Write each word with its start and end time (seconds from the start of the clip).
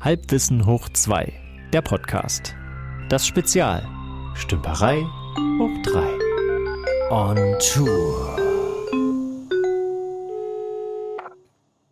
Halbwissen 0.00 0.64
hoch 0.64 0.88
2, 0.90 1.32
der 1.72 1.82
Podcast. 1.82 2.54
Das 3.08 3.26
Spezial. 3.26 3.82
Stümperei 4.34 5.02
hoch 5.58 5.82
3. 5.82 7.10
On 7.10 7.36
Tour. 7.58 8.47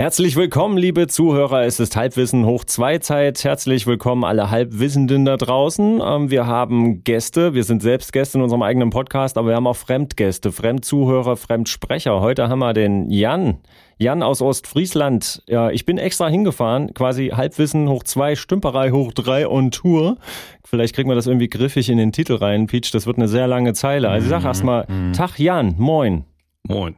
Herzlich 0.06 0.36
willkommen, 0.36 0.78
liebe 0.78 1.08
Zuhörer. 1.08 1.64
Es 1.64 1.80
ist 1.80 1.96
Halbwissen 1.96 2.46
hoch 2.46 2.64
2 2.64 2.98
Zeit. 2.98 3.42
Herzlich 3.42 3.88
willkommen 3.88 4.22
alle 4.22 4.52
Halbwissenden 4.52 5.24
da 5.24 5.36
draußen. 5.36 6.00
Ähm, 6.00 6.30
wir 6.30 6.46
haben 6.46 7.02
Gäste. 7.02 7.54
Wir 7.54 7.64
sind 7.64 7.82
selbst 7.82 8.12
Gäste 8.12 8.38
in 8.38 8.44
unserem 8.44 8.62
eigenen 8.62 8.90
Podcast, 8.90 9.36
aber 9.36 9.48
wir 9.48 9.56
haben 9.56 9.66
auch 9.66 9.74
Fremdgäste, 9.74 10.52
Fremdzuhörer, 10.52 11.36
Fremdsprecher. 11.36 12.20
Heute 12.20 12.48
haben 12.48 12.60
wir 12.60 12.72
den 12.72 13.10
Jan. 13.10 13.58
Jan 13.98 14.22
aus 14.22 14.42
Ostfriesland. 14.42 15.42
Ja, 15.48 15.70
ich 15.72 15.84
bin 15.84 15.98
extra 15.98 16.28
hingefahren, 16.28 16.94
quasi 16.94 17.30
Halbwissen 17.34 17.88
hoch 17.88 18.04
zwei, 18.04 18.36
Stümperei 18.36 18.92
hoch 18.92 19.12
drei 19.12 19.48
on 19.48 19.72
Tour. 19.72 20.18
Vielleicht 20.62 20.94
kriegen 20.94 21.10
wir 21.10 21.16
das 21.16 21.26
irgendwie 21.26 21.48
griffig 21.48 21.88
in 21.88 21.98
den 21.98 22.12
Titel 22.12 22.34
rein, 22.34 22.68
Peach. 22.68 22.92
Das 22.92 23.08
wird 23.08 23.16
eine 23.16 23.26
sehr 23.26 23.48
lange 23.48 23.74
Zeile. 23.74 24.08
Also 24.08 24.26
ich 24.26 24.30
sag 24.30 24.44
erstmal, 24.44 24.86
Mhm. 24.86 25.14
Tag 25.14 25.40
Jan, 25.40 25.74
moin. 25.78 26.26
Moin. 26.62 26.94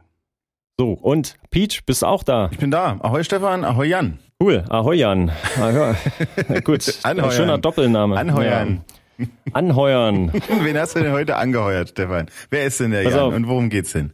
So, 0.79 0.93
und 0.93 1.35
Peach, 1.51 1.85
bist 1.85 2.03
du 2.03 2.05
auch 2.05 2.23
da? 2.23 2.47
Ich 2.53 2.57
bin 2.57 2.71
da. 2.71 2.97
Ahoi 3.01 3.25
Stefan, 3.25 3.65
ahoi 3.65 3.87
Jan. 3.87 4.17
Cool, 4.41 4.63
Ahoi 4.69 4.95
Jan. 4.95 5.29
Ahoi. 5.59 5.93
Gut, 6.63 6.99
Anheuern. 7.03 7.31
schöner 7.33 7.57
Doppelname. 7.57 8.15
Anheuern. 8.17 8.85
Ja. 9.17 9.25
Anheuern. 9.51 10.31
Wen 10.61 10.77
hast 10.77 10.95
du 10.95 11.01
denn 11.01 11.11
heute 11.11 11.35
angeheuert, 11.35 11.89
Stefan? 11.89 12.27
Wer 12.49 12.63
ist 12.63 12.79
denn 12.79 12.91
der 12.91 13.03
Pass 13.03 13.11
Jan 13.13 13.23
auf. 13.23 13.33
und 13.33 13.49
worum 13.49 13.67
geht's 13.67 13.91
denn? 13.91 14.13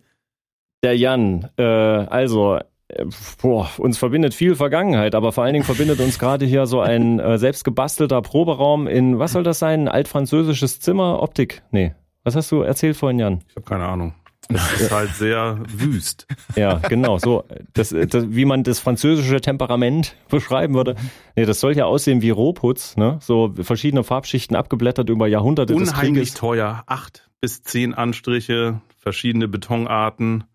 Der 0.81 0.97
Jan, 0.97 1.47
äh, 1.57 1.61
also, 1.61 2.57
äh, 2.87 3.05
boah, 3.43 3.69
uns 3.77 3.99
verbindet 3.99 4.33
viel 4.33 4.55
Vergangenheit, 4.55 5.13
aber 5.13 5.33
vor 5.33 5.43
allen 5.43 5.53
Dingen 5.53 5.65
verbindet 5.65 5.99
uns 5.99 6.17
gerade 6.17 6.47
hier 6.47 6.65
so 6.65 6.81
ein 6.81 7.19
äh, 7.19 7.37
selbst 7.37 7.63
gebastelter 7.63 8.23
Proberaum 8.23 8.87
in, 8.87 9.19
was 9.19 9.33
soll 9.33 9.43
das 9.43 9.59
sein? 9.59 9.81
Ein 9.81 9.87
altfranzösisches 9.89 10.79
Zimmer? 10.79 11.21
Optik? 11.21 11.61
Nee. 11.69 11.93
Was 12.23 12.35
hast 12.35 12.51
du 12.51 12.61
erzählt 12.63 12.97
vorhin, 12.97 13.19
Jan? 13.19 13.43
Ich 13.49 13.55
habe 13.55 13.67
keine 13.67 13.85
Ahnung. 13.85 14.15
Es 14.49 14.81
ist 14.81 14.91
halt 14.91 15.15
sehr 15.15 15.59
wüst. 15.67 16.27
Ja, 16.55 16.77
genau, 16.77 17.17
so, 17.17 17.45
das, 17.73 17.89
das, 17.89 18.25
wie 18.29 18.45
man 18.45 18.63
das 18.63 18.79
französische 18.79 19.41
Temperament 19.41 20.15
beschreiben 20.29 20.75
würde. 20.75 20.95
Nee, 21.35 21.45
das 21.45 21.59
soll 21.59 21.75
ja 21.75 21.85
aussehen 21.85 22.21
wie 22.21 22.29
Rohputz, 22.29 22.95
ne? 22.95 23.17
So 23.21 23.53
verschiedene 23.59 24.03
Farbschichten 24.03 24.55
abgeblättert 24.55 25.09
über 25.09 25.27
Jahrhunderte 25.27 25.73
Unheimlich 25.73 26.33
teuer. 26.33 26.83
Acht 26.85 27.29
bis 27.41 27.63
zehn 27.63 27.93
Anstriche, 27.93 28.81
verschiedene 28.97 29.47
Betonarten. 29.47 30.45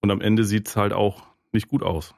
Und 0.00 0.10
am 0.10 0.20
Ende 0.20 0.44
sieht's 0.44 0.76
halt 0.76 0.92
auch 0.92 1.22
nicht 1.52 1.68
gut 1.68 1.82
aus. 1.82 2.14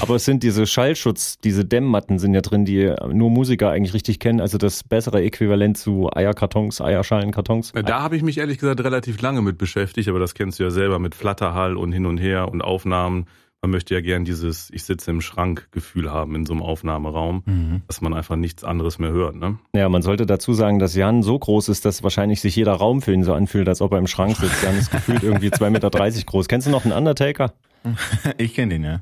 Aber 0.00 0.14
es 0.16 0.24
sind 0.24 0.42
diese 0.42 0.66
Schallschutz, 0.66 1.38
diese 1.38 1.64
Dämmmatten 1.64 2.18
sind 2.18 2.32
ja 2.34 2.40
drin, 2.40 2.64
die 2.64 2.92
nur 3.12 3.30
Musiker 3.30 3.70
eigentlich 3.70 3.92
richtig 3.92 4.18
kennen. 4.20 4.40
Also 4.40 4.56
das 4.56 4.82
bessere 4.82 5.22
Äquivalent 5.22 5.76
zu 5.76 6.08
Eierkartons, 6.14 6.80
Eierschalenkartons. 6.80 7.72
Äh, 7.72 7.82
Da 7.82 8.00
habe 8.00 8.16
ich 8.16 8.22
mich 8.22 8.38
ehrlich 8.38 8.58
gesagt 8.58 8.80
relativ 8.82 9.20
lange 9.20 9.42
mit 9.42 9.58
beschäftigt, 9.58 10.08
aber 10.08 10.18
das 10.18 10.34
kennst 10.34 10.58
du 10.58 10.64
ja 10.64 10.70
selber 10.70 10.98
mit 10.98 11.14
Flatterhall 11.14 11.76
und 11.76 11.92
hin 11.92 12.06
und 12.06 12.16
her 12.18 12.48
und 12.50 12.62
Aufnahmen. 12.62 13.26
Man 13.62 13.70
möchte 13.70 13.94
ja 13.94 14.00
gern 14.00 14.24
dieses 14.24 14.70
Ich 14.70 14.84
sitze 14.84 15.10
im 15.10 15.20
Schrank 15.20 15.68
Gefühl 15.72 16.10
haben 16.10 16.34
in 16.34 16.46
so 16.46 16.52
einem 16.54 16.62
Aufnahmeraum, 16.62 17.42
Mhm. 17.46 17.82
dass 17.86 18.00
man 18.00 18.14
einfach 18.14 18.36
nichts 18.36 18.64
anderes 18.64 18.98
mehr 18.98 19.10
hört. 19.10 19.34
Ne? 19.36 19.58
Ja, 19.74 19.88
man 19.90 20.02
sollte 20.02 20.24
dazu 20.24 20.54
sagen, 20.54 20.78
dass 20.78 20.94
Jan 20.94 21.22
so 21.22 21.38
groß 21.38 21.68
ist, 21.68 21.84
dass 21.84 22.02
wahrscheinlich 22.02 22.40
sich 22.40 22.56
jeder 22.56 22.72
Raum 22.74 23.02
für 23.02 23.12
ihn 23.12 23.24
so 23.24 23.34
anfühlt, 23.34 23.68
als 23.68 23.80
ob 23.82 23.92
er 23.92 23.98
im 23.98 24.06
Schrank 24.06 24.36
sitzt. 24.36 24.62
Jan 24.62 24.76
ist 24.78 24.90
gefühlt 24.90 25.22
irgendwie 25.22 25.48
2,30 25.48 25.70
Meter 25.70 25.90
groß. 26.26 26.48
Kennst 26.48 26.66
du 26.66 26.70
noch 26.70 26.84
einen 26.84 26.94
Undertaker? 26.94 27.52
Ich 28.38 28.54
kenne 28.54 28.74
den, 28.74 28.84
ja. 28.84 29.00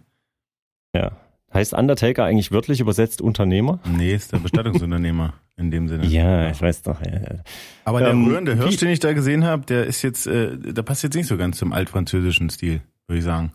Ja. 0.94 1.12
Heißt 1.52 1.72
Undertaker 1.72 2.24
eigentlich 2.24 2.50
wörtlich 2.50 2.80
übersetzt 2.80 3.20
Unternehmer? 3.22 3.78
Nee, 3.84 4.14
ist 4.14 4.32
der 4.32 4.38
Bestattungsunternehmer 4.38 5.34
in 5.56 5.70
dem 5.70 5.86
Sinne. 5.88 6.04
Ja, 6.06 6.50
ich 6.50 6.60
weiß 6.60 6.82
doch. 6.82 7.00
Ja, 7.00 7.12
ja. 7.12 7.42
Aber 7.84 8.00
der 8.00 8.10
Ähm, 8.10 8.26
rührende 8.26 8.56
Hirsch, 8.56 8.78
den 8.78 8.88
ich 8.88 8.98
da 8.98 9.12
gesehen 9.12 9.44
habe, 9.44 9.64
der 9.66 9.84
ist 9.86 10.02
jetzt, 10.02 10.26
äh, 10.26 10.56
der 10.56 10.82
passt 10.82 11.04
jetzt 11.04 11.14
nicht 11.14 11.28
so 11.28 11.36
ganz 11.36 11.58
zum 11.58 11.72
altfranzösischen 11.72 12.50
Stil, 12.50 12.80
würde 13.06 13.18
ich 13.18 13.24
sagen. 13.24 13.52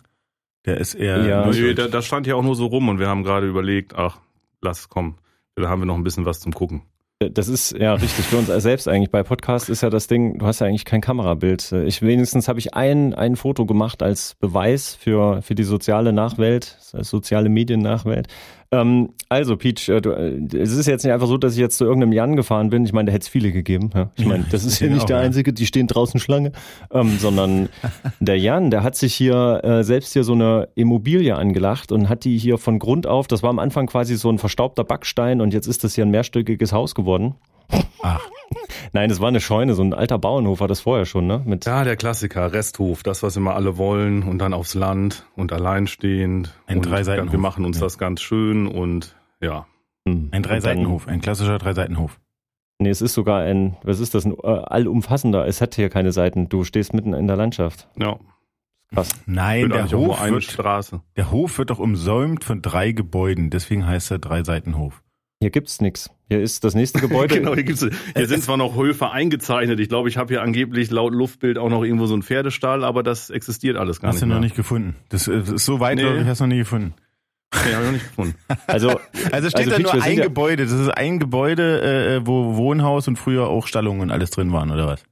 Der 0.66 0.78
ist 0.78 0.94
eher 0.94 1.25
Ja. 1.25 1.46
Nee, 1.46 1.74
da, 1.74 1.88
das 1.88 2.06
stand 2.06 2.25
ja 2.28 2.36
auch 2.36 2.44
nur 2.44 2.56
so 2.56 2.68
rum 2.68 2.88
und 2.88 3.00
wir 3.00 3.08
haben 3.08 3.24
gerade 3.24 3.47
überlegt, 3.47 3.96
ach, 3.96 4.19
lass 4.62 4.81
es 4.81 4.90
kommen. 4.90 5.18
Da 5.56 5.68
haben 5.68 5.81
wir 5.81 5.85
noch 5.85 5.96
ein 5.96 6.03
bisschen 6.03 6.25
was 6.25 6.40
zum 6.40 6.53
Gucken. 6.53 6.84
Das 7.22 7.50
ist 7.50 7.78
ja 7.78 7.96
richtig 7.96 8.24
für 8.28 8.38
uns 8.38 8.47
selbst 8.47 8.88
eigentlich. 8.88 9.12
Bei 9.12 9.24
Podcast 9.24 9.68
ist 9.68 9.81
ja 9.81 9.90
das 9.90 10.07
Ding, 10.07 10.38
du 10.38 10.46
hast 10.46 10.62
ja 10.62 10.68
eigentlich 10.68 10.85
kein 10.85 11.02
Kamerabild. 11.02 11.74
Ich 11.85 12.02
wenigstens 12.02 12.47
habe 12.47 12.59
ich 12.59 12.75
ein, 12.75 13.13
ein 13.13 13.35
Foto 13.35 13.66
gemacht 13.66 14.02
als 14.02 14.35
Beweis 14.35 14.96
für, 14.96 15.41
für 15.41 15.53
die 15.53 15.66
soziale 15.66 16.13
Nachwelt, 16.13 16.78
soziale 16.79 17.50
Mediennachwelt. 17.50 18.28
Ähm, 18.72 19.09
also, 19.30 19.57
Peach, 19.57 19.90
äh, 19.90 20.00
du, 20.00 20.12
äh, 20.12 20.38
es 20.56 20.72
ist 20.72 20.85
jetzt 20.85 21.03
nicht 21.03 21.12
einfach 21.12 21.28
so, 21.28 21.38
dass 21.38 21.53
ich 21.53 21.59
jetzt 21.59 21.78
zu 21.78 21.85
irgendeinem 21.85 22.13
Jan 22.13 22.35
gefahren 22.35 22.69
bin. 22.69 22.85
Ich 22.85 22.94
meine, 22.94 23.07
da 23.07 23.13
hätte 23.13 23.24
es 23.24 23.28
viele 23.28 23.52
gegeben. 23.52 23.90
Ja? 23.96 24.12
Ich 24.16 24.25
meine, 24.25 24.46
das 24.52 24.63
ist 24.63 24.78
hier 24.78 24.88
den 24.88 24.94
nicht 24.94 25.03
auch, 25.03 25.07
der 25.07 25.18
ja. 25.18 25.24
einzige, 25.24 25.53
die 25.53 25.66
stehen 25.66 25.88
draußen 25.88 26.19
Schlange, 26.19 26.52
ähm, 26.91 27.18
sondern 27.18 27.69
der 28.19 28.38
Jan, 28.38 28.69
der 28.69 28.84
hat 28.84 28.96
sich 28.96 29.16
hier 29.16 29.62
äh, 29.63 29.84
selbst 29.84 30.13
hier 30.13 30.24
so 30.24 30.34
eine 30.34 30.69
Immobilie 30.75 31.35
angelacht 31.35 31.91
und 31.91 32.09
hat 32.09 32.25
die 32.25 32.38
hier 32.38 32.59
von 32.59 32.78
Grund 32.78 33.08
auf, 33.08 33.28
das 33.28 33.41
war 33.41 33.50
am 33.50 33.59
Anfang 33.59 33.88
quasi 33.88 34.16
so 34.16 34.29
ein 34.31 34.38
verstaubter 34.38 34.84
Backstein 34.84 35.41
und 35.41 35.53
jetzt 35.53 35.68
ist 35.68 35.84
das 35.84 35.96
hier 35.96 36.06
ein 36.06 36.12
mehrstöckiges 36.12 36.72
Haus 36.72 36.94
geworden. 36.94 37.35
Ach. 38.02 38.22
Nein, 38.94 39.09
das 39.09 39.19
war 39.19 39.28
eine 39.28 39.40
Scheune, 39.40 39.75
so 39.75 39.84
ein 39.84 39.94
alter 39.94 40.18
Bauernhof 40.18 40.59
war 40.59 40.68
das 40.68 40.81
vorher 40.81 41.06
schon, 41.06 41.28
ne? 41.28 41.41
Mit, 41.46 41.66
Ja, 41.66 41.84
der 41.84 41.96
Klassiker, 41.96 42.52
Resthof, 42.52 43.03
das, 43.03 43.22
was 43.22 43.35
immer 43.38 43.56
alle 43.56 43.78
wollen 43.78 44.24
und 44.24 44.40
dann 44.40 44.53
aufs 44.53 44.74
Land 44.74 45.25
und 45.35 45.53
alleinstehend. 45.53 46.56
Ein 46.66 46.78
und 46.78 46.85
Dreiseitenhof. 46.90 47.31
Wir 47.31 47.40
machen 47.40 47.66
uns 47.66 47.78
Ja. 47.78 47.84
das 47.84 47.97
ganz 47.97 48.22
schön 48.22 48.68
und 48.68 49.16
ja. 49.41 49.68
hm. 50.08 50.29
Ein 50.31 50.41
Dreiseitenhof, 50.44 51.08
ein 51.08 51.22
klassischer 51.22 51.59
Dreiseitenhof. 51.59 52.19
Nee, 52.79 52.90
es 52.90 53.02
ist 53.02 53.13
sogar 53.13 53.41
ein, 53.41 53.75
was 53.84 54.00
ist 54.00 54.16
das, 54.16 54.25
ein 54.25 54.34
äh, 54.41 54.47
allumfassender. 54.47 55.46
Es 55.46 55.59
hat 55.62 55.75
hier 55.75 55.90
keine 55.90 56.12
Seiten. 56.13 56.47
Du 56.50 56.63
stehst 56.63 56.94
mitten 56.94 57.13
in 57.13 57.28
der 57.28 57.35
Landschaft. 57.35 57.90
Ja, 58.00 58.18
Krass. 58.91 59.09
Nein, 59.28 59.69
der 59.69 59.91
Hof, 59.91 60.19
eine 60.19 60.31
wird, 60.35 60.46
Straße. 60.46 61.02
der 61.16 61.29
Hof 61.29 61.59
wird 61.59 61.69
doch 61.69 61.78
umsäumt 61.78 62.44
von 62.44 62.63
drei 62.63 62.91
Gebäuden, 62.91 63.52
deswegen 63.52 63.85
heißt 63.85 64.09
er 64.09 64.18
Dreiseitenhof. 64.18 65.03
Hier 65.42 65.52
gibt's 65.52 65.80
nix. 65.80 66.10
Hier 66.28 66.42
ist 66.42 66.64
das 66.66 66.76
nächste 66.76 67.00
Gebäude. 67.00 67.36
genau, 67.40 67.54
hier, 67.56 67.64
gibt's, 67.64 67.86
hier 68.16 68.28
sind 68.28 68.44
zwar 68.44 68.58
noch 68.58 68.76
Höfe 68.76 69.10
eingezeichnet. 69.12 69.80
Ich 69.80 69.88
glaube, 69.88 70.10
ich 70.10 70.18
habe 70.18 70.34
hier 70.34 70.42
angeblich 70.42 70.92
laut 70.92 71.14
Luftbild 71.14 71.58
auch 71.58 71.70
noch 71.70 71.84
irgendwo 71.84 72.08
so 72.08 72.14
einen 72.14 72.24
Pferdestall, 72.24 72.84
aber 72.84 73.04
das 73.04 73.30
existiert 73.30 73.78
alles 73.78 74.02
gar 74.02 74.10
Hast 74.10 74.16
nicht 74.16 74.24
du 74.24 74.28
noch 74.28 74.36
mehr. 74.36 74.42
nicht 74.42 74.56
gefunden. 74.58 74.96
Das 75.08 75.28
äh, 75.30 75.40
ist 75.40 75.66
so 75.66 75.80
weit, 75.80 75.98
Nee. 75.98 76.22
ich 76.22 76.28
hast 76.28 76.42
du 76.42 76.44
noch 76.46 76.50
nie 76.54 76.58
gefunden. 76.60 76.94
Nee, 77.54 77.74
hab 77.74 77.80
ich 77.82 77.86
noch 77.86 77.92
nicht 77.94 78.08
gefunden. 78.10 78.36
Also, 78.68 79.00
Also 79.32 79.50
steht 79.50 79.60
Also, 79.68 79.70
da 79.72 79.76
Peach, 79.78 79.94
nur 79.94 80.04
ein 80.04 80.18
ja- 80.18 80.24
Gebäude. 80.26 80.64
Das 80.66 80.74
ist 80.74 80.90
ein 80.90 81.20
Gebäude, 81.20 81.82
äh, 82.22 82.28
wo 82.28 82.58
Wohnhaus 82.58 83.08
und 83.08 83.16
früher 83.18 83.48
auch 83.48 83.66
Stallungen 83.66 84.02
und 84.02 84.12
alles 84.12 84.32
drin 84.32 84.52
waren, 84.52 84.72
oder 84.72 84.88
was? 84.88 85.04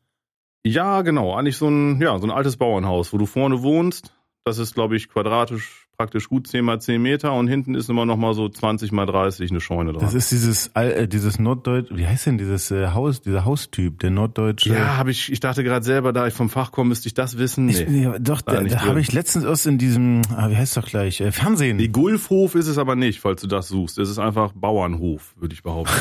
Ja, 0.65 1.01
genau. 1.03 1.33
Eigentlich 1.35 1.55
so 1.55 1.69
ein, 1.69 2.01
ja, 2.01 2.17
so 2.19 2.27
ein 2.27 2.31
altes 2.31 2.57
Bauernhaus, 2.57 3.13
wo 3.13 3.17
du 3.17 3.25
vorne 3.25 3.63
wohnst. 3.63 4.13
Das 4.43 4.57
ist, 4.57 4.75
glaube 4.75 4.97
ich, 4.97 5.07
quadratisch 5.09 5.86
praktisch 5.97 6.29
gut 6.29 6.47
10 6.47 6.63
mal 6.63 6.79
10 6.79 7.01
Meter 7.01 7.33
und 7.33 7.47
hinten 7.47 7.73
ist 7.73 7.89
immer 7.89 8.05
noch 8.05 8.17
mal 8.17 8.35
so 8.35 8.47
20 8.47 8.91
mal 8.91 9.07
30 9.07 9.49
eine 9.49 9.59
Scheune 9.59 9.93
dran. 9.93 10.01
Das 10.01 10.13
ist 10.13 10.31
dieses 10.31 10.67
äh, 10.75 11.07
dieses 11.07 11.39
Norddeutsch, 11.39 11.89
wie 11.91 12.05
heißt 12.05 12.27
denn 12.27 12.37
dieses 12.37 12.69
äh, 12.69 12.89
Haus, 12.89 13.21
dieser 13.21 13.45
Haustyp, 13.45 13.99
der 13.99 14.11
norddeutsche. 14.11 14.75
ja, 14.75 14.97
habe 14.97 15.09
ich, 15.09 15.31
ich 15.31 15.39
dachte 15.39 15.63
gerade 15.63 15.83
selber, 15.83 16.13
da 16.13 16.27
ich 16.27 16.35
vom 16.35 16.51
Fach 16.51 16.71
komme, 16.71 16.89
müsste 16.89 17.07
ich 17.07 17.15
das 17.15 17.39
wissen. 17.39 17.67
ich, 17.67 17.87
Nee. 17.87 18.03
ja, 18.03 18.19
doch, 18.19 18.41
da, 18.41 18.61
da 18.61 18.85
habe 18.85 19.01
ich 19.01 19.11
letztens 19.11 19.45
aus 19.45 19.65
in 19.65 19.79
diesem, 19.79 20.21
ah, 20.35 20.51
wie 20.51 20.55
heißt 20.55 20.77
doch 20.77 20.85
gleich, 20.85 21.19
äh, 21.19 21.31
Fernsehen. 21.31 21.77
Nee, 21.77 21.87
Gulfhof 21.87 22.53
ist 22.53 22.67
es 22.67 22.77
aber 22.77 22.95
nicht, 22.95 23.19
falls 23.19 23.41
du 23.41 23.47
das 23.47 23.67
suchst. 23.67 23.97
Es 23.97 24.09
ist 24.09 24.19
einfach 24.19 24.51
Bauernhof, 24.53 25.33
würde 25.39 25.55
ich 25.55 25.63
behaupten. 25.63 25.95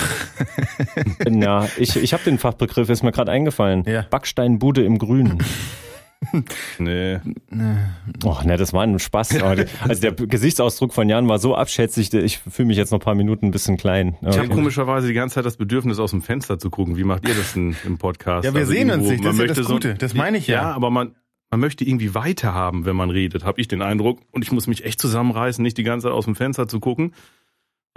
ja, 1.40 1.66
ich, 1.78 1.96
ich 1.96 2.12
habe 2.12 2.22
den 2.22 2.36
Fachbegriff, 2.36 2.90
ist 2.90 3.02
mir 3.02 3.12
gerade 3.12 3.32
eingefallen. 3.32 3.84
Ja. 3.86 4.02
Backsteinbude 4.02 4.84
im 4.84 4.98
Grünen. 4.98 5.38
nee. 6.78 7.18
Och, 8.24 8.44
ne, 8.44 8.56
das 8.56 8.72
war 8.72 8.82
ein 8.82 8.98
Spaß. 8.98 9.36
Also 9.80 10.00
der 10.02 10.12
Gesichtsausdruck 10.12 10.92
von 10.92 11.08
Jan 11.08 11.28
war 11.28 11.38
so 11.38 11.54
abschätzig, 11.54 12.12
ich 12.12 12.38
fühle 12.38 12.66
mich 12.66 12.76
jetzt 12.76 12.90
noch 12.90 12.98
ein 12.98 13.04
paar 13.04 13.14
Minuten 13.14 13.46
ein 13.46 13.50
bisschen 13.50 13.76
klein. 13.76 14.16
Ich 14.22 14.38
habe 14.38 14.48
komischerweise 14.48 15.06
die 15.08 15.14
ganze 15.14 15.36
Zeit 15.36 15.46
das 15.46 15.56
Bedürfnis, 15.56 15.98
aus 15.98 16.10
dem 16.10 16.22
Fenster 16.22 16.58
zu 16.58 16.70
gucken. 16.70 16.96
Wie 16.96 17.04
macht 17.04 17.28
ihr 17.28 17.34
das 17.34 17.52
denn 17.52 17.76
im 17.84 17.98
Podcast? 17.98 18.44
Ja, 18.44 18.54
wir 18.54 18.60
Also 18.60 18.72
sehen 18.72 18.90
uns 18.90 19.08
nicht, 19.08 19.24
das 19.24 19.34
ist 19.34 19.40
ja 19.40 19.46
das 19.46 19.66
Gute, 19.66 19.94
das 19.94 20.14
meine 20.14 20.38
ich 20.38 20.46
ja. 20.46 20.62
Ja, 20.62 20.72
aber 20.72 20.90
man, 20.90 21.14
man 21.50 21.60
möchte 21.60 21.84
irgendwie 21.84 22.14
weiter 22.14 22.54
haben, 22.54 22.84
wenn 22.86 22.96
man 22.96 23.10
redet, 23.10 23.44
habe 23.44 23.60
ich 23.60 23.68
den 23.68 23.82
Eindruck. 23.82 24.20
Und 24.32 24.42
ich 24.42 24.52
muss 24.52 24.66
mich 24.66 24.84
echt 24.84 25.00
zusammenreißen, 25.00 25.62
nicht 25.62 25.78
die 25.78 25.84
ganze 25.84 26.08
Zeit 26.08 26.12
aus 26.14 26.24
dem 26.24 26.34
Fenster 26.34 26.66
zu 26.68 26.80
gucken, 26.80 27.12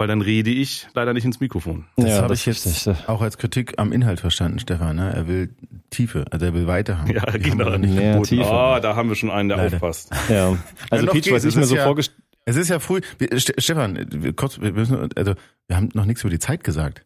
weil 0.00 0.08
dann 0.08 0.22
rede 0.22 0.50
ich 0.50 0.88
leider 0.94 1.12
nicht 1.12 1.26
ins 1.26 1.40
Mikrofon. 1.40 1.84
Das 1.96 2.06
Ja, 2.08 2.16
habe 2.18 2.28
das 2.28 2.40
ich 2.40 2.46
jetzt 2.46 2.64
ist 2.64 2.88
richtig. 2.88 3.08
auch 3.08 3.20
als 3.20 3.36
Kritik 3.36 3.74
am 3.76 3.92
Inhalt 3.92 4.18
verstanden, 4.20 4.58
Stefan. 4.58 4.96
Ne? 4.96 5.12
Er 5.14 5.28
will 5.28 5.50
Tiefe, 5.90 6.24
also 6.30 6.46
er 6.46 6.54
will 6.54 6.66
weiter 6.66 6.98
haben. 6.98 7.10
Ja, 7.12 7.26
Die 7.26 7.50
haben 7.50 7.58
genau. 7.58 7.76
nicht 7.76 7.94
Mehr. 7.94 8.22
Tiefe. 8.22 8.42
Oh, 8.50 8.78
da 8.80 8.96
haben 8.96 9.10
wir 9.10 9.14
schon 9.16 9.30
einen, 9.30 9.50
der 9.50 9.58
Leider. 9.58 9.76
aufpasst. 9.76 10.10
Ja. 10.30 10.56
Also 10.88 11.04
noch 11.04 11.12
Peach, 11.12 11.24
geht, 11.24 11.34
was 11.34 11.44
ich 11.44 11.50
es 11.50 11.56
mir 11.56 11.62
ist 11.62 11.68
so 11.68 11.76
ja- 11.76 11.84
vorgestellt 11.84 12.18
Es 12.46 12.56
ist 12.56 12.68
ja 12.70 12.78
früh. 12.78 13.00
Wir- 13.18 13.38
Ste- 13.38 13.54
Stefan, 13.58 13.98
wir, 14.10 14.32
kurz, 14.32 14.58
wir 14.60 14.72
müssen, 14.72 14.96
also 15.14 15.34
wir 15.68 15.76
haben 15.76 15.90
noch 15.92 16.06
nichts 16.06 16.22
über 16.22 16.30
die 16.30 16.38
Zeit 16.38 16.64
gesagt. 16.64 17.04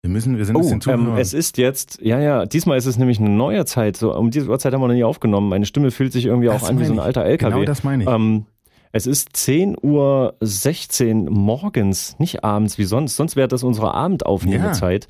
Wir 0.00 0.10
müssen, 0.10 0.36
wir 0.38 0.44
sind 0.46 0.56
Oh, 0.56 0.60
ein 0.68 0.78
bisschen 0.80 0.92
ähm, 1.08 1.16
es 1.16 1.32
ist 1.34 1.58
jetzt, 1.58 2.00
ja, 2.02 2.18
ja, 2.18 2.44
diesmal 2.46 2.76
ist 2.78 2.86
es 2.86 2.96
nämlich 2.98 3.20
eine 3.20 3.28
neue 3.28 3.64
Zeit. 3.66 3.96
So, 3.96 4.12
um 4.16 4.30
diese 4.32 4.48
Uhrzeit 4.48 4.72
haben 4.72 4.80
wir 4.80 4.88
noch 4.88 4.94
nie 4.94 5.04
aufgenommen. 5.04 5.48
Meine 5.48 5.66
Stimme 5.66 5.90
fühlt 5.92 6.12
sich 6.12 6.24
irgendwie 6.26 6.48
Das 6.48 6.64
auch 6.64 6.68
an 6.70 6.80
wie 6.80 6.86
so 6.86 6.92
ein 6.94 6.98
alter 6.98 7.24
LKW. 7.24 7.52
Genau 7.52 7.64
das 7.64 7.84
meine 7.84 8.02
ich. 8.04 8.08
Ähm, 8.08 8.46
Es 8.92 9.06
ist 9.06 9.30
10.16 9.30 11.24
Uhr 11.24 11.30
morgens, 11.30 12.18
nicht 12.18 12.44
abends 12.44 12.76
wie 12.76 12.84
sonst. 12.84 13.16
Sonst 13.16 13.36
wäre 13.36 13.48
das 13.48 13.62
unsere 13.62 13.94
Abendaufnehmezeit. 13.94 15.08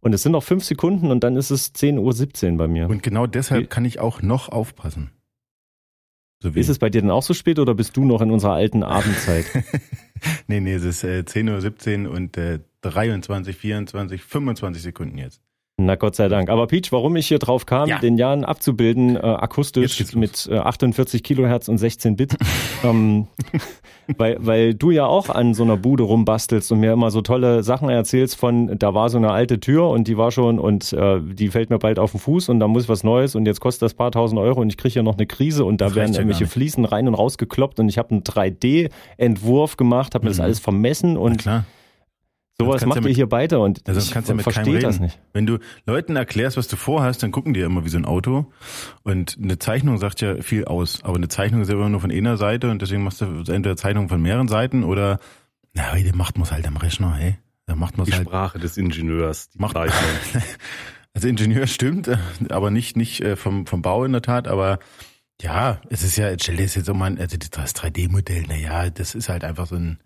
Und 0.00 0.12
es 0.14 0.22
sind 0.22 0.32
noch 0.32 0.42
fünf 0.42 0.64
Sekunden 0.64 1.10
und 1.10 1.22
dann 1.22 1.36
ist 1.36 1.50
es 1.50 1.72
10.17 1.74 2.52
Uhr 2.52 2.56
bei 2.58 2.66
mir. 2.66 2.88
Und 2.88 3.02
genau 3.02 3.26
deshalb 3.26 3.70
kann 3.70 3.84
ich 3.84 4.00
auch 4.00 4.22
noch 4.22 4.48
aufpassen. 4.48 5.12
So 6.42 6.48
ist 6.48 6.70
es 6.70 6.78
bei 6.78 6.88
dir 6.88 7.02
denn 7.02 7.10
auch 7.10 7.22
so 7.22 7.34
spät 7.34 7.58
oder 7.58 7.74
bist 7.74 7.96
du 7.96 8.04
noch 8.04 8.22
in 8.22 8.30
unserer 8.30 8.54
alten 8.54 8.82
Abendzeit? 8.82 9.44
nee, 10.48 10.58
nee, 10.60 10.72
es 10.72 10.84
ist 10.84 11.04
äh, 11.04 11.22
10.17 11.24 12.06
Uhr 12.06 12.14
und 12.14 12.36
äh, 12.38 12.60
23, 12.80 13.54
24, 13.54 14.22
25 14.22 14.82
Sekunden 14.82 15.18
jetzt. 15.18 15.42
Na 15.86 15.94
Gott 15.94 16.14
sei 16.14 16.28
Dank. 16.28 16.50
Aber 16.50 16.66
Peach, 16.66 16.92
warum 16.92 17.16
ich 17.16 17.26
hier 17.26 17.38
drauf 17.38 17.66
kam, 17.66 17.88
ja. 17.88 17.98
den 17.98 18.16
Jan 18.16 18.44
abzubilden, 18.44 19.16
äh, 19.16 19.20
akustisch 19.20 20.14
mit 20.14 20.48
äh, 20.50 20.58
48 20.58 21.22
Kilohertz 21.22 21.68
und 21.68 21.78
16 21.78 22.16
Bit, 22.16 22.36
ähm, 22.84 23.26
weil, 24.16 24.36
weil 24.40 24.74
du 24.74 24.90
ja 24.90 25.06
auch 25.06 25.30
an 25.30 25.54
so 25.54 25.62
einer 25.62 25.76
Bude 25.76 26.02
rumbastelst 26.02 26.70
und 26.72 26.80
mir 26.80 26.92
immer 26.92 27.10
so 27.10 27.22
tolle 27.22 27.62
Sachen 27.62 27.88
erzählst 27.88 28.36
von, 28.36 28.78
da 28.78 28.94
war 28.94 29.08
so 29.08 29.18
eine 29.18 29.30
alte 29.30 29.60
Tür 29.60 29.88
und 29.88 30.06
die 30.06 30.16
war 30.16 30.30
schon 30.30 30.58
und 30.58 30.92
äh, 30.92 31.20
die 31.20 31.48
fällt 31.48 31.70
mir 31.70 31.78
bald 31.78 31.98
auf 31.98 32.12
den 32.12 32.20
Fuß 32.20 32.48
und 32.50 32.60
da 32.60 32.68
muss 32.68 32.84
ich 32.84 32.88
was 32.88 33.04
Neues 33.04 33.34
und 33.34 33.46
jetzt 33.46 33.60
kostet 33.60 33.82
das 33.82 33.94
paar 33.94 34.12
tausend 34.12 34.38
Euro 34.40 34.60
und 34.60 34.68
ich 34.68 34.76
kriege 34.76 34.92
hier 34.92 35.02
noch 35.02 35.16
eine 35.16 35.26
Krise 35.26 35.64
und 35.64 35.80
da 35.80 35.86
das 35.86 35.94
werden 35.94 36.14
irgendwelche 36.14 36.46
Fliesen 36.46 36.84
rein 36.84 37.08
und 37.08 37.14
raus 37.14 37.38
gekloppt 37.38 37.80
und 37.80 37.88
ich 37.88 37.98
habe 37.98 38.10
einen 38.10 38.22
3D-Entwurf 38.22 39.76
gemacht, 39.76 40.14
habe 40.14 40.24
mir 40.24 40.30
mhm. 40.30 40.36
das 40.36 40.40
alles 40.40 40.60
vermessen 40.60 41.16
und 41.16 41.38
klar 41.38 41.64
Sowas 42.64 42.86
macht 42.86 42.96
ja 42.96 43.02
mit, 43.02 43.10
ihr 43.10 43.16
hier 43.16 43.30
weiter 43.30 43.60
und 43.60 43.86
also 43.88 44.00
ich 44.00 44.10
ja 44.14 44.22
verstehe 44.38 44.78
das 44.78 45.00
nicht. 45.00 45.18
Wenn 45.32 45.46
du 45.46 45.58
Leuten 45.86 46.16
erklärst, 46.16 46.56
was 46.56 46.68
du 46.68 46.76
vorhast, 46.76 47.22
dann 47.22 47.30
gucken 47.30 47.54
die 47.54 47.60
ja 47.60 47.66
immer 47.66 47.84
wie 47.84 47.88
so 47.88 47.98
ein 47.98 48.04
Auto. 48.04 48.52
Und 49.02 49.38
eine 49.42 49.58
Zeichnung 49.58 49.98
sagt 49.98 50.20
ja 50.20 50.40
viel 50.42 50.64
aus. 50.64 51.02
Aber 51.02 51.16
eine 51.16 51.28
Zeichnung 51.28 51.62
ist 51.62 51.68
ja 51.68 51.74
immer 51.74 51.88
nur 51.88 52.00
von 52.00 52.10
einer 52.10 52.36
Seite 52.36 52.70
und 52.70 52.82
deswegen 52.82 53.02
machst 53.02 53.20
du 53.20 53.26
entweder 53.26 53.76
Zeichnung 53.76 54.08
von 54.08 54.20
mehreren 54.20 54.48
Seiten 54.48 54.84
oder, 54.84 55.18
na, 55.72 55.92
heute 55.92 56.16
macht 56.16 56.36
man 56.36 56.44
es 56.44 56.52
halt 56.52 56.66
am 56.66 56.76
Rechner, 56.76 57.14
hey. 57.14 57.38
Da 57.66 57.76
macht 57.76 57.96
man 57.96 58.06
Die 58.06 58.12
halt. 58.12 58.26
Sprache 58.26 58.58
des 58.58 58.76
Ingenieurs, 58.76 59.50
die 59.50 59.58
macht, 59.58 59.76
Also 61.14 61.28
Ingenieur 61.28 61.66
stimmt, 61.66 62.10
aber 62.50 62.70
nicht, 62.70 62.96
nicht 62.96 63.20
äh, 63.20 63.36
vom, 63.36 63.66
vom 63.66 63.82
Bau 63.82 64.04
in 64.04 64.12
der 64.12 64.22
Tat, 64.22 64.46
aber 64.48 64.78
ja, 65.40 65.80
es 65.88 66.02
ist 66.02 66.16
ja, 66.16 66.32
stell 66.38 66.56
dir 66.56 66.64
das 66.64 66.74
jetzt 66.74 66.86
so 66.86 66.94
mal, 66.94 67.16
also 67.18 67.36
das 67.36 67.74
3D-Modell, 67.74 68.44
na 68.48 68.56
ja, 68.56 68.90
das 68.90 69.14
ist 69.14 69.28
halt 69.28 69.42
einfach 69.42 69.66
so 69.66 69.76
ein, 69.76 69.98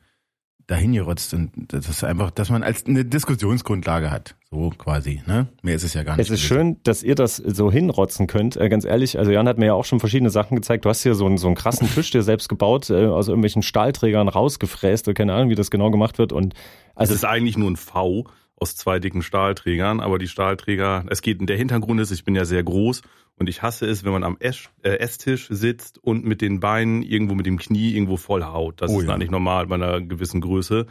dahin 0.67 0.93
gerotzt 0.93 1.35
und 1.35 1.51
das 1.69 1.89
ist 1.89 2.05
einfach, 2.05 2.31
dass 2.31 2.51
man 2.51 2.63
als 2.63 2.87
eine 2.87 3.05
Diskussionsgrundlage 3.05 4.11
hat, 4.11 4.35
so 4.51 4.71
quasi, 4.71 5.23
ne? 5.27 5.49
Mehr 5.63 5.75
ist 5.75 5.83
es 5.83 5.95
ja 5.95 6.03
gar 6.03 6.17
nicht. 6.17 6.27
Es 6.27 6.31
ist 6.31 6.41
schön, 6.41 6.79
dass 6.85 7.03
ihr 7.03 7.15
das 7.15 7.37
so 7.37 7.71
hinrotzen 7.71 8.27
könnt. 8.27 8.57
Äh, 8.57 8.69
ganz 8.69 8.85
ehrlich, 8.85 9.19
also 9.19 9.31
Jan 9.31 9.47
hat 9.47 9.59
mir 9.59 9.67
ja 9.67 9.75
auch 9.75 9.85
schon 9.85 10.01
verschiedene 10.01 10.31
Sachen 10.31 10.57
gezeigt. 10.57 10.85
Du 10.85 10.89
hast 10.89 11.03
hier 11.03 11.15
so 11.15 11.27
einen, 11.27 11.37
so 11.37 11.49
einen 11.49 11.57
krassen 11.57 11.89
Tisch 11.89 12.11
dir 12.11 12.23
selbst 12.23 12.49
gebaut, 12.49 12.89
äh, 12.89 13.07
aus 13.07 13.29
irgendwelchen 13.29 13.63
Stahlträgern 13.63 14.29
rausgefräst. 14.29 15.15
Keine 15.15 15.35
Ahnung, 15.35 15.51
wie 15.51 15.55
das 15.55 15.71
genau 15.71 15.91
gemacht 15.91 16.19
wird. 16.19 16.33
Und 16.33 16.55
also 16.95 17.13
es 17.13 17.19
ist 17.19 17.25
eigentlich 17.25 17.59
nur 17.59 17.71
ein 17.71 17.77
V 17.77 18.25
aus 18.57 18.77
zwei 18.77 19.01
dicken 19.01 19.23
Stahlträgern, 19.23 20.01
aber 20.01 20.19
die 20.19 20.29
Stahlträger, 20.29 21.05
es 21.11 21.21
geht, 21.21 21.47
der 21.47 21.57
Hintergrund 21.57 22.01
ist, 22.01 22.13
ich 22.13 22.25
bin 22.25 22.35
ja 22.35 22.45
sehr 22.45 22.63
groß 22.63 23.03
und 23.37 23.49
ich 23.49 23.63
hasse 23.63 23.87
es, 23.87 24.05
wenn 24.05 24.13
man 24.13 24.25
am 24.25 24.37
Ess, 24.39 24.71
äh, 24.83 24.99
Esstisch 24.99 25.49
sitzt 25.51 25.99
und 25.99 26.25
mit 26.25 26.41
den 26.41 26.61
Beinen 26.61 27.03
irgendwo 27.03 27.35
mit 27.35 27.47
dem 27.47 27.59
Knie 27.59 27.93
irgendwo 27.95 28.17
voll 28.17 28.45
haut. 28.45 28.81
Das 28.81 28.91
oh, 28.91 29.01
ist 29.01 29.09
ja. 29.09 29.19
nicht 29.19 29.31
normal 29.31 29.67
bei 29.67 29.75
einer 29.75 30.01
gewissen 30.01 30.41
Größe. 30.41 30.87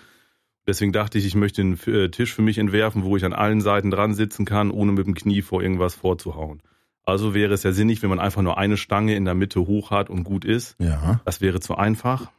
Deswegen 0.68 0.92
dachte 0.94 1.18
ich, 1.18 1.26
ich 1.26 1.36
möchte 1.36 1.62
einen 1.62 1.80
äh, 1.88 2.10
Tisch 2.10 2.34
für 2.34 2.42
mich 2.42 2.58
entwerfen, 2.58 3.04
wo 3.04 3.18
ich 3.18 3.26
an 3.26 3.34
allen 3.34 3.62
Seiten 3.62 3.92
dran 3.92 4.14
sitzen 4.14 4.46
kann, 4.46 4.72
ohne 4.72 4.92
mit 4.92 5.06
dem 5.06 5.14
Knie 5.14 5.42
vor 5.42 5.62
irgendwas 5.62 5.96
vorzuhauen. 5.96 6.62
Also 7.06 7.34
wäre 7.34 7.54
es 7.54 7.64
ja 7.64 7.74
sinnig, 7.74 8.02
wenn 8.02 8.10
man 8.10 8.20
einfach 8.20 8.42
nur 8.42 8.58
eine 8.58 8.78
Stange 8.78 9.16
in 9.16 9.26
der 9.26 9.36
Mitte 9.36 9.62
hoch 9.62 9.92
hat 9.92 10.10
und 10.10 10.24
gut 10.24 10.46
ist. 10.46 10.76
Ja. 10.80 11.20
Das 11.26 11.42
wäre 11.42 11.60
zu 11.60 11.76
einfach 11.76 12.32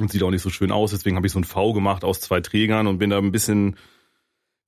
und 0.00 0.10
sieht 0.10 0.22
auch 0.22 0.30
nicht 0.30 0.42
so 0.42 0.50
schön 0.50 0.72
aus. 0.72 0.90
Deswegen 0.90 1.16
habe 1.16 1.26
ich 1.26 1.32
so 1.32 1.38
ein 1.38 1.44
V 1.44 1.72
gemacht 1.72 2.04
aus 2.04 2.20
zwei 2.20 2.40
Trägern 2.40 2.88
und 2.88 2.98
bin 2.98 3.10
da 3.10 3.18
ein 3.18 3.32
bisschen 3.32 3.76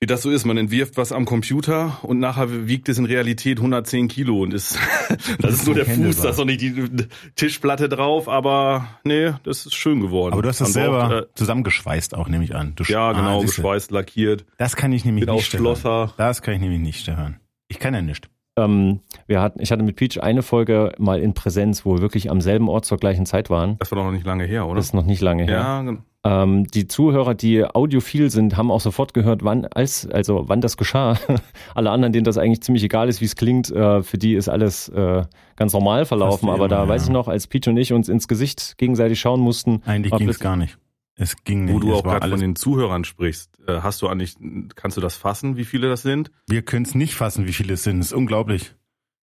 wie 0.03 0.07
das 0.07 0.23
so 0.23 0.31
ist. 0.31 0.45
Man 0.45 0.57
entwirft 0.57 0.97
was 0.97 1.13
am 1.13 1.25
Computer 1.27 2.01
und 2.03 2.19
nachher 2.19 2.67
wiegt 2.67 2.89
es 2.89 2.99
in 2.99 3.05
Realität 3.05 3.59
110 3.59 4.09
Kilo 4.09 4.43
und 4.43 4.53
ist, 4.53 4.77
das, 5.09 5.37
das 5.39 5.55
ist 5.55 5.67
nur 5.67 5.77
der 5.77 5.87
Fuß, 5.87 6.17
da 6.17 6.31
ist 6.31 6.39
noch 6.39 6.45
nicht 6.45 6.61
die 6.61 7.07
Tischplatte 7.37 7.89
drauf, 7.89 8.29
aber 8.29 8.89
nee, 9.05 9.33
das 9.45 9.65
ist 9.65 9.77
schön 9.77 10.01
geworden. 10.01 10.33
Aber 10.33 10.43
du 10.43 10.49
hast 10.49 10.61
das 10.61 10.73
selber 10.73 11.09
braucht, 11.09 11.13
äh, 11.13 11.35
zusammengeschweißt 11.37 12.17
auch, 12.17 12.27
nehme 12.27 12.43
ich 12.43 12.53
an. 12.53 12.75
Du, 12.75 12.83
ja, 12.83 13.13
genau, 13.13 13.39
ah, 13.39 13.43
geschweißt, 13.43 13.93
lackiert. 13.93 14.45
Das 14.59 14.75
kann 14.75 14.91
ich 14.91 15.05
nämlich 15.05 15.25
nicht, 15.25 15.47
Schlosser. 15.53 16.13
Das 16.17 16.43
kann 16.43 16.55
ich 16.55 16.61
nämlich 16.61 16.81
nicht, 16.81 17.01
Stefan. 17.01 17.39
Ich 17.69 17.79
kann 17.79 17.95
ja 17.95 18.03
nicht. 18.03 18.29
Ähm, 18.57 19.01
wir 19.27 19.41
hatten, 19.41 19.61
ich 19.61 19.73
hatte 19.73 19.83
mit 19.83 19.97
Peach 19.97 20.23
eine 20.23 20.43
Folge 20.43 20.93
mal 20.99 21.21
in 21.21 21.35
Präsenz, 21.35 21.85
wo 21.87 21.95
wir 21.95 22.03
wirklich 22.03 22.31
am 22.31 22.41
selben 22.41 22.69
Ort 22.69 22.85
zur 22.85 22.99
gleichen 22.99 23.27
Zeit 23.27 23.51
waren. 23.51 23.79
Das 23.79 23.91
war 23.91 23.97
doch 23.97 24.05
noch 24.05 24.13
nicht 24.13 24.27
lange 24.27 24.45
her, 24.45 24.67
oder? 24.67 24.77
Das 24.77 24.87
ist 24.87 24.95
noch 24.95 25.07
nicht 25.07 25.23
lange 25.23 25.45
her. 25.45 25.53
Ja, 25.53 25.83
genau. 25.83 26.01
Ähm, 26.25 26.69
die 26.69 26.87
Zuhörer, 26.87 27.35
die 27.35 27.65
audiophil 27.65 28.31
sind, 28.31 28.57
haben 28.57 28.71
auch 28.71 28.81
sofort 28.81 29.13
gehört, 29.13 29.43
wann 29.43 29.67
als 29.67 30.09
also 30.09 30.45
wann 30.47 30.61
das 30.61 30.77
geschah. 30.77 31.19
Alle 31.75 31.91
anderen, 31.91 32.13
denen 32.13 32.25
das 32.25 32.39
eigentlich 32.39 32.63
ziemlich 32.63 32.85
egal 32.85 33.09
ist, 33.09 33.21
wie 33.21 33.25
es 33.25 33.35
klingt, 33.35 33.71
äh, 33.71 34.03
für 34.03 34.19
die 34.19 34.35
ist 34.35 34.49
alles 34.49 34.89
äh, 34.91 35.25
ganz 35.57 35.73
normal 35.73 36.05
verlaufen. 36.05 36.49
Aber 36.49 36.59
immer, 36.59 36.69
da 36.69 36.83
ja. 36.85 36.89
weiß 36.89 37.05
ich 37.05 37.11
noch, 37.11 37.27
als 37.27 37.49
Peach 37.49 37.67
und 37.67 37.77
ich 37.77 37.93
uns 37.93 38.09
ins 38.09 38.29
Gesicht 38.29 38.79
gegenseitig 38.79 39.19
schauen 39.19 39.41
mussten. 39.41 39.83
Eigentlich 39.85 40.13
ging 40.13 40.29
es 40.29 40.39
gar 40.39 40.57
nicht. 40.57 40.79
Es 41.17 41.37
ging 41.45 41.67
nicht. 41.67 41.75
Wo 41.75 41.79
du 41.79 41.95
auch 41.95 42.03
gerade 42.03 42.29
von 42.29 42.41
den 42.41 42.57
Zuhörern 42.57 43.05
sprichst, 43.05 43.59
äh, 43.67 43.81
hast 43.81 44.01
du 44.03 44.09
eigentlich, 44.09 44.37
kannst 44.75 44.97
du 44.97 45.01
das 45.01 45.17
fassen, 45.17 45.57
wie 45.57 45.65
viele 45.65 45.89
das 45.89 46.03
sind? 46.03 46.31
Wir 46.49 46.63
können 46.63 46.85
es 46.85 46.95
nicht 46.95 47.15
fassen, 47.15 47.47
wie 47.47 47.53
viele 47.53 47.75
es 47.75 47.83
sind. 47.83 47.99
Das 47.99 48.07
ist 48.07 48.13
unglaublich. 48.13 48.75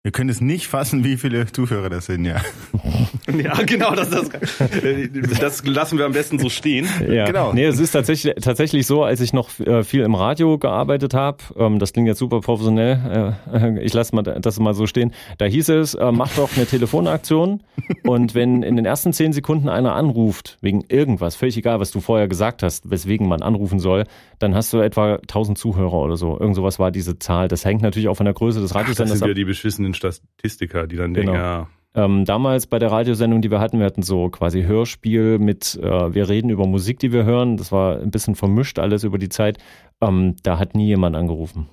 Wir 0.01 0.13
können 0.13 0.30
es 0.30 0.40
nicht 0.40 0.68
fassen, 0.68 1.04
wie 1.04 1.18
viele 1.18 1.51
Zuhörer 1.51 1.90
das 1.90 2.06
sind, 2.06 2.24
ja. 2.24 2.38
ja, 3.38 3.54
genau, 3.63 3.94
das, 3.96 4.10
das, 4.10 4.30
das 5.42 5.66
lassen 5.66 5.98
wir 5.98 6.06
am 6.06 6.13
besten 6.13 6.40
so 6.40 6.48
stehen. 6.48 6.88
Ja. 7.06 7.25
Genau. 7.25 7.51
Nee, 7.51 7.66
es 7.66 7.81
ist 7.81 7.92
tatsächlich, 7.92 8.34
tatsächlich 8.42 8.88
so, 8.88 9.04
als 9.04 9.19
ich 9.19 9.34
noch 9.34 9.60
äh, 9.60 9.84
viel 9.84 10.04
im 10.04 10.16
Radio 10.16 10.57
gearbeitet 10.57 11.13
habe, 11.13 11.40
ähm, 11.57 11.80
das 11.80 11.92
klingt 11.92 12.07
jetzt 12.07 12.19
super 12.19 12.40
professionell, 12.40 13.36
äh, 13.51 13.80
ich 13.84 13.92
lasse 13.92 14.16
mal 14.16 14.22
das 14.24 14.57
mal 14.57 14.74
so 14.74 14.88
stehen, 14.88 15.12
da 15.38 15.44
hieß 15.44 15.68
es, 15.68 15.96
äh, 15.96 16.13
mach 16.13 16.34
doch 16.34 16.56
eine 16.56 16.66
Telefonaktion 16.66 17.62
und 18.04 18.36
wenn 18.36 18.63
in 18.63 18.78
den 18.78 18.86
ersten 18.86 19.12
zehn 19.12 19.34
Sekunden 19.34 19.68
einer 19.68 19.96
anruft, 19.96 20.60
wegen 20.62 20.86
irgendwas, 20.88 21.36
völlig 21.36 21.57
egal, 21.57 21.81
was 21.81 21.92
du 21.92 22.00
vorher 22.00 22.30
gesagt 22.30 22.63
hast, 22.63 22.90
weswegen 22.90 23.28
man 23.28 23.42
anrufen 23.42 23.80
soll, 23.80 24.06
dann 24.40 24.56
hast 24.56 24.72
du 24.72 24.80
etwa 24.80 25.16
1000 25.16 25.57
Zuhörer 25.57 25.96
oder 25.96 26.16
so. 26.16 26.40
Irgend 26.40 26.56
sowas 26.56 26.80
war 26.80 26.92
diese 26.92 27.19
Zahl. 27.19 27.50
Das 27.50 27.66
hängt 27.66 27.81
natürlich 27.81 28.07
auch 28.07 28.16
von 28.16 28.25
der 28.25 28.34
Größe 28.34 28.62
des 28.62 28.74
Radiosenders 28.74 29.12
ab. 29.12 29.13
Das 29.16 29.19
sind 29.19 29.28
ja 29.28 29.34
die 29.34 29.44
beschissenen 29.44 29.88
den 29.89 29.94
Statistiker, 29.94 30.88
die 30.88 30.95
dann 30.95 31.13
genau. 31.13 31.31
denken, 31.33 31.45
ja. 31.45 31.68
Ähm, 31.95 32.24
damals 32.24 32.68
bei 32.68 32.77
der 32.77 32.91
Radiosendung, 32.91 33.41
die 33.41 33.50
wir 33.50 33.59
hatten, 33.59 33.80
wir 33.80 33.86
hatten 33.86 34.03
so 34.03 34.30
quasi 34.30 34.63
Hörspiel 34.63 35.39
mit, 35.39 35.80
äh, 35.81 36.13
wir 36.13 36.30
reden 36.30 36.50
über 36.50 36.68
Musik, 36.68 37.00
die 37.00 37.12
wir 37.12 37.25
hören. 37.25 37.57
Das 37.57 37.71
war 37.71 38.00
ein 38.00 38.12
bisschen 38.12 38.36
vermischt 38.36 38.77
alles 38.77 39.03
über 39.03 39.18
die 39.18 39.30
Zeit. 39.30 39.57
Ähm, 40.00 40.36
da 40.44 40.59
hat 40.59 40.75
nie 40.75 40.86
jemand 40.86 41.15
angerufen. 41.15 41.67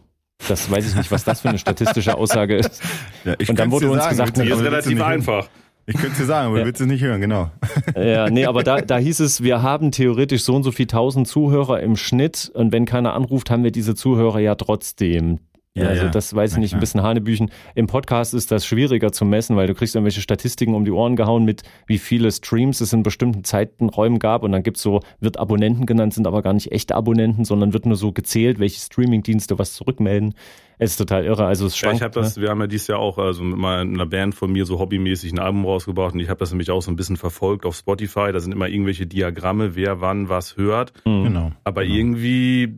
Das 0.48 0.70
weiß 0.70 0.88
ich 0.88 0.96
nicht, 0.96 1.10
was 1.10 1.24
das 1.24 1.42
für 1.42 1.48
eine 1.48 1.58
statistische 1.58 2.16
Aussage 2.16 2.56
ist. 2.56 2.82
Ja, 3.24 3.34
Und 3.48 3.58
dann 3.58 3.72
wurde 3.72 3.90
uns 3.90 4.04
sagen, 4.04 4.10
gesagt, 4.10 4.36
die 4.36 4.48
ist 4.48 4.62
relativ 4.62 5.02
einfach. 5.02 5.48
Ich 5.86 5.96
könnte 5.96 6.20
es 6.20 6.28
sagen, 6.28 6.48
aber 6.48 6.58
ja. 6.58 6.62
du 6.62 6.68
willst 6.68 6.80
es 6.80 6.86
nicht 6.86 7.02
hören, 7.02 7.20
genau. 7.20 7.50
Ja, 7.96 8.30
nee, 8.30 8.46
aber 8.46 8.62
da, 8.62 8.80
da 8.80 8.98
hieß 8.98 9.18
es, 9.18 9.42
wir 9.42 9.62
haben 9.62 9.90
theoretisch 9.90 10.44
so 10.44 10.54
und 10.54 10.62
so 10.62 10.70
viel 10.70 10.86
tausend 10.86 11.26
Zuhörer 11.26 11.80
im 11.80 11.96
Schnitt 11.96 12.50
und 12.54 12.72
wenn 12.72 12.84
keiner 12.84 13.14
anruft, 13.14 13.50
haben 13.50 13.64
wir 13.64 13.72
diese 13.72 13.96
Zuhörer 13.96 14.38
ja 14.38 14.54
trotzdem. 14.54 15.40
Ja, 15.76 15.88
also 15.88 16.08
das 16.08 16.34
weiß 16.34 16.52
ich 16.52 16.58
nicht, 16.58 16.74
ein 16.74 16.80
bisschen 16.80 17.02
Hanebüchen. 17.02 17.50
Im 17.74 17.86
Podcast 17.86 18.32
ist 18.32 18.50
das 18.50 18.64
schwieriger 18.64 19.12
zu 19.12 19.24
messen, 19.24 19.56
weil 19.56 19.66
du 19.66 19.74
kriegst 19.74 19.94
irgendwelche 19.94 20.22
Statistiken 20.22 20.74
um 20.74 20.84
die 20.84 20.90
Ohren 20.90 21.16
gehauen 21.16 21.44
mit, 21.44 21.62
wie 21.86 21.98
viele 21.98 22.32
Streams 22.32 22.80
es 22.80 22.92
in 22.92 23.02
bestimmten 23.02 23.44
Zeitenräumen 23.44 24.18
gab 24.18 24.42
und 24.42 24.52
dann 24.52 24.62
gibt's 24.62 24.82
so, 24.82 25.00
wird 25.20 25.38
Abonnenten 25.38 25.84
genannt, 25.84 26.14
sind 26.14 26.26
aber 26.26 26.42
gar 26.42 26.54
nicht 26.54 26.72
echte 26.72 26.94
Abonnenten, 26.94 27.44
sondern 27.44 27.72
wird 27.72 27.84
nur 27.84 27.96
so 27.96 28.12
gezählt, 28.12 28.58
welche 28.58 28.80
Streamingdienste 28.80 29.58
was 29.58 29.74
zurückmelden. 29.74 30.34
Es 30.78 30.92
ist 30.92 30.96
total 30.98 31.24
irre. 31.24 31.46
Also 31.46 31.66
es 31.66 31.76
schwankt, 31.76 32.00
ja, 32.00 32.06
ich 32.08 32.14
habe 32.14 32.20
das, 32.20 32.36
ne? 32.36 32.42
wir 32.42 32.50
haben 32.50 32.60
ja 32.60 32.66
dieses 32.66 32.86
Jahr 32.86 32.98
auch 32.98 33.18
also 33.18 33.42
mit 33.42 33.64
einer 33.64 34.06
Band 34.06 34.34
von 34.34 34.52
mir 34.52 34.66
so 34.66 34.78
hobbymäßig 34.78 35.32
ein 35.32 35.38
Album 35.38 35.64
rausgebracht 35.64 36.14
und 36.14 36.20
ich 36.20 36.28
habe 36.28 36.38
das 36.38 36.50
nämlich 36.50 36.70
auch 36.70 36.82
so 36.82 36.90
ein 36.90 36.96
bisschen 36.96 37.16
verfolgt 37.16 37.64
auf 37.64 37.76
Spotify. 37.76 38.30
Da 38.32 38.40
sind 38.40 38.52
immer 38.52 38.68
irgendwelche 38.68 39.06
Diagramme, 39.06 39.74
wer 39.74 40.00
wann 40.00 40.28
was 40.28 40.56
hört. 40.56 40.92
Mhm. 41.04 41.24
Genau. 41.24 41.52
Aber 41.64 41.82
genau. 41.82 41.96
irgendwie 41.96 42.74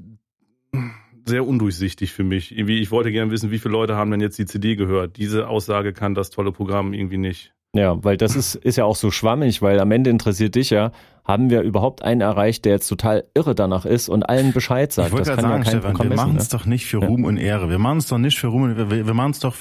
sehr 1.28 1.46
undurchsichtig 1.46 2.12
für 2.12 2.24
mich. 2.24 2.56
Irgendwie, 2.56 2.80
ich 2.80 2.90
wollte 2.90 3.12
gerne 3.12 3.30
wissen, 3.30 3.50
wie 3.50 3.58
viele 3.58 3.72
Leute 3.72 3.96
haben 3.96 4.10
denn 4.10 4.20
jetzt 4.20 4.38
die 4.38 4.46
CD 4.46 4.76
gehört. 4.76 5.16
Diese 5.16 5.48
Aussage 5.48 5.92
kann 5.92 6.14
das 6.14 6.30
tolle 6.30 6.52
Programm 6.52 6.92
irgendwie 6.92 7.18
nicht. 7.18 7.52
Ja, 7.74 8.02
weil 8.02 8.16
das 8.16 8.34
ist, 8.34 8.54
ist 8.54 8.76
ja 8.76 8.84
auch 8.84 8.96
so 8.96 9.10
schwammig, 9.10 9.60
weil 9.60 9.78
am 9.78 9.90
Ende 9.90 10.10
interessiert 10.10 10.54
dich 10.54 10.70
ja, 10.70 10.90
haben 11.24 11.50
wir 11.50 11.60
überhaupt 11.60 12.02
einen 12.02 12.22
erreicht, 12.22 12.64
der 12.64 12.72
jetzt 12.72 12.88
total 12.88 13.24
irre 13.34 13.54
danach 13.54 13.84
ist 13.84 14.08
und 14.08 14.22
allen 14.22 14.52
Bescheid 14.52 14.90
sagt. 14.90 15.08
Ich 15.08 15.12
wollte 15.12 15.30
das 15.30 15.36
kann 15.36 15.42
sagen, 15.42 15.62
ja 15.62 15.70
kein 15.70 15.80
Stefan, 15.80 16.08
wir 16.10 16.16
machen 16.16 16.36
es 16.36 16.50
ne? 16.50 16.58
doch 16.58 16.66
nicht 16.66 16.86
für 16.86 16.98
Ruhm 16.98 17.22
ja. 17.22 17.28
und 17.28 17.36
Ehre. 17.36 17.68
Wir 17.68 17.78
machen 17.78 17.98
es 17.98 18.06
doch 18.06 18.18
nicht 18.18 18.38
für 18.38 18.46
Ruhm 18.46 18.62
und 18.62 18.76
wir, 18.76 19.06
wir 19.06 19.14
machen 19.14 19.32
es 19.32 19.40
doch 19.40 19.54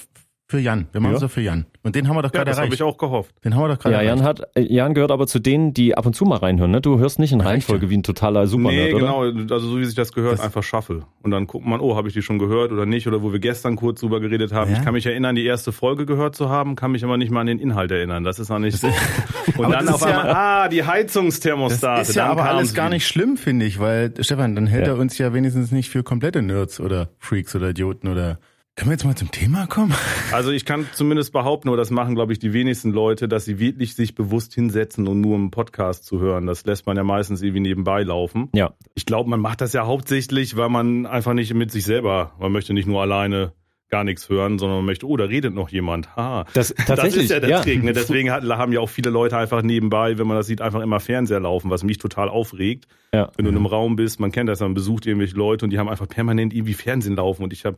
für 0.50 0.60
Jan. 0.60 0.88
Wir 0.94 1.02
machen 1.02 1.16
es 1.16 1.22
Ja. 1.22 1.28
doch 1.28 1.34
für 1.34 1.42
Jan. 1.42 1.66
Und 1.84 1.96
den 1.96 2.08
haben 2.08 2.16
wir 2.16 2.22
doch 2.22 2.30
Ja, 2.34 2.40
gerade 2.40 2.50
das 2.52 2.58
habe 2.58 2.68
erreicht. 2.68 2.82
ich 2.82 2.84
auch 2.84 2.98
gehofft. 2.98 3.36
Den 3.44 3.54
haben 3.54 3.64
wir 3.64 3.68
doch 3.68 3.80
gerade 3.80 3.96
Ja, 3.96 4.02
Jan 4.02 4.20
erreicht. 4.20 4.42
hat, 4.42 4.50
äh, 4.58 4.62
Jan 4.74 4.94
gehört 4.94 5.12
aber 5.12 5.28
zu 5.28 5.40
denen, 5.40 5.74
die 5.74 5.96
ab 5.98 6.06
und 6.06 6.16
zu 6.16 6.24
mal 6.24 6.38
reinhören, 6.38 6.72
ne? 6.72 6.80
Du 6.80 7.00
hörst 7.00 7.20
nicht 7.20 7.34
in 7.34 7.42
Reihenfolge 7.42 7.90
wie 7.90 7.98
ein 7.98 8.04
totaler 8.04 8.48
Super 8.48 8.70
nee, 8.70 8.94
oder? 8.94 9.00
genau, 9.02 9.22
also 9.54 9.60
so 9.68 9.78
wie 9.80 9.84
sich 9.86 9.96
das 9.96 10.14
gehört, 10.14 10.34
Das- 10.36 10.40
einfach 10.46 10.64
Shuffle. 10.64 11.04
Und 11.22 11.32
dann 11.32 11.48
guckt 11.48 11.66
man, 11.66 11.82
oh, 11.82 11.98
habe 11.98 12.08
ich 12.08 12.14
die 12.14 12.22
schon 12.22 12.40
gehört 12.40 12.72
oder 12.72 12.86
nicht? 12.86 13.08
Oder 13.08 13.22
wo 13.22 13.34
wir 13.34 13.40
gestern 13.40 13.76
kurz 13.76 14.00
drüber 14.00 14.22
geredet 14.22 14.54
haben. 14.54 14.72
Ja. 14.72 14.78
Ich 14.78 14.84
kann 14.86 14.94
mich 14.94 15.06
erinnern, 15.06 15.36
die 15.36 15.44
erste 15.46 15.72
Folge 15.74 16.06
gehört 16.06 16.36
zu 16.36 16.50
haben, 16.50 16.76
kann 16.78 16.92
mich 16.94 17.04
aber 17.04 17.18
nicht 17.18 17.30
mal 17.32 17.42
an 17.42 17.48
den 17.48 17.60
Inhalt 17.60 17.92
erinnern. 17.92 18.24
Das 18.24 18.40
ist 18.40 18.48
noch 18.50 18.60
nicht 18.60 18.78
so. 18.78 18.88
Und 19.58 19.70
dann 19.72 19.86
das 19.86 19.96
auf 19.96 20.04
einmal, 20.04 20.30
ah, 20.30 20.68
die 20.70 20.78
Das 20.78 20.88
Heizungsthermostate. 20.88 22.02
ist 22.04 22.16
ja 22.16 22.24
dann 22.28 22.32
aber 22.40 22.50
alles 22.50 22.74
gar 22.74 22.90
nicht 22.90 23.06
schlimm, 23.06 23.36
finde 23.38 23.66
ich, 23.66 23.80
weil, 23.80 24.14
Stefan, 24.22 24.56
dann 24.56 24.68
hält 24.68 24.88
Ja. 24.88 24.94
er 24.94 25.00
uns 25.00 25.18
ja 25.18 25.34
wenigstens 25.34 25.72
nicht 25.72 25.90
für 25.90 26.04
komplette 26.04 26.42
Nerds 26.42 26.80
oder 26.80 27.10
Freaks 27.20 27.56
oder 27.56 27.70
Idioten 27.72 28.08
oder. 28.08 28.40
Können 28.78 28.92
wir 28.92 28.94
jetzt 28.94 29.06
mal 29.06 29.16
zum 29.16 29.32
Thema 29.32 29.66
kommen? 29.66 29.92
Also 30.32 30.52
ich 30.52 30.64
kann 30.64 30.88
zumindest 30.94 31.34
behaupten, 31.34 31.70
oder 31.70 31.78
das 31.78 31.90
machen, 31.90 32.14
glaube 32.14 32.32
ich, 32.32 32.38
die 32.38 32.54
wenigsten 32.54 32.92
Leute, 32.92 33.28
dass 33.28 33.44
sie 33.44 33.58
wirklich 33.58 33.96
sich 33.96 34.14
bewusst 34.14 34.54
hinsetzen 34.54 35.08
und 35.08 35.20
nur 35.20 35.34
einen 35.34 35.50
Podcast 35.50 36.06
zu 36.06 36.20
hören. 36.20 36.46
Das 36.46 36.64
lässt 36.64 36.86
man 36.86 36.96
ja 36.96 37.04
meistens 37.04 37.42
irgendwie 37.42 37.62
nebenbei 37.62 38.04
laufen. 38.04 38.50
Ja. 38.54 38.76
Ich 38.94 39.08
glaube, 39.08 39.32
man 39.32 39.40
macht 39.40 39.62
das 39.62 39.74
ja 39.74 39.88
hauptsächlich, 39.88 40.58
weil 40.58 40.70
man 40.70 41.08
einfach 41.08 41.34
nicht 41.34 41.52
mit 41.56 41.72
sich 41.72 41.86
selber, 41.86 42.34
man 42.40 42.52
möchte 42.52 42.72
nicht 42.74 42.86
nur 42.86 43.02
alleine 43.02 43.52
gar 43.90 44.04
nichts 44.04 44.30
hören, 44.30 44.60
sondern 44.60 44.80
man 44.80 44.86
möchte, 44.86 45.08
oh, 45.08 45.18
da 45.18 45.24
redet 45.24 45.56
noch 45.56 45.70
jemand. 45.70 46.16
Ha. 46.16 46.46
Das, 46.54 46.76
Das 46.86 47.16
ist 47.16 47.32
ja 47.32 47.40
der 47.40 47.50
ja. 47.50 47.62
Trick. 47.62 47.84
Ne? 47.84 47.94
Deswegen 47.94 48.30
haben 48.30 48.74
ja 48.74 48.80
auch 48.80 48.90
viele 48.90 49.10
Leute 49.10 49.38
einfach 49.38 49.64
nebenbei, 49.64 50.20
wenn 50.20 50.28
man 50.28 50.38
das 50.38 50.46
sieht, 50.46 50.62
einfach 50.62 50.82
immer 50.82 51.00
Fernseher 51.00 51.40
laufen, 51.40 51.72
was 51.72 51.84
mich 51.84 51.98
total 51.98 52.30
aufregt. 52.30 52.86
Ja. 53.12 53.32
Wenn 53.38 53.46
du 53.46 53.50
in 53.50 53.58
einem 53.58 53.66
Raum 53.66 53.96
bist, 53.96 54.20
man 54.20 54.32
kennt 54.32 54.50
das, 54.50 54.60
man 54.60 54.76
besucht 54.76 55.08
irgendwelche 55.08 55.36
Leute 55.36 55.66
und 55.66 55.72
die 55.72 55.80
haben 55.80 55.90
einfach 55.90 56.08
permanent 56.08 56.54
irgendwie 56.54 56.76
Fernsehen 56.76 57.16
laufen 57.16 57.42
und 57.42 57.54
ich 57.54 57.66
habe 57.66 57.78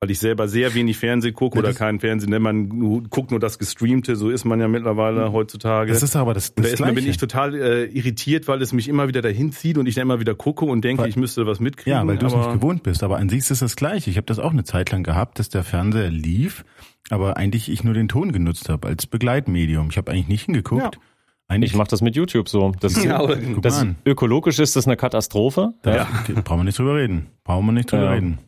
weil 0.00 0.10
ich 0.12 0.20
selber 0.20 0.46
sehr 0.46 0.74
wenig 0.74 0.96
Fernsehen 0.96 1.34
gucke 1.34 1.58
oder 1.58 1.68
das- 1.68 1.76
keinen 1.78 1.98
Fernsehen, 1.98 2.30
ne? 2.30 2.38
man 2.38 2.68
guckt 3.10 3.32
nur 3.32 3.40
das 3.40 3.58
Gestreamte, 3.58 4.14
so 4.14 4.30
ist 4.30 4.44
man 4.44 4.60
ja 4.60 4.68
mittlerweile 4.68 5.32
heutzutage. 5.32 5.92
Das 5.92 6.02
ist 6.04 6.14
aber 6.14 6.34
das, 6.34 6.50
und 6.50 6.58
da 6.58 6.62
das 6.70 6.80
ist, 6.80 6.94
bin 6.94 7.08
ich 7.08 7.16
total 7.16 7.54
äh, 7.54 7.84
irritiert, 7.86 8.46
weil 8.46 8.62
es 8.62 8.72
mich 8.72 8.88
immer 8.88 9.08
wieder 9.08 9.22
dahin 9.22 9.50
zieht 9.50 9.76
und 9.76 9.86
ich 9.86 9.96
dann 9.96 10.02
immer 10.02 10.20
wieder 10.20 10.36
gucke 10.36 10.64
und 10.66 10.84
denke, 10.84 11.02
Weil- 11.02 11.08
ich 11.08 11.16
müsste 11.16 11.46
was 11.46 11.58
mitkriegen. 11.58 11.98
Ja, 11.98 12.06
weil 12.06 12.16
du 12.16 12.26
es 12.26 12.34
nicht 12.34 12.52
gewohnt 12.52 12.84
bist. 12.84 13.02
Aber 13.02 13.16
an 13.18 13.28
sich 13.28 13.40
ist 13.40 13.50
es 13.50 13.58
das 13.58 13.74
Gleiche. 13.76 14.08
Ich 14.10 14.16
habe 14.16 14.26
das 14.26 14.38
auch 14.38 14.52
eine 14.52 14.62
Zeit 14.64 14.92
lang 14.92 15.02
gehabt, 15.02 15.40
dass 15.40 15.48
der 15.48 15.64
Fernseher 15.64 16.10
lief, 16.10 16.64
aber 17.10 17.36
eigentlich 17.36 17.68
ich 17.68 17.82
nur 17.82 17.94
den 17.94 18.06
Ton 18.06 18.30
genutzt 18.30 18.68
habe 18.68 18.86
als 18.86 19.06
Begleitmedium. 19.06 19.88
Ich 19.90 19.96
habe 19.96 20.12
eigentlich 20.12 20.28
nicht 20.28 20.44
hingeguckt. 20.44 20.94
Ja. 20.94 21.00
Eigentlich 21.48 21.72
Ich 21.72 21.76
mache 21.78 21.88
das 21.88 22.02
mit 22.02 22.14
YouTube 22.14 22.48
so. 22.48 22.72
Das, 22.78 23.02
Ja, 23.02 23.26
das 23.62 23.84
ökologisch 24.04 24.58
ist 24.60 24.76
das 24.76 24.86
eine 24.86 24.96
Katastrophe. 24.98 25.70
Da 25.82 25.96
Ja. 25.96 26.08
brauchen 26.44 26.60
wir 26.60 26.64
nicht 26.64 26.78
drüber 26.78 26.94
reden. 26.96 27.28
Brauchen 27.42 27.66
wir 27.66 27.72
nicht 27.72 27.90
drüber 27.90 28.04
Ja. 28.04 28.10
reden. 28.12 28.38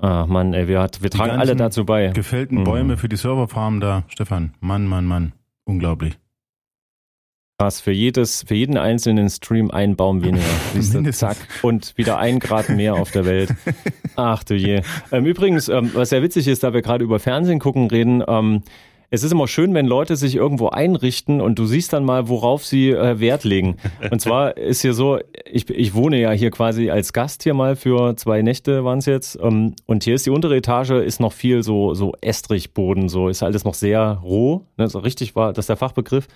Ah, 0.00 0.24
Mann, 0.26 0.54
ey, 0.54 0.66
wir, 0.66 0.80
hat, 0.80 1.02
wir 1.02 1.10
tragen 1.10 1.38
alle 1.38 1.54
dazu 1.56 1.84
bei. 1.84 2.08
Gefällten 2.08 2.60
Mhm. 2.60 2.64
Bäume 2.64 2.96
für 2.96 3.08
die 3.08 3.16
Serverfarm 3.16 3.80
da. 3.80 4.04
Stefan, 4.08 4.54
Mann, 4.60 4.86
Mann, 4.86 5.04
Mann. 5.04 5.32
Unglaublich. 5.64 6.18
Krass, 7.58 7.82
für 7.82 7.92
jedes, 7.92 8.44
für 8.48 8.54
jeden 8.54 8.78
einzelnen 8.78 9.28
Stream 9.28 9.70
ein 9.70 9.94
Baum 9.94 10.24
weniger. 10.24 10.42
Siehst 10.72 10.94
du, 10.94 11.12
zack. 11.12 11.36
Und 11.60 11.92
wieder 11.98 12.18
ein 12.18 12.38
Grad 12.38 12.70
mehr 12.70 12.94
auf 12.94 13.10
der 13.10 13.26
Welt. 13.26 13.54
Ach 14.16 14.42
du 14.42 14.54
je. 14.54 14.80
Ähm, 15.12 15.26
übrigens, 15.26 15.68
ähm, 15.68 15.90
was 15.92 16.08
sehr 16.08 16.22
witzig 16.22 16.48
ist, 16.48 16.62
da 16.62 16.72
wir 16.72 16.80
gerade 16.80 17.04
über 17.04 17.18
Fernsehen 17.18 17.58
gucken 17.58 17.88
reden, 17.88 18.24
ähm, 18.26 18.62
es 19.12 19.24
ist 19.24 19.32
immer 19.32 19.48
schön, 19.48 19.74
wenn 19.74 19.86
Leute 19.86 20.14
sich 20.14 20.36
irgendwo 20.36 20.68
einrichten 20.68 21.40
und 21.40 21.58
du 21.58 21.66
siehst 21.66 21.92
dann 21.92 22.04
mal, 22.04 22.28
worauf 22.28 22.64
sie 22.64 22.90
äh, 22.90 23.18
Wert 23.18 23.42
legen. 23.42 23.76
Und 24.10 24.20
zwar 24.20 24.56
ist 24.56 24.82
hier 24.82 24.94
so, 24.94 25.18
ich, 25.50 25.68
ich 25.68 25.94
wohne 25.94 26.20
ja 26.20 26.30
hier 26.30 26.52
quasi 26.52 26.90
als 26.90 27.12
Gast 27.12 27.42
hier 27.42 27.54
mal 27.54 27.74
für 27.74 28.16
zwei 28.16 28.40
Nächte 28.42 28.84
waren 28.84 28.98
es 28.98 29.06
jetzt. 29.06 29.38
Ähm, 29.42 29.74
und 29.86 30.04
hier 30.04 30.14
ist 30.14 30.26
die 30.26 30.30
untere 30.30 30.56
Etage, 30.56 30.90
ist 30.90 31.18
noch 31.18 31.32
viel 31.32 31.64
so, 31.64 31.94
so 31.94 32.14
Estrichboden, 32.20 33.08
so 33.08 33.28
ist 33.28 33.42
alles 33.42 33.64
noch 33.64 33.74
sehr 33.74 34.20
roh. 34.22 34.62
Ne, 34.76 34.88
so 34.88 35.00
richtig 35.00 35.34
war 35.34 35.52
das 35.52 35.64
ist 35.64 35.68
der 35.68 35.76
Fachbegriff. 35.76 36.28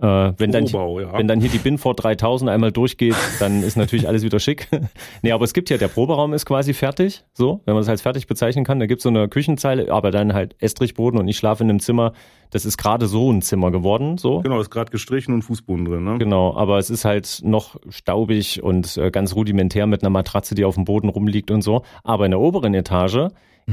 Äh, 0.00 0.32
wenn, 0.38 0.50
dann, 0.50 0.64
ja. 0.64 1.12
wenn 1.12 1.28
dann 1.28 1.40
hier 1.40 1.50
die 1.50 1.58
Binford 1.58 2.02
3000 2.02 2.50
einmal 2.50 2.72
durchgeht, 2.72 3.16
dann 3.38 3.62
ist 3.62 3.76
natürlich 3.76 4.08
alles 4.08 4.22
wieder 4.22 4.40
schick. 4.40 4.68
nee, 5.22 5.32
aber 5.32 5.44
es 5.44 5.52
gibt 5.52 5.68
ja, 5.68 5.76
der 5.76 5.88
Proberaum 5.88 6.32
ist 6.32 6.46
quasi 6.46 6.72
fertig, 6.72 7.24
so, 7.34 7.60
wenn 7.66 7.74
man 7.74 7.82
das 7.82 7.88
als 7.88 8.00
fertig 8.00 8.26
bezeichnen 8.26 8.64
kann. 8.64 8.80
Da 8.80 8.86
gibt's 8.86 9.02
so 9.02 9.10
eine 9.10 9.28
Küchenzeile, 9.28 9.92
aber 9.92 10.10
dann 10.10 10.32
halt 10.32 10.56
Estrichboden 10.60 11.20
und 11.20 11.28
ich 11.28 11.36
schlafe 11.36 11.62
in 11.64 11.70
einem 11.70 11.80
Zimmer. 11.80 12.12
Das 12.50 12.64
ist 12.64 12.78
gerade 12.78 13.06
so 13.06 13.30
ein 13.30 13.42
Zimmer 13.42 13.70
geworden, 13.70 14.18
so. 14.18 14.40
Genau, 14.40 14.58
ist 14.60 14.70
gerade 14.70 14.90
gestrichen 14.90 15.34
und 15.34 15.42
Fußboden 15.42 15.84
drin. 15.84 16.04
Ne? 16.04 16.18
Genau, 16.18 16.56
aber 16.56 16.78
es 16.78 16.90
ist 16.90 17.04
halt 17.04 17.40
noch 17.44 17.76
staubig 17.90 18.62
und 18.62 18.96
äh, 18.96 19.10
ganz 19.10 19.36
rudimentär 19.36 19.86
mit 19.86 20.02
einer 20.02 20.10
Matratze, 20.10 20.54
die 20.54 20.64
auf 20.64 20.74
dem 20.74 20.84
Boden 20.84 21.08
rumliegt 21.10 21.50
und 21.50 21.62
so. 21.62 21.82
Aber 22.02 22.24
in 22.24 22.32
der 22.32 22.40
oberen 22.40 22.74
Etage 22.74 23.28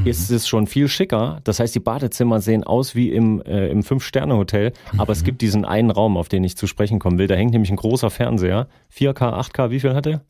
ist 0.05 0.29
es 0.29 0.47
schon 0.47 0.67
viel 0.67 0.87
schicker. 0.87 1.39
Das 1.43 1.59
heißt, 1.59 1.73
die 1.75 1.79
Badezimmer 1.79 2.41
sehen 2.41 2.63
aus 2.63 2.95
wie 2.95 3.11
im, 3.11 3.41
äh, 3.41 3.69
im 3.69 3.83
Fünf-Sterne-Hotel, 3.83 4.73
aber 4.97 5.13
es 5.13 5.23
gibt 5.23 5.41
diesen 5.41 5.65
einen 5.65 5.91
Raum, 5.91 6.17
auf 6.17 6.29
den 6.29 6.43
ich 6.43 6.57
zu 6.57 6.67
sprechen 6.67 6.99
kommen 6.99 7.17
will. 7.17 7.27
Da 7.27 7.35
hängt 7.35 7.51
nämlich 7.51 7.71
ein 7.71 7.77
großer 7.77 8.09
Fernseher. 8.09 8.67
4K, 8.93 9.33
8K, 9.33 9.69
wie 9.69 9.79
viel 9.79 9.93
hat 9.93 10.05
der? 10.05 10.21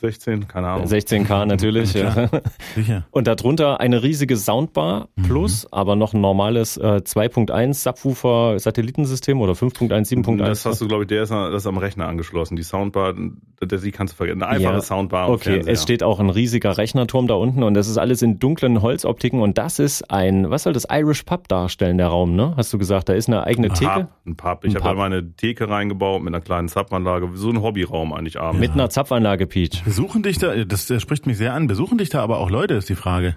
16, 0.00 0.46
keine 0.46 0.68
Ahnung. 0.68 0.86
16K 0.86 1.44
natürlich. 1.46 1.92
ja. 1.94 2.28
Sicher. 2.74 3.04
Und 3.10 3.26
darunter 3.26 3.80
eine 3.80 4.02
riesige 4.02 4.36
Soundbar 4.36 5.08
plus, 5.26 5.66
aber 5.72 5.96
noch 5.96 6.14
ein 6.14 6.20
normales 6.20 6.76
äh, 6.76 7.00
2.1 7.04 7.74
Subwoofer 7.74 8.58
Satellitensystem 8.58 9.40
oder 9.40 9.54
5.1, 9.54 9.90
7.1. 10.24 10.36
Das 10.38 10.64
hast 10.66 10.80
du, 10.80 10.86
glaube 10.88 11.02
ich, 11.04 11.08
der 11.08 11.24
ist, 11.24 11.30
das 11.32 11.52
ist 11.62 11.66
am 11.66 11.78
Rechner 11.78 12.06
angeschlossen. 12.06 12.54
Die 12.54 12.62
Soundbar, 12.62 13.14
der, 13.60 13.78
die 13.78 13.90
kannst 13.90 14.14
du 14.14 14.16
vergessen. 14.18 14.42
Eine 14.42 14.52
einfache 14.56 14.74
Ja, 14.74 14.80
Soundbar 14.80 15.30
Okay, 15.30 15.54
Fernseher. 15.54 15.72
es 15.72 15.82
steht 15.82 16.02
auch 16.04 16.20
ein 16.20 16.30
riesiger 16.30 16.78
Rechnerturm 16.78 17.26
da 17.26 17.34
unten 17.34 17.64
und 17.64 17.74
das 17.74 17.88
ist 17.88 17.98
alles 17.98 18.22
in 18.22 18.38
dunklen 18.38 18.80
Holzoptiken 18.82 19.40
und 19.40 19.58
das 19.58 19.80
ist 19.80 20.10
ein, 20.12 20.48
was 20.48 20.62
soll 20.62 20.72
das 20.74 20.86
Irish 20.90 21.24
Pub 21.24 21.48
darstellen, 21.48 21.98
der 21.98 22.06
Raum, 22.06 22.36
ne? 22.36 22.54
Hast 22.56 22.72
du 22.72 22.78
gesagt, 22.78 23.08
da 23.08 23.14
ist 23.14 23.28
eine 23.28 23.42
eigene 23.44 23.68
Theke 23.70 23.90
Pub, 23.90 24.08
ein 24.26 24.36
Pub. 24.36 24.64
Ich 24.64 24.74
habe 24.76 24.84
da 24.84 24.94
meine 24.94 25.32
Theke 25.34 25.68
reingebaut 25.68 26.22
mit 26.22 26.32
einer 26.32 26.40
kleinen 26.40 26.68
Zapfanlage. 26.68 27.28
So 27.34 27.50
ein 27.50 27.60
Hobbyraum 27.62 28.12
eigentlich 28.12 28.38
abends. 28.38 28.60
mit 28.60 28.70
einer 28.72 28.90
Zapfanlage, 28.90 29.46
Peach. 29.48 29.82
Besuchen 29.88 30.22
dich 30.22 30.36
da, 30.36 30.54
das, 30.66 30.86
das 30.86 31.00
spricht 31.00 31.26
mich 31.26 31.38
sehr 31.38 31.54
an, 31.54 31.66
besuchen 31.66 31.96
dich 31.96 32.10
da 32.10 32.22
aber 32.22 32.38
auch 32.40 32.50
Leute, 32.50 32.74
ist 32.74 32.90
die 32.90 32.94
Frage. 32.94 33.36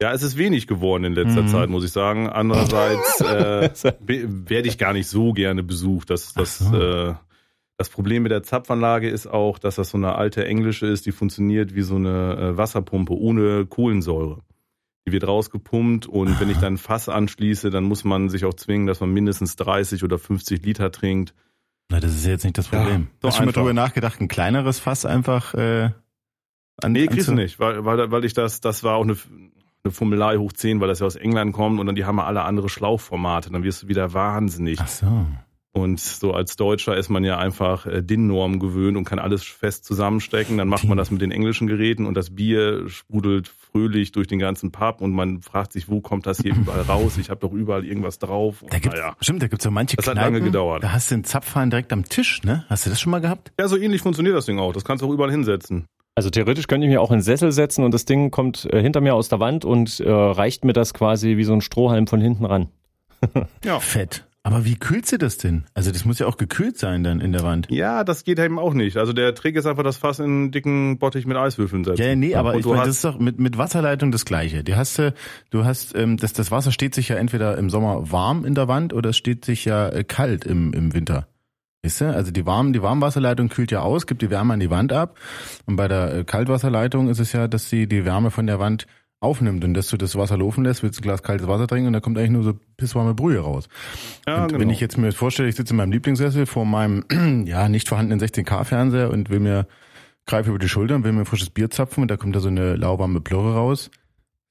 Ja, 0.00 0.12
es 0.12 0.22
ist 0.22 0.36
wenig 0.36 0.66
geworden 0.66 1.04
in 1.04 1.14
letzter 1.14 1.42
Mhm. 1.42 1.48
Zeit, 1.48 1.70
muss 1.70 1.84
ich 1.84 1.90
sagen. 1.90 2.28
Andererseits 2.28 3.20
äh, 3.22 3.70
werde 3.98 4.68
ich 4.68 4.76
gar 4.76 4.92
nicht 4.92 5.08
so 5.08 5.32
gerne 5.32 5.62
besucht. 5.62 6.10
Das, 6.10 6.34
das, 6.34 6.58
so. 6.58 6.76
äh, 6.76 7.14
das 7.78 7.88
Problem 7.88 8.24
mit 8.24 8.30
der 8.30 8.42
Zapfanlage 8.42 9.08
ist 9.08 9.26
auch, 9.26 9.58
dass 9.58 9.76
das 9.76 9.88
so 9.88 9.96
eine 9.96 10.16
alte 10.16 10.44
englische 10.44 10.86
ist, 10.86 11.06
die 11.06 11.12
funktioniert 11.12 11.74
wie 11.74 11.80
so 11.82 11.96
eine 11.96 12.36
äh, 12.36 12.56
Wasserpumpe 12.58 13.14
ohne 13.14 13.64
Kohlensäure. 13.64 14.42
Die 15.06 15.12
wird 15.12 15.26
rausgepumpt 15.26 16.06
und 16.06 16.38
wenn 16.40 16.50
ich 16.50 16.58
dann 16.58 16.76
Fass 16.76 17.08
anschließe, 17.08 17.70
dann 17.70 17.84
muss 17.84 18.04
man 18.04 18.28
sich 18.28 18.44
auch 18.44 18.52
zwingen, 18.52 18.86
dass 18.86 19.00
man 19.00 19.10
mindestens 19.10 19.56
30 19.56 20.04
oder 20.04 20.18
50 20.18 20.62
Liter 20.62 20.92
trinkt. 20.92 21.32
Na, 21.90 22.00
das 22.00 22.14
ist 22.14 22.24
ja 22.24 22.32
jetzt 22.32 22.44
nicht 22.44 22.58
das 22.58 22.70
Ja, 22.70 22.78
Problem. 22.80 23.08
so 23.22 23.28
Hast 23.28 23.34
du 23.34 23.38
schon 23.38 23.46
mal 23.46 23.52
drüber 23.52 23.72
nachgedacht, 23.72 24.20
ein 24.20 24.28
kleineres 24.28 24.78
Fass 24.78 25.06
einfach 25.06 25.54
äh, 25.54 25.90
an 26.82 26.92
Nee, 26.92 27.06
kriegst 27.06 27.28
du 27.28 27.32
nicht, 27.34 27.58
weil, 27.58 27.84
weil, 27.84 28.10
weil 28.10 28.24
ich 28.24 28.34
das, 28.34 28.60
das 28.60 28.84
war 28.84 28.96
auch 28.96 29.02
eine, 29.04 29.16
eine 29.84 29.92
Fummelei 29.92 30.36
hoch 30.36 30.52
10, 30.52 30.80
weil 30.80 30.88
das 30.88 31.00
ja 31.00 31.06
aus 31.06 31.16
England 31.16 31.54
kommt 31.54 31.80
und 31.80 31.86
dann 31.86 31.94
die 31.94 32.04
haben 32.04 32.18
ja 32.18 32.24
alle 32.24 32.42
andere 32.42 32.68
Schlauchformate. 32.68 33.50
Dann 33.50 33.62
wirst 33.64 33.84
du 33.84 33.88
wieder 33.88 34.12
wahnsinnig. 34.12 34.78
Ach 34.80 34.88
so. 34.88 35.26
Und 35.78 36.00
so 36.00 36.32
als 36.32 36.56
Deutscher 36.56 36.96
ist 36.96 37.08
man 37.08 37.24
ja 37.24 37.38
einfach 37.38 37.86
äh, 37.86 38.02
DIN-Norm 38.02 38.58
gewöhnt 38.58 38.96
und 38.96 39.04
kann 39.04 39.18
alles 39.18 39.44
fest 39.44 39.84
zusammenstecken. 39.84 40.58
Dann 40.58 40.68
macht 40.68 40.84
man 40.84 40.98
das 40.98 41.10
mit 41.10 41.20
den 41.22 41.30
englischen 41.30 41.66
Geräten 41.66 42.06
und 42.06 42.14
das 42.14 42.34
Bier 42.34 42.88
sprudelt 42.88 43.48
fröhlich 43.48 44.12
durch 44.12 44.26
den 44.26 44.38
ganzen 44.38 44.72
Pub 44.72 45.00
und 45.00 45.12
man 45.12 45.40
fragt 45.42 45.72
sich, 45.72 45.88
wo 45.88 46.00
kommt 46.00 46.26
das 46.26 46.38
hier 46.40 46.54
überall 46.56 46.82
raus? 46.82 47.18
Ich 47.18 47.30
habe 47.30 47.40
doch 47.40 47.52
überall 47.52 47.84
irgendwas 47.84 48.18
drauf. 48.18 48.62
Und 48.62 48.72
Da 48.72 48.78
gibt's, 48.78 48.98
naja. 48.98 49.16
Stimmt, 49.20 49.42
da 49.42 49.48
gibt's 49.48 49.64
so 49.64 49.70
manche 49.70 49.96
Das 49.96 50.06
hat 50.06 50.14
Kneipen, 50.14 50.34
lange 50.34 50.44
gedauert. 50.44 50.82
Da 50.84 50.92
hast 50.92 51.10
du 51.10 51.16
den 51.16 51.24
Zapfhahn 51.24 51.70
direkt 51.70 51.92
am 51.92 52.04
Tisch, 52.04 52.42
ne? 52.42 52.64
Hast 52.68 52.86
du 52.86 52.90
das 52.90 53.00
schon 53.00 53.10
mal 53.10 53.20
gehabt? 53.20 53.52
ja, 53.58 53.68
so 53.68 53.76
ähnlich 53.76 54.02
funktioniert 54.02 54.36
das 54.36 54.46
Ding 54.46 54.58
auch. 54.58 54.72
Das 54.72 54.84
kannst 54.84 55.02
du 55.02 55.06
auch 55.08 55.12
überall 55.12 55.30
hinsetzen. 55.30 55.86
Also 56.14 56.30
theoretisch 56.30 56.66
könnte 56.66 56.86
ich 56.86 56.90
mir 56.92 57.00
auch 57.00 57.10
in 57.12 57.18
den 57.18 57.22
Sessel 57.22 57.52
setzen 57.52 57.84
und 57.84 57.94
das 57.94 58.04
Ding 58.04 58.30
kommt 58.32 58.66
äh, 58.72 58.82
hinter 58.82 59.00
mir 59.00 59.14
aus 59.14 59.28
der 59.28 59.38
Wand 59.38 59.64
und 59.64 60.00
äh, 60.00 60.10
reicht 60.10 60.64
mir 60.64 60.72
das 60.72 60.92
quasi 60.92 61.36
wie 61.36 61.44
so 61.44 61.52
ein 61.52 61.60
Strohhalm 61.60 62.06
von 62.08 62.20
hinten 62.20 62.44
ran. 62.44 62.68
Ja. 63.64 63.80
Fett. 63.80 64.27
Aber 64.48 64.64
wie 64.64 64.76
kühlst 64.76 65.12
du 65.12 65.18
das 65.18 65.36
denn? 65.36 65.64
Also 65.74 65.92
das 65.92 66.06
muss 66.06 66.18
ja 66.18 66.26
auch 66.26 66.38
gekühlt 66.38 66.78
sein 66.78 67.04
dann 67.04 67.20
in 67.20 67.32
der 67.32 67.42
Wand. 67.42 67.66
Ja, 67.70 68.02
das 68.02 68.24
geht 68.24 68.38
eben 68.38 68.58
auch 68.58 68.72
nicht. 68.72 68.96
Also 68.96 69.12
der 69.12 69.34
Trick 69.34 69.56
ist 69.56 69.66
einfach 69.66 69.82
das 69.82 69.98
Fass 69.98 70.20
in 70.20 70.24
einen 70.24 70.50
dicken 70.52 70.98
Bottich 70.98 71.26
mit 71.26 71.36
Eiswürfeln 71.36 71.84
setzen. 71.84 72.02
Ja, 72.02 72.16
nee, 72.16 72.34
aber 72.34 72.54
Und 72.54 72.60
ich 72.60 72.64
meine, 72.64 72.78
das 72.78 72.88
ist 72.88 73.04
doch 73.04 73.18
mit, 73.18 73.38
mit 73.38 73.58
Wasserleitung 73.58 74.10
das 74.10 74.24
Gleiche. 74.24 74.64
Die 74.64 74.74
hast 74.74 74.98
du, 74.98 75.12
du 75.50 75.66
hast, 75.66 75.94
ähm, 75.94 76.16
das, 76.16 76.32
das 76.32 76.50
Wasser 76.50 76.72
steht 76.72 76.94
sich 76.94 77.10
ja 77.10 77.16
entweder 77.16 77.58
im 77.58 77.68
Sommer 77.68 78.10
warm 78.10 78.46
in 78.46 78.54
der 78.54 78.68
Wand 78.68 78.94
oder 78.94 79.10
es 79.10 79.18
steht 79.18 79.44
sich 79.44 79.66
ja 79.66 79.90
äh, 79.90 80.02
kalt 80.02 80.46
im, 80.46 80.72
im 80.72 80.94
Winter. 80.94 81.28
Weißt 81.82 82.00
du? 82.00 82.14
Also 82.14 82.30
die 82.30 82.46
warm, 82.46 82.72
die 82.72 82.82
Warmwasserleitung 82.82 83.50
kühlt 83.50 83.70
ja 83.70 83.82
aus, 83.82 84.06
gibt 84.06 84.22
die 84.22 84.30
Wärme 84.30 84.54
an 84.54 84.60
die 84.60 84.70
Wand 84.70 84.92
ab. 84.92 85.18
Und 85.66 85.76
bei 85.76 85.88
der 85.88 86.14
äh, 86.14 86.24
Kaltwasserleitung 86.24 87.10
ist 87.10 87.20
es 87.20 87.32
ja, 87.32 87.48
dass 87.48 87.68
sie 87.68 87.86
die 87.86 88.06
Wärme 88.06 88.30
von 88.30 88.46
der 88.46 88.58
Wand 88.58 88.86
aufnimmt 89.20 89.64
und 89.64 89.74
dass 89.74 89.88
du 89.88 89.96
das 89.96 90.16
Wasser 90.16 90.36
laufen 90.36 90.64
lässt, 90.64 90.82
willst 90.82 90.98
du 90.98 91.02
ein 91.02 91.04
Glas 91.04 91.22
kaltes 91.22 91.48
Wasser 91.48 91.66
trinken 91.66 91.88
und 91.88 91.92
da 91.92 92.00
kommt 92.00 92.18
eigentlich 92.18 92.30
nur 92.30 92.42
so 92.44 92.54
pisswarme 92.76 93.14
Brühe 93.14 93.40
raus. 93.40 93.68
ja, 94.26 94.42
und 94.42 94.48
genau. 94.48 94.60
wenn 94.60 94.70
ich 94.70 94.80
jetzt 94.80 94.96
mir 94.96 95.10
vorstelle, 95.12 95.48
ich 95.48 95.56
sitze 95.56 95.72
in 95.72 95.76
meinem 95.78 95.92
Lieblingssessel 95.92 96.46
vor 96.46 96.64
meinem 96.64 97.04
ja 97.46 97.68
nicht 97.68 97.88
vorhandenen 97.88 98.24
16K-Fernseher 98.26 99.10
und 99.10 99.30
will 99.30 99.40
mir 99.40 99.66
greife 100.26 100.50
über 100.50 100.58
die 100.58 100.68
Schulter 100.68 100.94
und 100.94 101.04
will 101.04 101.12
mir 101.12 101.20
ein 101.20 101.26
frisches 101.26 101.50
Bier 101.50 101.70
zapfen 101.70 102.02
und 102.02 102.10
da 102.10 102.16
kommt 102.16 102.36
da 102.36 102.40
so 102.40 102.48
eine 102.48 102.76
lauwarme 102.76 103.20
Plörre 103.20 103.54
raus. 103.54 103.90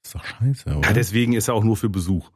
ist 0.04 0.14
doch 0.14 0.24
scheiße, 0.24 0.76
oder? 0.76 0.88
ja, 0.88 0.92
deswegen 0.92 1.32
ist 1.32 1.48
er 1.48 1.54
auch 1.54 1.64
nur 1.64 1.76
für 1.76 1.88
Besuch. 1.88 2.30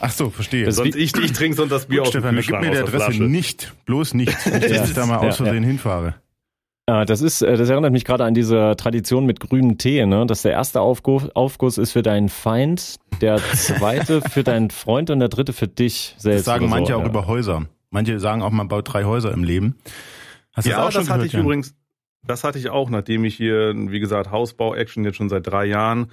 Ach 0.00 0.10
so, 0.12 0.30
verstehe. 0.30 0.70
Sonst 0.70 0.94
ich, 0.94 1.16
ich 1.16 1.32
trinke 1.32 1.56
sonst 1.56 1.70
das 1.70 1.86
Bier 1.86 2.02
aus 2.02 2.10
dem 2.10 2.20
Stefan, 2.20 2.36
gib 2.36 2.44
Kühlschrank, 2.44 2.64
mir 2.64 2.70
die 2.70 2.82
aus 2.82 2.90
der 2.90 3.00
Adresse 3.00 3.24
nicht. 3.24 3.74
Bloß 3.86 4.14
nicht. 4.14 4.34
Dass 4.46 4.62
ich 4.88 4.94
da 4.94 5.06
mal 5.06 5.20
Ja, 5.22 5.28
aus 5.28 5.36
Versehen 5.36 5.62
ja. 5.62 5.68
hinfahre. 5.68 6.14
Äh, 6.88 7.04
Das 7.04 7.20
ist, 7.20 7.42
äh, 7.42 7.56
das 7.56 7.68
erinnert 7.68 7.92
mich 7.92 8.04
gerade 8.06 8.24
an 8.24 8.32
diese 8.34 8.74
Tradition 8.76 9.26
mit 9.26 9.40
grünem 9.40 9.76
Tee, 9.76 10.06
ne? 10.06 10.24
Dass 10.26 10.42
der 10.42 10.52
erste 10.52 10.80
Aufguss, 10.80 11.28
Aufguss 11.36 11.76
ist 11.76 11.92
für 11.92 12.02
deinen 12.02 12.30
Feind, 12.30 12.96
der 13.20 13.36
zweite 13.38 14.20
für 14.30 14.42
deinen 14.42 14.70
Freund 14.70 15.10
und 15.10 15.18
der 15.20 15.28
dritte 15.28 15.52
für 15.52 15.68
dich 15.68 16.14
selbst. 16.18 16.46
Das 16.46 16.54
sagen 16.54 16.64
so, 16.64 16.70
manche 16.70 16.96
auch 16.96 17.02
ja. 17.02 17.06
über 17.08 17.26
Häuser. 17.26 17.66
Manche 17.90 18.18
sagen 18.20 18.42
auch, 18.42 18.50
man 18.50 18.68
baut 18.68 18.92
drei 18.92 19.04
Häuser 19.04 19.32
im 19.32 19.44
Leben. 19.44 19.76
Hast 20.54 20.66
du 20.66 20.70
Ja, 20.70 20.78
das 20.78 20.86
auch 20.86 20.92
das, 20.92 20.94
schon 20.94 21.02
hatte 21.12 21.18
gehört, 21.18 21.26
ich 21.26 21.32
Jan? 21.34 21.42
übrigens, 21.44 21.74
das 22.26 22.44
hatte 22.44 22.58
ich 22.58 22.70
auch, 22.70 22.88
nachdem 22.90 23.24
ich 23.24 23.36
hier, 23.36 23.74
wie 23.76 24.00
gesagt, 24.00 24.30
Hausbau-Action 24.30 25.04
jetzt 25.04 25.16
schon 25.16 25.28
seit 25.28 25.46
drei 25.46 25.66
Jahren. 25.66 26.10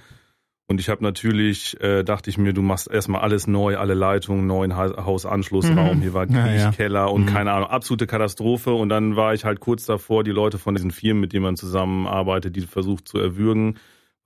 Und 0.68 0.80
ich 0.80 0.88
habe 0.88 1.02
natürlich, 1.04 1.80
äh, 1.80 2.02
dachte 2.02 2.28
ich 2.28 2.38
mir, 2.38 2.52
du 2.52 2.60
machst 2.60 2.90
erstmal 2.90 3.20
alles 3.20 3.46
neu, 3.46 3.76
alle 3.76 3.94
Leitungen, 3.94 4.48
neuen 4.48 4.74
ha 4.76 5.04
Hausanschlussraum, 5.04 5.98
Mhm. 5.98 6.02
hier 6.02 6.12
war 6.12 6.28
Ja, 6.28 6.52
ja. 6.52 6.70
Keller 6.72 7.12
und 7.12 7.22
Mhm. 7.22 7.26
keine 7.26 7.52
Ahnung, 7.52 7.68
absolute 7.68 8.08
Katastrophe. 8.08 8.72
Und 8.72 8.88
dann 8.88 9.14
war 9.14 9.32
ich 9.32 9.44
halt 9.44 9.60
kurz 9.60 9.86
davor, 9.86 10.24
die 10.24 10.32
Leute 10.32 10.58
von 10.58 10.74
diesen 10.74 10.90
Firmen, 10.90 11.20
mit 11.20 11.32
denen 11.32 11.44
man 11.44 11.56
zusammenarbeitet, 11.56 12.56
die 12.56 12.62
versucht 12.62 13.06
zu 13.06 13.18
erwürgen, 13.18 13.76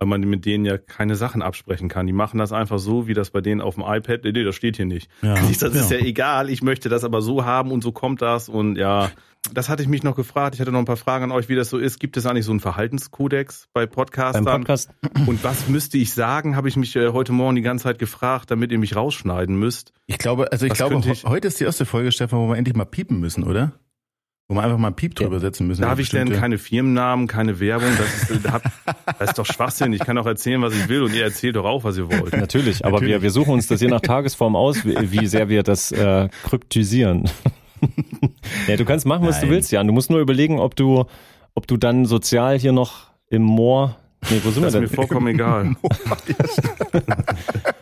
weil 0.00 0.08
man 0.08 0.22
mit 0.22 0.46
denen 0.46 0.64
ja 0.64 0.78
keine 0.78 1.14
Sachen 1.14 1.42
absprechen 1.42 1.88
kann. 1.90 2.06
Die 2.06 2.12
machen 2.14 2.38
das 2.38 2.52
einfach 2.52 2.78
so, 2.78 3.06
wie 3.06 3.12
das 3.14 3.30
bei 3.30 3.42
denen 3.42 3.60
auf 3.60 3.74
dem 3.74 3.84
iPad, 3.86 4.24
nee, 4.24 4.32
das 4.44 4.56
steht 4.56 4.76
hier 4.76 4.86
nicht. 4.86 5.10
Ja. 5.22 5.34
Das 5.60 5.62
ist 5.74 5.90
Ja. 5.90 5.98
ja 5.98 6.04
egal, 6.04 6.48
ich 6.48 6.62
möchte 6.62 6.88
das 6.88 7.04
aber 7.04 7.20
so 7.20 7.44
haben 7.44 7.70
und 7.70 7.82
so 7.82 7.92
kommt 7.92 8.22
das 8.22 8.48
und 8.48 8.76
ja, 8.76 9.10
das 9.52 9.68
hatte 9.68 9.82
ich 9.82 9.88
mich 9.88 10.02
noch 10.02 10.16
gefragt. 10.16 10.54
Ich 10.54 10.60
hatte 10.60 10.72
noch 10.72 10.78
ein 10.78 10.84
paar 10.86 10.96
Fragen 10.96 11.24
an 11.24 11.32
euch, 11.32 11.48
wie 11.50 11.54
das 11.54 11.68
so 11.70 11.76
ist. 11.78 11.98
Gibt 12.00 12.16
es 12.16 12.24
eigentlich 12.26 12.44
so 12.46 12.50
einen 12.50 12.60
Verhaltenskodex 12.60 13.68
bei 13.74 13.86
Podcastern? 13.86 14.44
Beim 14.44 14.60
Podcast, 14.62 14.90
Und 15.26 15.44
was 15.44 15.68
müsste 15.68 15.98
ich 15.98 16.12
sagen, 16.14 16.56
habe 16.56 16.68
ich 16.68 16.76
mich 16.76 16.96
äh, 16.96 17.08
heute 17.10 17.32
Morgen 17.32 17.56
die 17.56 17.62
ganze 17.62 17.84
Zeit 17.84 17.98
gefragt, 17.98 18.50
damit 18.50 18.72
ihr 18.72 18.78
mich 18.78 18.96
rausschneiden 18.96 19.56
müsst. 19.56 19.92
Ich 20.06 20.18
glaube, 20.18 20.50
also 20.52 20.64
ich 20.66 20.70
Was 20.72 20.78
glaube, 20.78 20.96
ich- 20.96 21.22
he- 21.22 21.26
heute 21.28 21.48
ist 21.48 21.60
die 21.60 21.64
erste 21.64 21.84
Folge, 21.84 22.10
Stefan, 22.12 22.38
wo 22.40 22.48
wir 22.48 22.56
endlich 22.56 22.76
mal 22.76 22.84
piepen 22.86 23.20
müssen, 23.20 23.44
oder? 23.44 23.72
Wo 24.50 24.56
wir 24.56 24.64
einfach 24.64 24.78
mal 24.78 24.88
einen 24.88 24.96
Piep 24.96 25.14
drüber 25.14 25.38
setzen 25.38 25.68
müssen. 25.68 25.82
Darf 25.82 26.00
ich 26.00 26.08
denn 26.08 26.32
keine 26.32 26.58
Firmennamen, 26.58 27.28
keine 27.28 27.60
Werbung? 27.60 27.90
Das 27.96 28.30
ist, 28.30 28.44
das 28.44 28.52
hat- 28.52 28.62
das 29.20 29.28
ist 29.30 29.38
doch 29.38 29.46
Schwachsinn. 29.46 29.92
Ich 29.92 30.00
kann 30.00 30.16
doch 30.16 30.26
erzählen, 30.26 30.60
was 30.60 30.74
ich 30.74 30.88
will 30.88 31.02
und 31.02 31.14
ihr 31.14 31.22
erzählt 31.22 31.54
doch 31.54 31.64
auch, 31.64 31.84
was 31.84 31.96
ihr 31.98 32.10
wollt. 32.10 32.36
natürlich, 32.36 32.84
aber 32.84 32.94
Natürlich. 32.94 33.14
Wir, 33.14 33.22
wir 33.22 33.30
suchen 33.30 33.52
uns 33.52 33.68
das 33.68 33.80
je 33.80 33.86
nach 33.86 34.00
Tagesform 34.00 34.56
aus, 34.56 34.84
wie, 34.84 35.24
sehr 35.28 35.48
wir 35.48 35.62
das 35.62 35.92
äh, 35.92 36.28
kryptisieren. 36.42 37.30
ja, 38.66 38.76
du 38.76 38.84
kannst 38.84 39.06
machen, 39.06 39.24
was 39.24 39.38
du 39.38 39.46
Nein. 39.46 39.54
willst, 39.54 39.70
Jan. 39.70 39.86
Du 39.86 39.92
musst 39.92 40.10
nur 40.10 40.18
überlegen, 40.18 40.58
ob 40.58 40.74
du, 40.74 41.04
ob 41.54 41.68
du 41.68 41.76
dann 41.76 42.04
sozial 42.04 42.58
hier 42.58 42.72
noch 42.72 43.04
im 43.28 43.42
Moor. 43.42 43.94
Nee, 44.30 44.40
wo 44.42 44.50
sind 44.50 44.64
Das 44.64 44.74
wir 44.74 44.82
ist 44.82 44.90
mir 44.90 44.96
denn? 44.96 44.96
vollkommen 44.96 45.28
egal. 45.28 45.76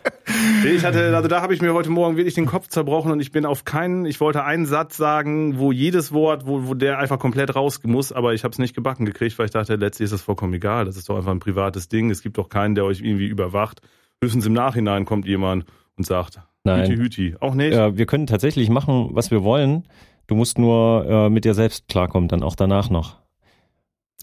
Ich 0.65 0.83
hatte, 0.83 1.15
also 1.15 1.27
da 1.27 1.41
habe 1.41 1.53
ich 1.53 1.61
mir 1.61 1.73
heute 1.73 1.89
Morgen 1.89 2.17
wirklich 2.17 2.35
den 2.35 2.45
Kopf 2.45 2.67
zerbrochen 2.67 3.11
und 3.11 3.19
ich 3.19 3.31
bin 3.31 3.45
auf 3.45 3.65
keinen, 3.65 4.05
ich 4.05 4.19
wollte 4.19 4.43
einen 4.43 4.65
Satz 4.65 4.97
sagen, 4.97 5.57
wo 5.57 5.71
jedes 5.71 6.11
Wort, 6.11 6.45
wo, 6.45 6.67
wo 6.67 6.73
der 6.73 6.99
einfach 6.99 7.19
komplett 7.19 7.55
raus 7.55 7.79
muss, 7.83 8.11
aber 8.11 8.33
ich 8.33 8.43
habe 8.43 8.51
es 8.51 8.59
nicht 8.59 8.75
gebacken 8.75 9.05
gekriegt, 9.05 9.37
weil 9.39 9.45
ich 9.45 9.51
dachte, 9.51 9.75
letztlich 9.75 10.05
ist 10.05 10.11
das 10.13 10.21
vollkommen 10.21 10.53
egal. 10.53 10.85
Das 10.85 10.97
ist 10.97 11.09
doch 11.09 11.17
einfach 11.17 11.31
ein 11.31 11.39
privates 11.39 11.87
Ding. 11.87 12.09
Es 12.09 12.21
gibt 12.21 12.37
doch 12.37 12.49
keinen, 12.49 12.75
der 12.75 12.85
euch 12.85 13.01
irgendwie 13.01 13.27
überwacht. 13.27 13.81
Höchstens 14.21 14.45
im 14.45 14.53
Nachhinein 14.53 15.05
kommt 15.05 15.25
jemand 15.25 15.65
und 15.97 16.05
sagt, 16.05 16.39
Nein. 16.63 16.89
Hüti, 16.89 16.97
Hüti. 16.97 17.35
Auch 17.39 17.53
nicht? 17.53 17.73
Äh, 17.73 17.97
wir 17.97 18.05
können 18.05 18.27
tatsächlich 18.27 18.69
machen, 18.69 19.09
was 19.11 19.31
wir 19.31 19.43
wollen. 19.43 19.87
Du 20.27 20.35
musst 20.35 20.59
nur 20.59 21.05
äh, 21.07 21.29
mit 21.29 21.45
dir 21.45 21.53
selbst 21.53 21.87
klarkommen, 21.87 22.27
dann 22.27 22.43
auch 22.43 22.55
danach 22.55 22.89
noch. 22.89 23.17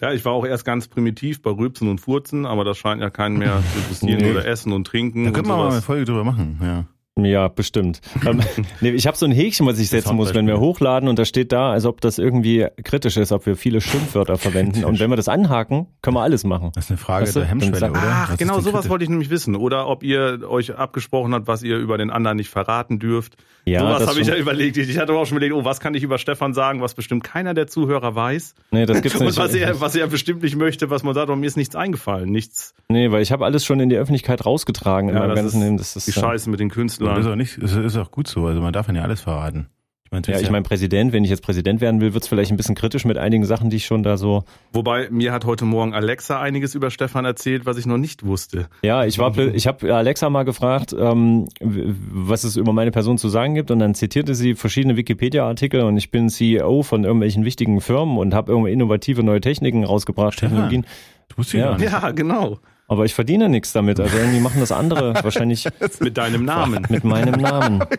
Ja, 0.00 0.12
ich 0.12 0.24
war 0.26 0.32
auch 0.32 0.44
erst 0.44 0.64
ganz 0.64 0.88
primitiv 0.88 1.40
bei 1.40 1.50
Rülpsen 1.50 1.88
und 1.88 2.00
Furzen, 2.00 2.44
aber 2.44 2.64
das 2.64 2.76
scheint 2.76 3.00
ja 3.00 3.08
keinen 3.08 3.38
mehr 3.38 3.62
zu 3.72 3.78
interessieren. 3.78 4.18
Nee. 4.22 4.30
Oder 4.30 4.46
Essen 4.46 4.72
und 4.72 4.86
Trinken. 4.86 5.24
Da 5.24 5.30
können 5.30 5.48
wir 5.48 5.56
mal 5.56 5.70
eine. 5.70 5.82
Folge 5.82 6.04
drüber 6.04 6.24
machen, 6.24 6.58
ja. 6.62 6.84
Ja, 7.18 7.49
bestimmt. 7.49 8.00
ähm, 8.26 8.40
nee, 8.82 8.90
ich 8.90 9.06
habe 9.06 9.16
so 9.16 9.25
ein 9.25 9.32
Häkchen, 9.32 9.66
was 9.66 9.78
ich 9.78 9.88
setzen 9.88 10.16
muss, 10.16 10.35
wenn 10.35 10.46
wir 10.46 10.61
hochladen 10.61 11.08
und 11.08 11.18
da 11.18 11.25
steht 11.25 11.50
da, 11.50 11.73
als 11.73 11.87
ob 11.87 12.02
das 12.02 12.18
irgendwie 12.18 12.66
kritisch 12.85 13.16
ist, 13.16 13.32
ob 13.32 13.46
wir 13.46 13.56
viele 13.56 13.80
Schimpfwörter 13.80 14.37
verwenden. 14.37 14.85
Und 14.85 15.00
wenn 15.00 15.08
wir 15.08 15.16
das 15.16 15.28
anhaken, 15.28 15.87
können 16.02 16.14
wir 16.16 16.23
alles 16.23 16.44
machen. 16.44 16.73
Das 16.75 16.85
ist 16.85 16.90
eine 16.90 16.99
Frage 16.99 17.25
Weißt 17.25 17.37
du, 17.37 17.40
der 17.40 17.49
Hemmschwelle, 17.49 17.80
dann 17.80 17.94
sag- 17.94 18.02
oder? 18.02 18.12
Ach, 18.12 18.30
Was 18.32 18.38
genau 18.38 18.61
sowas 18.61 18.73
kritisch? 18.73 18.90
wollte 18.90 19.04
ich 19.04 19.11
nämlich 19.11 19.30
wissen. 19.30 19.56
Oder 19.56 19.88
ob 19.88 20.02
ihr 20.02 20.40
euch 20.46 20.75
abgesprochen 20.76 21.32
habt, 21.32 21.46
was 21.46 21.62
ihr 21.62 21.78
über 21.78 21.96
den 21.96 22.11
anderen 22.11 22.37
nicht 22.37 22.50
verraten 22.50 22.99
dürft. 22.99 23.37
Ja, 23.64 23.80
sowas 23.80 23.99
das 24.00 24.08
habe 24.11 24.20
ich 24.20 24.26
ja 24.28 24.37
überlegt. 24.37 24.76
Ich 24.76 24.99
hatte 24.99 25.12
aber 25.12 25.23
auch 25.23 25.26
schon 25.26 25.38
überlegt, 25.38 25.54
oh, 25.54 25.64
was 25.64 25.80
kann 25.80 25.94
ich 25.94 26.02
über 26.02 26.18
Stefan 26.18 26.52
sagen, 26.52 26.82
was 26.82 26.92
bestimmt 26.94 27.25
keiner 27.25 27.54
der 27.54 27.66
Zuhörer 27.66 28.14
weiß. 28.14 28.54
Nee, 28.73 28.85
das 28.85 29.00
gibt's 29.00 29.18
Und 29.20 29.26
nicht. 29.26 29.38
was 29.38 29.54
er, 29.54 29.80
was 29.80 29.96
er 29.96 30.06
bestimmt 30.06 30.42
nicht 30.42 30.56
möchte, 30.56 30.90
was 30.90 31.02
man 31.02 31.14
sagt, 31.14 31.28
aber 31.30 31.37
mir 31.37 31.46
ist 31.46 31.56
nichts 31.56 31.75
eingefallen. 31.75 32.30
Nichts. 32.30 32.75
Nee, 32.88 33.11
weil 33.11 33.23
ich 33.23 33.32
habe 33.32 33.44
alles 33.46 33.64
schon 33.64 33.80
in 33.80 33.88
die 33.88 33.96
Öffentlichkeit 33.96 34.44
rausgetragen. 34.44 35.08
Ja, 35.08 35.26
das 35.26 35.35
ganzen 35.37 35.62
ist. 35.76 35.80
Das 35.80 35.97
ist, 35.97 36.06
Die 36.14 36.19
äh, 36.19 36.23
Scheiße 36.23 36.50
mit 36.50 36.60
den 36.60 36.69
Aber 37.06 37.16
Das 37.16 37.26
ist 37.26 37.32
auch 37.32 37.36
nicht, 37.36 37.62
das 37.62 37.73
ist 37.75 37.97
auch 37.97 38.10
gut 38.10 38.28
so. 38.28 38.47
Also 38.47 38.60
man 38.60 38.73
darf 38.73 38.88
ja 38.88 39.02
alles 39.02 39.21
verraten. 39.21 39.69
Ich 40.04 40.12
meine, 40.12 40.23
das 40.23 40.36
Ja, 40.36 40.40
ich 40.40 40.50
meine, 40.52 40.62
Präsident, 40.62 41.12
wenn 41.12 41.25
ich 41.25 41.30
jetzt 41.30 41.42
Präsident 41.42 41.80
werden 41.80 42.00
will, 42.00 42.14
wird's 42.14 42.28
vielleicht 42.28 42.52
ein 42.52 42.56
bisschen 42.56 42.76
kritisch 42.76 43.04
mit 43.04 43.19
einigen 43.19 43.45
Sachen, 43.45 43.71
die 43.71 43.76
ich 43.78 43.86
schon 43.86 44.04
da 44.04 44.16
so. 44.16 44.45
Wobei, 44.73 45.08
mir 45.10 45.32
hat 45.32 45.45
heute 45.47 45.64
Morgen 45.64 45.95
Alexa 45.95 46.40
einiges 46.40 46.76
über 46.76 46.92
Stefan 46.92 47.25
erzählt, 47.25 47.66
was 47.66 47.76
ich 47.76 47.86
noch 47.86 47.99
nicht 47.99 48.25
wusste. 48.25 48.69
Ja, 48.82 49.04
ich 49.04 49.19
war, 49.19 49.36
ich 49.36 49.66
habe 49.66 49.92
Alexa 49.92 50.30
mal 50.30 50.45
gefragt, 50.45 50.95
ähm, 50.97 51.49
was 51.60 52.45
es 52.45 52.54
über 52.54 52.73
meine 52.73 52.92
Person 52.92 53.19
zu 53.19 53.28
sagen 53.28 53.56
gibt, 53.56 53.73
und 53.73 53.80
dann 53.80 53.97
zitierte 53.97 54.36
sie 54.36 54.54
verschiedene 54.54 54.97
Wikipedia-Artikel 54.97 55.80
und 55.80 55.97
ich 55.97 56.12
bin 56.12 56.28
CEO 56.28 56.84
von 56.84 57.02
irgendwelchen 57.02 57.45
wichtigen 57.45 57.80
Firmen 57.80 58.16
und 58.16 58.32
habe 58.32 58.52
irgendwie 58.52 58.71
innovative 58.71 59.25
neue 59.25 59.40
Techniken 59.40 59.82
rausgebracht, 59.82 60.34
Stefan. 60.34 60.50
Technologien. 60.50 60.86
das 61.28 61.36
wusste 61.38 61.56
ich 61.56 61.64
Ja. 61.64 61.76
nicht. 61.76 61.90
Ja, 61.90 62.12
genau. 62.12 62.58
Aber 62.88 63.04
ich 63.04 63.14
verdiene 63.14 63.49
nichts 63.49 63.72
damit. 63.72 63.99
Also 63.99 64.16
irgendwie 64.16 64.40
machen 64.40 64.60
das 64.60 64.70
andere 64.72 65.14
wahrscheinlich 65.25 65.68
Mit 66.00 66.16
deinem 66.16 66.44
Namen. 66.44 66.86
mit 66.88 67.04
meinem 67.04 67.40
Namen. 67.40 67.82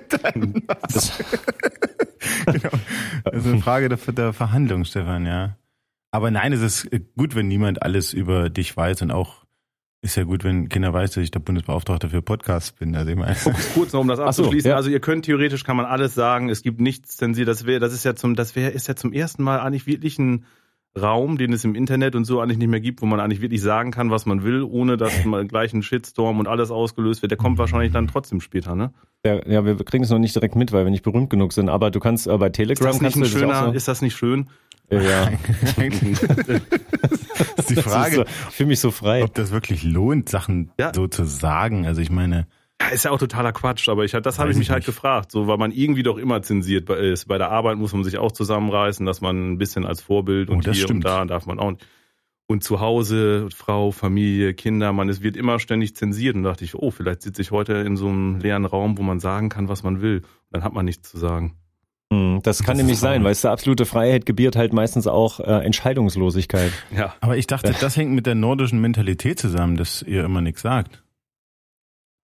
Das, 0.94 1.12
Das 3.24 3.46
ist 3.46 3.48
eine 3.48 3.62
Frage 3.62 3.90
der, 3.90 3.98
der 4.14 4.34
Verhandlung, 4.34 4.86
Stefan, 4.86 5.26
ja. 5.26 5.58
Aber 6.12 6.32
nein, 6.32 6.54
es 6.54 6.62
ist 6.62 6.90
gut, 7.16 7.36
wenn 7.36 7.48
niemand 7.48 7.82
alles 7.84 8.14
über 8.14 8.50
dich 8.50 8.76
weiß 8.76 9.02
und 9.04 9.12
auch 9.12 9.46
ist 10.02 10.16
ja 10.16 10.24
gut, 10.24 10.44
wenn 10.44 10.70
Kinder 10.70 10.94
weiß, 10.94 11.12
dass 11.12 11.24
ich 11.24 11.32
der 11.32 11.40
Bundesbeauftragte 11.40 12.10
für 12.10 12.22
Podcasts 12.22 12.72
bin. 12.72 12.96
Also 12.96 13.12
ich 13.12 13.18
meine, 13.18 13.36
Kurz 13.74 13.94
noch, 13.94 14.02
um 14.02 14.08
das 14.08 14.18
so, 14.18 14.24
abzuschließen. 14.26 14.70
ja. 14.70 14.76
Also 14.78 14.90
ihr 14.90 15.00
könnt 15.00 15.26
theoretisch 15.26 15.64
kann 15.64 15.76
man 15.76 15.86
alles 15.86 16.14
sagen. 16.16 16.50
Es 16.50 16.62
gibt 16.62 16.80
nichts 16.80 17.18
zensiert. 17.18 17.48
Das 17.48 17.66
wäre, 17.66 17.80
das 17.80 17.94
ist 17.94 18.06
ja 18.06 18.16
zum, 18.16 18.36
das 18.36 18.56
wäre, 18.56 18.72
ist 18.72 18.88
ja 18.88 18.96
zum 18.96 19.12
ersten 19.12 19.44
Mal 19.44 19.60
eigentlich 19.60 19.88
wirklich 19.88 20.18
ein 20.20 20.46
Raum, 21.00 21.38
den 21.38 21.54
es 21.54 21.64
im 21.64 21.76
Internet 21.76 22.16
und 22.16 22.26
so 22.26 22.40
eigentlich 22.42 22.58
nicht 22.58 22.70
mehr 22.70 22.80
gibt, 22.80 23.02
wo 23.02 23.06
man 23.06 23.20
eigentlich 23.20 23.42
wirklich 23.42 23.62
sagen 23.62 23.92
kann, 23.92 24.10
was 24.10 24.26
man 24.26 24.44
will, 24.44 24.64
ohne 24.64 24.98
dass 24.98 25.14
mal 25.26 25.46
gleich 25.48 25.74
ein 25.74 25.84
Shitstorm 25.84 26.40
und 26.40 26.48
alles 26.48 26.72
ausgelöst 26.72 27.22
wird. 27.22 27.32
Der 27.32 27.38
kommt 27.38 27.58
wahrscheinlich 27.60 27.92
dann 27.94 28.08
trotzdem 28.08 28.42
später, 28.42 28.76
ne? 28.76 28.92
ja, 29.26 29.46
ja, 29.48 29.66
wir 29.66 29.76
kriegen 29.78 30.04
es 30.04 30.10
noch 30.10 30.20
nicht 30.20 30.36
direkt 30.36 30.56
mit, 30.56 30.72
weil 30.72 30.86
wir 30.86 30.92
nicht 30.92 31.04
berühmt 31.04 31.30
genug 31.30 31.54
sind. 31.54 31.70
Aber 31.70 31.92
du 31.92 32.00
kannst 32.00 32.28
äh, 32.28 32.38
bei 32.38 32.48
Ist 32.48 32.54
Telegram 32.56 32.88
das 32.92 33.02
nicht 33.02 33.16
ein 33.16 33.22
das 33.22 33.30
schöner, 33.32 33.66
so. 33.66 33.72
ist 33.74 33.88
das 33.88 34.02
nicht 34.02 34.16
schön? 34.16 34.48
ja, 34.90 35.30
eigentlich 35.78 36.22
ist 36.22 36.38
die 36.50 36.62
das 37.56 37.72
ist 37.72 37.82
Frage, 37.82 38.16
so, 38.16 38.22
ich 38.24 38.56
fühle 38.56 38.68
mich 38.68 38.80
so 38.80 38.92
frei. 38.92 39.24
ob 39.24 39.34
das 39.34 39.52
wirklich 39.52 39.84
lohnt, 39.84 40.30
Sachen 40.30 40.72
Ja. 40.80 40.92
so 40.96 41.08
zu 41.08 41.26
sagen. 41.26 41.86
Also 41.86 42.02
ich 42.02 42.10
meine, 42.10 42.48
Ja, 42.82 42.90
ist 42.90 43.06
ja 43.06 43.12
auch 43.12 43.18
totaler 43.20 43.52
Quatsch, 43.54 43.90
aber 43.90 44.06
ich, 44.06 44.12
das 44.12 44.38
habe 44.40 44.52
ich 44.52 44.58
mich 44.58 44.68
ich 44.68 44.70
halt 44.72 44.80
nicht. 44.82 44.86
gefragt, 44.86 45.32
so, 45.32 45.48
weil 45.48 45.58
man 45.58 45.72
irgendwie 45.72 46.04
doch 46.04 46.18
immer 46.18 46.42
zensiert 46.44 46.86
bei- 46.86 46.98
ist. 46.98 47.26
Bei 47.28 47.38
der 47.40 47.50
Arbeit 47.50 47.78
muss 47.78 47.92
man 47.94 48.04
sich 48.04 48.18
auch 48.20 48.32
zusammenreißen, 48.32 49.06
dass 49.06 49.20
man 49.20 49.54
ein 49.54 49.58
bisschen 49.58 49.86
als 49.86 50.02
Vorbild 50.02 50.50
Oh, 50.50 50.54
und 50.54 50.68
das 50.68 50.76
hier 50.78 50.84
stimmt. 50.86 51.04
und 51.04 51.12
da 51.12 51.26
darf 51.26 51.46
man 51.48 51.60
auch 51.60 51.72
nicht. 51.72 51.86
Und 52.50 52.64
zu 52.64 52.80
Hause, 52.80 53.50
Frau, 53.54 53.92
Familie, 53.92 54.54
Kinder, 54.54 54.94
man, 54.94 55.10
es 55.10 55.22
wird 55.22 55.36
immer 55.36 55.60
ständig 55.60 55.96
zensiert 55.98 56.36
und 56.36 56.44
dachte 56.44 56.64
ich, 56.64 56.76
oh, 56.76 56.92
vielleicht 56.92 57.22
sitze 57.24 57.42
ich 57.42 57.52
heute 57.52 57.74
in 57.74 57.98
so 57.98 58.08
einem 58.08 58.40
leeren 58.40 58.64
Raum, 58.66 58.98
wo 58.98 59.02
man 59.02 59.20
sagen 59.20 59.50
kann, 59.50 59.68
was 59.68 59.84
man 59.84 60.00
will. 60.02 60.22
Dann 60.52 60.64
hat 60.64 60.72
man 60.72 60.86
nichts 60.86 61.10
zu 61.12 61.18
sagen. 61.18 61.58
Hm, 62.14 62.40
Das 62.44 62.60
kann 62.64 62.76
Das 62.76 62.86
nämlich 62.86 63.00
sein, 63.00 63.24
weil 63.26 63.32
es 63.34 63.42
der 63.42 63.52
absolute 63.52 63.86
Freiheit 63.86 64.26
gebiert 64.26 64.56
halt 64.56 64.72
meistens 64.72 65.08
auch 65.08 65.42
äh, 65.42 65.66
Entscheidungslosigkeit. 65.66 66.72
Ja. 66.96 67.16
aber 67.20 67.36
ich 67.38 67.48
dachte, 67.48 67.74
das 67.82 67.98
hängt 67.98 68.12
mit 68.14 68.26
der 68.28 68.36
nordischen 68.36 68.80
Mentalität 68.80 69.40
zusammen, 69.40 69.76
dass 69.76 70.04
ihr 70.04 70.24
immer 70.24 70.40
nichts 70.42 70.62
sagt. 70.62 71.04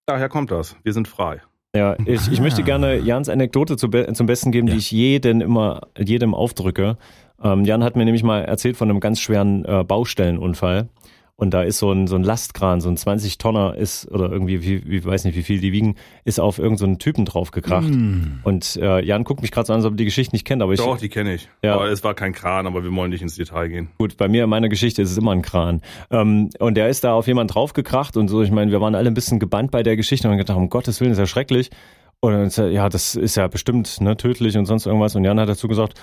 Daher 0.06 0.30
kommt 0.30 0.52
das. 0.52 0.76
Wir 0.84 0.94
sind 0.94 1.08
frei. 1.08 1.42
Ja, 1.76 1.96
ich, 2.06 2.32
ich 2.32 2.39
möchte 2.42 2.62
Ah. 2.62 2.66
gerne 2.66 2.98
Jans 2.98 3.30
Anekdote 3.30 3.78
zu 3.78 3.89
be 3.89 4.12
zum 4.13 4.28
Besten 4.28 4.52
geben, 4.52 4.68
Ja. 4.68 4.74
die 4.74 4.80
ich 4.80 4.92
jeden 4.92 5.42
immer 5.42 5.82
jedem 5.98 6.36
aufdrücke. 6.36 6.98
Ähm, 7.42 7.66
Jan 7.66 7.84
hat 7.84 7.96
mir 7.96 8.06
nämlich 8.06 8.24
mal 8.24 8.44
erzählt 8.44 8.78
von 8.78 8.89
einem 8.89 9.00
ganz 9.00 9.20
schweren 9.20 9.66
äh, 9.66 9.84
Baustellenunfall. 9.84 10.89
Und 11.36 11.52
da 11.52 11.63
ist 11.63 11.80
so 11.80 11.91
ein, 11.91 12.06
so 12.06 12.15
ein 12.15 12.24
Lastkran, 12.24 12.80
so 12.80 12.89
ein 12.89 12.96
20 12.96 13.39
Tonner 13.39 13.76
ist, 13.76 14.10
oder 14.12 14.32
irgendwie, 14.32 14.62
wie, 14.62 14.88
wie 14.88 15.04
weiß 15.04 15.26
nicht, 15.26 15.36
wie 15.36 15.41
viel 15.41 15.60
die 15.60 15.72
wiegen, 15.72 15.96
ist 16.26 16.39
auf 16.39 16.60
irgendeinen 16.60 16.93
so 16.93 16.98
Typen 16.98 17.26
draufgekracht. 17.26 17.88
Hm. 17.88 18.39
Und 18.43 18.76
äh, 18.76 19.04
Jan 19.04 19.24
guckt 19.24 19.41
mich 19.41 19.52
gerade 19.52 19.65
so 19.65 19.74
an, 19.74 19.80
als 19.80 19.86
ob 19.86 19.93
er 19.93 19.98
die 19.98 20.06
Geschichte 20.06 20.36
nicht 20.36 20.46
kennt, 20.46 20.62
aber 20.62 20.74
ich, 20.74 20.80
Doch, 20.80 20.98
die 20.98 21.10
kenne 21.10 21.34
ich. 21.34 21.50
Ja. 21.63 21.74
Aber 21.74 21.88
es 21.89 22.04
war 22.04 22.13
kein 22.13 22.34
Kran, 22.34 22.67
aber 22.67 22.84
wir 22.84 22.96
wollen 22.96 23.10
nicht 23.10 23.24
ins 23.24 23.36
Detail 23.36 23.67
gehen. 23.67 23.89
Gut, 23.98 24.15
bei 24.15 24.28
mir 24.28 24.43
in 24.43 24.50
meiner 24.50 24.69
Geschichte 24.69 25.02
ist 25.02 25.10
es 25.10 25.17
immer 25.17 25.32
ein 25.32 25.41
Kran. 25.41 25.82
Ähm, 26.12 26.52
und 26.60 26.76
der 26.76 26.89
ist 26.89 27.04
da 27.04 27.13
auf 27.13 27.26
jemanden 27.26 27.52
draufgekracht 27.52 28.15
und 28.15 28.28
so, 28.28 28.43
ich 28.43 28.52
meine, 28.52 28.72
wir 28.72 28.80
waren 28.80 28.93
alle 28.93 29.10
ein 29.10 29.15
bisschen 29.15 29.39
gebannt 29.39 29.72
bei 29.72 29.82
der 29.82 29.96
Geschichte 29.96 30.28
und 30.28 30.34
haben 30.34 30.38
gedacht, 30.38 30.58
um 30.58 30.69
Gottes 30.69 31.02
Willen, 31.02 31.13
ist 31.13 31.17
ja 31.17 31.26
schrecklich. 31.26 31.72
Und 32.19 32.32
dann 32.32 32.50
er, 32.56 32.72
ja, 32.72 32.88
das 32.88 33.15
ist 33.15 33.36
ja 33.36 33.48
bestimmt 33.48 34.00
ne, 34.00 34.15
tödlich 34.15 34.56
und 34.56 34.65
sonst 34.65 34.86
irgendwas. 34.86 35.15
Und 35.15 35.26
Jan 35.26 35.39
hat 35.39 35.50
dazu 35.50 35.67
gesagt, 35.67 36.00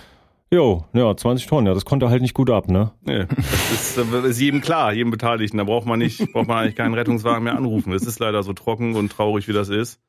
jo, 0.53 0.85
ja, 0.93 1.17
20 1.17 1.47
Tonnen, 1.47 1.67
ja, 1.67 1.75
das 1.75 1.85
konnte 1.85 2.11
halt 2.11 2.23
nicht 2.23 2.35
gut 2.35 2.51
ab, 2.51 2.69
ne? 2.69 2.93
Nee, 3.03 3.27
das 3.27 3.73
ist, 3.73 3.99
das 3.99 4.25
ist 4.25 4.41
jedem 4.41 4.61
klar, 4.61 4.93
jedem 4.93 5.11
Beteiligten. 5.11 5.59
Da 5.59 5.65
braucht 5.65 5.87
man 5.87 5.99
nicht, 5.99 6.33
braucht 6.33 6.49
man 6.49 6.59
eigentlich 6.59 6.77
keinen 6.77 6.95
Rettungswagen 6.95 7.45
mehr 7.45 7.57
anrufen. 7.57 7.93
Es 7.93 8.03
ist 8.03 8.19
leider 8.19 8.43
so 8.43 8.53
trocken 8.53 8.97
und 8.97 9.11
traurig, 9.13 9.49
wie 9.49 9.53
das 9.53 9.69
ist. 9.69 10.01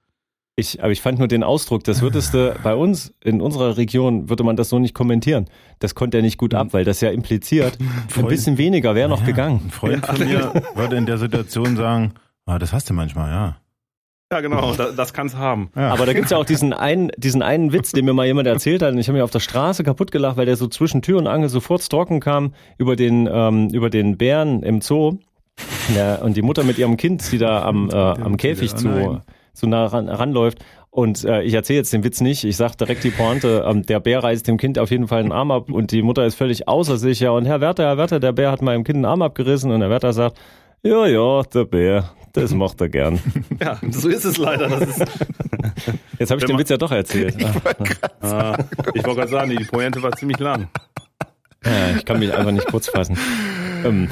Ich, 0.57 0.83
aber 0.83 0.91
ich 0.91 1.01
fand 1.01 1.17
nur 1.17 1.29
den 1.29 1.43
Ausdruck, 1.43 1.85
das 1.85 2.01
würdest 2.01 2.33
du 2.33 2.53
bei 2.61 2.75
uns 2.75 3.13
in 3.23 3.39
unserer 3.39 3.77
Region 3.77 4.29
würde 4.29 4.43
man 4.43 4.57
das 4.57 4.67
so 4.67 4.79
nicht 4.79 4.93
kommentieren. 4.93 5.49
Das 5.79 5.95
konnte 5.95 6.17
er 6.17 6.23
nicht 6.23 6.37
gut 6.37 6.53
ab, 6.53 6.67
weil 6.71 6.83
das 6.83 6.99
ja 6.99 7.09
impliziert, 7.09 7.77
ein 8.17 8.27
bisschen 8.27 8.57
weniger 8.57 8.93
wäre 8.93 9.07
noch 9.07 9.21
Ja, 9.21 9.27
gegangen. 9.27 9.61
Ein 9.63 9.71
Freund 9.71 10.05
von 10.05 10.19
mir 10.19 10.53
würde 10.75 10.97
in 10.97 11.05
der 11.05 11.17
Situation 11.17 11.77
sagen, 11.77 12.13
ah, 12.45 12.59
das 12.59 12.73
hast 12.73 12.89
du 12.89 12.93
manchmal, 12.93 13.31
ja. 13.31 13.60
Ja, 14.31 14.39
genau, 14.39 14.73
das, 14.73 14.95
das 14.95 15.13
kann's 15.13 15.35
haben. 15.35 15.71
ja. 15.75 15.91
Aber 15.91 16.05
da 16.05 16.13
gibt's 16.13 16.31
ja 16.31 16.37
auch 16.37 16.45
diesen 16.45 16.71
einen, 16.71 17.11
diesen 17.17 17.41
einen 17.41 17.73
Witz, 17.73 17.91
den 17.91 18.05
mir 18.05 18.13
mal 18.13 18.25
jemand 18.25 18.47
erzählt 18.47 18.81
hat. 18.81 18.93
Und 18.93 18.97
ich 18.97 19.09
habe 19.09 19.17
mir 19.17 19.25
auf 19.25 19.31
der 19.31 19.41
Straße 19.41 19.83
kaputt 19.83 20.11
gelacht, 20.11 20.37
weil 20.37 20.45
der 20.45 20.55
so 20.55 20.67
zwischen 20.67 21.01
Tür 21.01 21.17
und 21.17 21.27
Angel 21.27 21.49
sofort 21.49 21.87
trocken 21.89 22.21
kam 22.21 22.53
über 22.77 22.95
den, 22.95 23.29
ähm, 23.31 23.67
über 23.73 23.89
den 23.89 24.17
Bären 24.17 24.63
im 24.63 24.79
Zoo. 24.79 25.17
Ja, 25.93 26.15
und 26.15 26.37
die 26.37 26.41
Mutter 26.41 26.63
mit 26.63 26.77
ihrem 26.77 26.95
Kind, 26.95 27.29
die 27.31 27.37
da 27.39 27.63
am, 27.63 27.89
äh, 27.93 27.95
am 27.95 28.37
Käfig 28.37 28.73
zu, 28.75 28.87
nein. 28.87 29.21
zu 29.53 29.67
nah 29.67 29.85
ran, 29.87 30.07
ranläuft. 30.07 30.59
Und 30.91 31.25
äh, 31.25 31.41
ich 31.43 31.53
erzähle 31.53 31.79
jetzt 31.79 31.91
den 31.91 32.05
Witz 32.05 32.21
nicht. 32.21 32.45
Ich 32.45 32.55
sage 32.55 32.77
direkt 32.77 33.03
die 33.03 33.11
Pointe. 33.11 33.65
Ähm, 33.67 33.85
der 33.85 33.99
Bär 33.99 34.23
reißt 34.23 34.47
dem 34.47 34.57
Kind 34.57 34.79
auf 34.79 34.91
jeden 34.91 35.09
Fall 35.09 35.19
einen 35.19 35.31
Arm 35.33 35.51
ab 35.51 35.69
und 35.69 35.91
die 35.91 36.01
Mutter 36.01 36.25
ist 36.25 36.35
völlig 36.35 36.69
außer 36.69 36.97
sich. 36.97 37.19
Ja, 37.19 37.31
und 37.31 37.45
Herr 37.45 37.59
Werther, 37.59 37.83
Herr 37.83 37.97
Werther, 37.97 38.19
der 38.21 38.31
Bär 38.31 38.51
hat 38.51 38.61
meinem 38.61 38.85
Kind 38.85 38.97
einen 38.97 39.05
Arm 39.05 39.21
abgerissen. 39.21 39.71
Und 39.71 39.81
Herr 39.81 39.89
Werther 39.89 40.13
sagt, 40.13 40.37
ja, 40.83 41.05
ja, 41.05 41.43
der 41.43 41.65
Bär, 41.65 42.09
das 42.33 42.53
macht 42.53 42.81
er 42.81 42.89
gern. 42.89 43.19
Ja, 43.59 43.79
so 43.89 44.09
ist 44.09 44.25
es 44.25 44.37
leider. 44.37 44.67
Das 44.69 44.89
ist, 44.89 44.99
Jetzt 46.19 46.31
habe 46.31 46.39
ich 46.39 46.45
den 46.45 46.57
Witz 46.57 46.69
ja 46.69 46.77
doch 46.77 46.91
erzählt. 46.91 47.35
ah, 48.21 48.57
ich 48.93 49.03
wollte 49.03 49.19
gerade 49.19 49.31
sagen, 49.31 49.49
die 49.51 49.63
Pointe 49.63 50.01
war 50.03 50.11
ziemlich 50.13 50.39
lang. 50.39 50.67
Ja, 51.65 51.95
ich 51.95 52.05
kann 52.05 52.19
mich 52.19 52.33
einfach 52.33 52.51
nicht 52.51 52.67
kurz 52.67 52.89
fassen. 52.89 53.17
Ähm, 53.85 54.09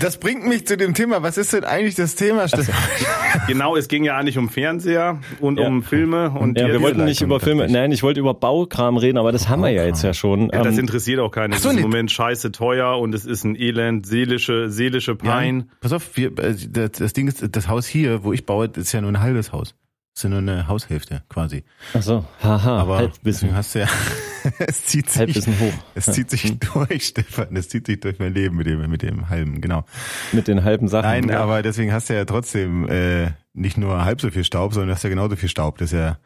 Das 0.00 0.18
bringt 0.18 0.46
mich 0.46 0.66
zu 0.66 0.76
dem 0.76 0.94
Thema. 0.94 1.22
Was 1.22 1.38
ist 1.38 1.52
denn 1.52 1.64
eigentlich 1.64 1.94
das 1.94 2.14
Thema? 2.14 2.48
Stefan? 2.48 2.74
Genau, 3.48 3.76
es 3.76 3.88
ging 3.88 4.04
ja 4.04 4.16
eigentlich 4.16 4.36
um 4.36 4.50
Fernseher 4.50 5.18
und 5.40 5.58
Ja. 5.58 5.66
um 5.66 5.82
Filme 5.82 6.30
und 6.30 6.58
ja, 6.58 6.68
wir 6.68 6.82
wollten 6.82 7.04
nicht 7.04 7.22
über 7.22 7.40
Filme, 7.40 7.66
nein, 7.68 7.90
ich 7.90 8.02
wollte 8.02 8.20
über 8.20 8.34
Baukram 8.34 8.98
reden, 8.98 9.16
aber 9.16 9.32
das 9.32 9.48
haben 9.48 9.62
wir 9.62 9.70
ja 9.70 9.84
jetzt 9.84 10.02
ja 10.04 10.12
schon. 10.12 10.50
Ja, 10.52 10.62
das 10.62 10.74
Ähm, 10.74 10.80
interessiert 10.80 11.18
auch 11.18 11.30
keinen. 11.30 11.52
Es 11.54 11.62
so, 11.62 11.70
ist 11.70 11.76
im. 11.76 11.82
Moment 11.82 12.10
scheiße 12.10 12.52
teuer 12.52 12.98
und 12.98 13.14
es 13.14 13.24
ist 13.24 13.44
ein 13.44 13.56
Elend, 13.56 14.06
seelische, 14.06 14.68
seelische 14.70 15.14
Pein. 15.16 15.60
Ja, 15.60 15.76
pass 15.80 15.92
auf, 15.94 16.10
wir, 16.16 16.38
äh, 16.38 16.54
das, 16.70 17.12
Ding 17.14 17.26
ist, 17.26 17.42
das 17.50 17.68
Haus 17.68 17.86
hier, 17.86 18.22
wo 18.22 18.32
ich 18.34 18.44
baue, 18.44 18.70
ist 18.76 18.92
ja 18.92 19.00
nur 19.00 19.10
ein 19.10 19.20
halbes 19.20 19.52
Haus. 19.52 19.74
Das 20.14 20.20
ist 20.20 20.24
ja 20.24 20.30
nur 20.30 20.38
eine 20.40 20.68
Haushälfte 20.68 21.22
quasi. 21.30 21.64
Ach 21.94 22.02
so, 22.02 22.24
haha, 22.42 22.78
Aber 22.80 22.96
Halbwissen, 22.98 23.22
deswegen 23.24 23.54
hast 23.54 23.74
du 23.74 23.78
ja, 23.80 23.88
es 24.58 24.84
zieht 24.84 25.08
sich, 25.08 25.18
Halbwissen 25.20 25.58
hoch. 25.58 25.72
es 25.94 26.04
zieht 26.06 26.30
sich 26.30 26.58
durch, 26.58 27.06
Stefan, 27.06 27.56
es 27.56 27.70
zieht 27.70 27.86
sich 27.86 28.00
durch 28.00 28.18
mein 28.18 28.34
Leben 28.34 28.56
mit 28.56 28.66
dem, 28.66 28.90
mit 28.90 29.00
dem 29.00 29.30
halben, 29.30 29.62
genau. 29.62 29.84
Mit 30.32 30.48
den 30.48 30.64
halben 30.64 30.88
Sachen. 30.88 31.08
Nein, 31.08 31.28
ja. 31.30 31.40
aber 31.40 31.62
deswegen 31.62 31.92
hast 31.94 32.10
du 32.10 32.14
ja 32.14 32.26
trotzdem 32.26 32.86
äh, 32.88 33.30
nicht 33.54 33.78
nur 33.78 34.04
halb 34.04 34.20
so 34.20 34.30
viel 34.30 34.44
Staub, 34.44 34.74
sondern 34.74 34.94
hast 34.94 35.02
ja 35.02 35.08
genauso 35.10 35.34
viel 35.36 35.48
Staub. 35.48 35.78
Das 35.78 35.92
ist 35.92 35.98
ja 35.98 36.18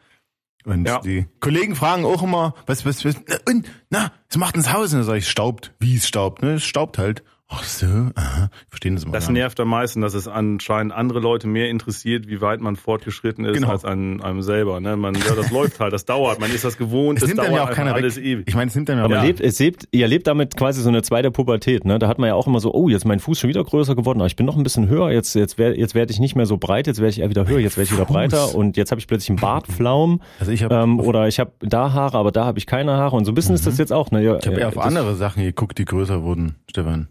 und 0.65 0.85
Ja. 0.85 0.99
die 0.99 1.25
Kollegen 1.39 1.75
fragen 1.75 2.03
auch 2.03 2.21
immer, 2.21 2.53
was, 2.65 2.85
was, 2.85 3.05
was, 3.05 3.15
na, 3.25 3.37
und, 3.47 3.65
na, 3.89 4.11
was 4.27 4.37
macht 4.37 4.55
denn 4.55 4.63
das 4.63 4.73
Haus? 4.73 4.91
Und 4.91 4.99
dann 4.99 5.05
sage 5.05 5.19
ich, 5.19 5.29
staubt. 5.29 5.73
Wie 5.79 5.95
es 5.95 6.05
staubt? 6.05 6.41
Ne, 6.41 6.55
es 6.55 6.65
staubt 6.65 6.97
halt. 6.97 7.23
Ach 7.49 7.63
so, 7.63 7.85
aha, 7.85 8.49
ich 8.63 8.69
verstehe 8.69 8.91
das 8.93 9.03
immer. 9.05 9.13
Das 9.13 9.29
nervt 9.29 9.57
am 9.61 9.69
meisten, 9.69 10.01
dass 10.01 10.13
es 10.13 10.27
anscheinend 10.27 10.91
andere 10.91 11.21
Leute 11.21 11.47
mehr 11.47 11.69
interessiert, 11.69 12.27
wie 12.27 12.41
weit 12.41 12.59
man 12.59 12.75
fortgeschritten 12.75 13.45
ist, 13.45 13.53
Genau. 13.53 13.69
als 13.69 13.85
an 13.85 14.21
einem 14.21 14.41
selber. 14.41 14.81
Ne? 14.81 14.97
Man, 14.97 15.15
ja, 15.15 15.33
das 15.33 15.49
läuft 15.51 15.79
halt, 15.79 15.93
das 15.93 16.03
dauert, 16.03 16.41
man 16.41 16.51
ist 16.51 16.65
das 16.65 16.77
gewohnt, 16.77 17.19
Es 17.21 17.25
nimmt 17.27 17.39
dann 17.39 17.45
dauert 17.47 17.57
ja 17.57 17.63
auch 17.63 17.71
keiner 17.73 17.93
alles 17.93 18.17
weg. 18.17 18.25
ewig. 18.25 18.47
Ich 18.49 18.55
meine, 18.55 18.67
es 18.67 18.75
nimmt 18.75 18.89
dann 18.89 18.97
ja 18.97 19.03
auch 19.03 19.05
Aber 19.05 19.15
Ja. 19.15 19.23
lebt, 19.23 19.39
es 19.39 19.59
lebt, 19.59 19.87
ihr 19.91 20.09
lebt 20.09 20.27
damit 20.27 20.57
quasi 20.57 20.81
so 20.81 20.89
eine 20.89 21.03
zweite 21.03 21.31
Pubertät, 21.31 21.85
ne? 21.85 21.99
Da 21.99 22.09
hat 22.09 22.19
man 22.19 22.27
ja 22.27 22.33
auch 22.35 22.47
immer 22.47 22.59
so, 22.59 22.73
oh, 22.73 22.89
jetzt 22.89 23.03
ist 23.03 23.05
mein 23.05 23.19
Fuß 23.21 23.39
schon 23.39 23.49
wieder 23.49 23.63
größer 23.63 23.95
geworden, 23.95 24.19
aber 24.19 24.27
ich 24.27 24.35
bin 24.35 24.45
noch 24.45 24.57
ein 24.57 24.63
bisschen 24.63 24.89
höher, 24.89 25.09
jetzt, 25.11 25.33
jetzt 25.33 25.57
werde 25.57 25.77
jetzt 25.79 25.95
werd 25.95 26.11
ich 26.11 26.19
nicht 26.19 26.35
mehr 26.35 26.45
so 26.47 26.57
breit, 26.57 26.85
jetzt 26.85 26.99
werde 26.99 27.11
ich 27.11 27.19
eher 27.21 27.29
wieder 27.29 27.47
höher, 27.47 27.59
jetzt 27.59 27.77
werde 27.77 27.85
ich 27.85 27.93
wieder 27.93 28.05
Fuß. 28.07 28.13
breiter 28.13 28.55
und 28.55 28.75
jetzt 28.75 28.91
habe 28.91 28.99
ich 28.99 29.07
plötzlich 29.07 29.29
einen 29.29 29.39
Bartflaum 29.39 30.21
Also 30.41 30.51
ich 30.51 30.63
habe 30.63 30.75
ähm, 30.75 30.99
oder 30.99 31.29
ich 31.29 31.39
habe 31.39 31.53
da 31.61 31.93
Haare, 31.93 32.17
aber 32.17 32.33
da 32.33 32.43
habe 32.43 32.59
ich 32.59 32.65
keine 32.65 32.91
Haare 32.97 33.15
und 33.15 33.23
so 33.23 33.31
ein 33.31 33.35
bisschen 33.35 33.55
ist 33.55 33.65
das 33.65 33.77
jetzt 33.77 33.93
auch, 33.93 34.11
ne? 34.11 34.21
Ja, 34.21 34.33
Mhm. 34.33 34.39
ich 34.41 34.47
hab 34.47 34.57
eher 34.57 34.67
auf 34.67 34.73
das- 34.73 34.83
andere 34.83 35.15
Sachen 35.15 35.43
geguckt, 35.43 35.77
die 35.77 35.85
größer 35.85 36.23
wurden, 36.23 36.55
Stefan. 36.69 37.07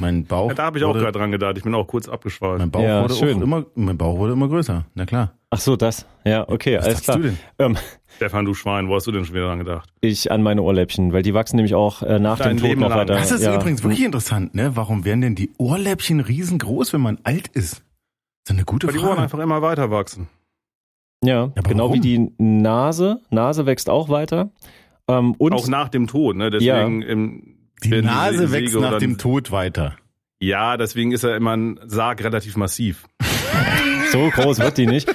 Mein 0.00 0.24
Bauch. 0.24 0.48
Ja, 0.48 0.54
da 0.54 0.64
habe 0.64 0.78
ich 0.78 0.84
auch 0.84 0.92
gerade 0.94 1.12
dran 1.12 1.30
gedacht, 1.30 1.56
ich 1.58 1.62
bin 1.62 1.74
auch 1.74 1.86
kurz 1.86 2.08
abgeschweift. 2.08 2.58
Mein 2.58 2.70
Bauch 2.72 2.82
Ja, 2.82 3.02
wurde 3.02 3.14
schön. 3.14 3.40
immer, 3.40 3.64
mein 3.76 3.96
Bauch 3.96 4.18
wurde 4.18 4.32
immer 4.32 4.48
größer. 4.48 4.84
Na 4.94 5.06
klar. 5.06 5.34
Ach 5.50 5.60
so, 5.60 5.76
das. 5.76 6.06
Ja, 6.24 6.48
okay, 6.48 6.78
Was 6.78 6.86
alles 6.86 7.02
klar. 7.02 7.16
du 7.18 7.22
denn? 7.22 7.38
Ähm, 7.60 7.76
Stefan, 8.16 8.44
du 8.44 8.52
Schwein, 8.54 8.88
wo 8.88 8.96
hast 8.96 9.06
du 9.06 9.12
denn 9.12 9.24
schon 9.24 9.34
wieder 9.36 9.46
dran 9.46 9.60
gedacht? 9.60 9.88
ich 10.00 10.32
an 10.32 10.42
meine 10.42 10.62
Ohrläppchen, 10.62 11.12
weil 11.12 11.22
die 11.22 11.34
wachsen 11.34 11.56
nämlich 11.56 11.74
auch 11.76 12.02
äh, 12.02 12.18
nach 12.18 12.38
Dein 12.38 12.56
dem 12.56 12.58
Tod 12.58 12.68
Leben 12.68 12.80
noch 12.80 12.88
lang. 12.88 12.98
weiter. 13.00 13.14
Das 13.14 13.30
ist 13.30 13.44
ja. 13.44 13.54
übrigens 13.54 13.82
wirklich 13.84 14.04
interessant, 14.04 14.54
ne? 14.56 14.72
Warum 14.74 15.04
werden 15.04 15.20
denn 15.20 15.34
die 15.36 15.50
Ohrläppchen 15.58 16.18
riesengroß, 16.20 16.92
wenn 16.92 17.00
man 17.00 17.18
alt 17.22 17.46
ist? 17.48 17.74
Das 18.44 18.54
ist 18.54 18.56
eine 18.56 18.64
gute 18.64 18.88
Weil 18.88 18.94
die 18.94 18.98
Ohren 19.00 19.08
Frage. 19.10 19.22
einfach 19.22 19.38
immer 19.38 19.62
weiter 19.62 19.90
wachsen. 19.92 20.28
Ja, 21.24 21.44
aber 21.44 21.62
genau 21.62 21.84
warum? 21.84 21.94
wie 21.94 22.00
die 22.00 22.32
Nase. 22.38 23.20
Nase 23.30 23.66
wächst 23.66 23.88
auch 23.88 24.08
weiter. 24.08 24.50
Ähm, 25.08 25.34
und 25.38 25.52
Auch 25.52 25.68
nach 25.68 25.88
dem 25.88 26.08
Tod, 26.08 26.34
ne? 26.36 26.50
Deswegen 26.50 27.02
im, 27.02 27.55
Die 27.84 28.02
Nase 28.02 28.52
wächst 28.52 28.72
Säge 28.72 28.82
nach 28.84 28.98
dem 28.98 29.18
Tod 29.18 29.50
weiter. 29.50 29.96
Ja, 30.38 30.76
deswegen 30.76 31.12
ist 31.12 31.24
er 31.24 31.36
immer 31.36 31.56
ein 31.56 31.80
Sarg 31.86 32.22
relativ 32.22 32.56
massiv. 32.56 33.04
so 34.12 34.30
groß 34.30 34.58
wird 34.58 34.76
die 34.76 34.86
nicht. 34.86 35.08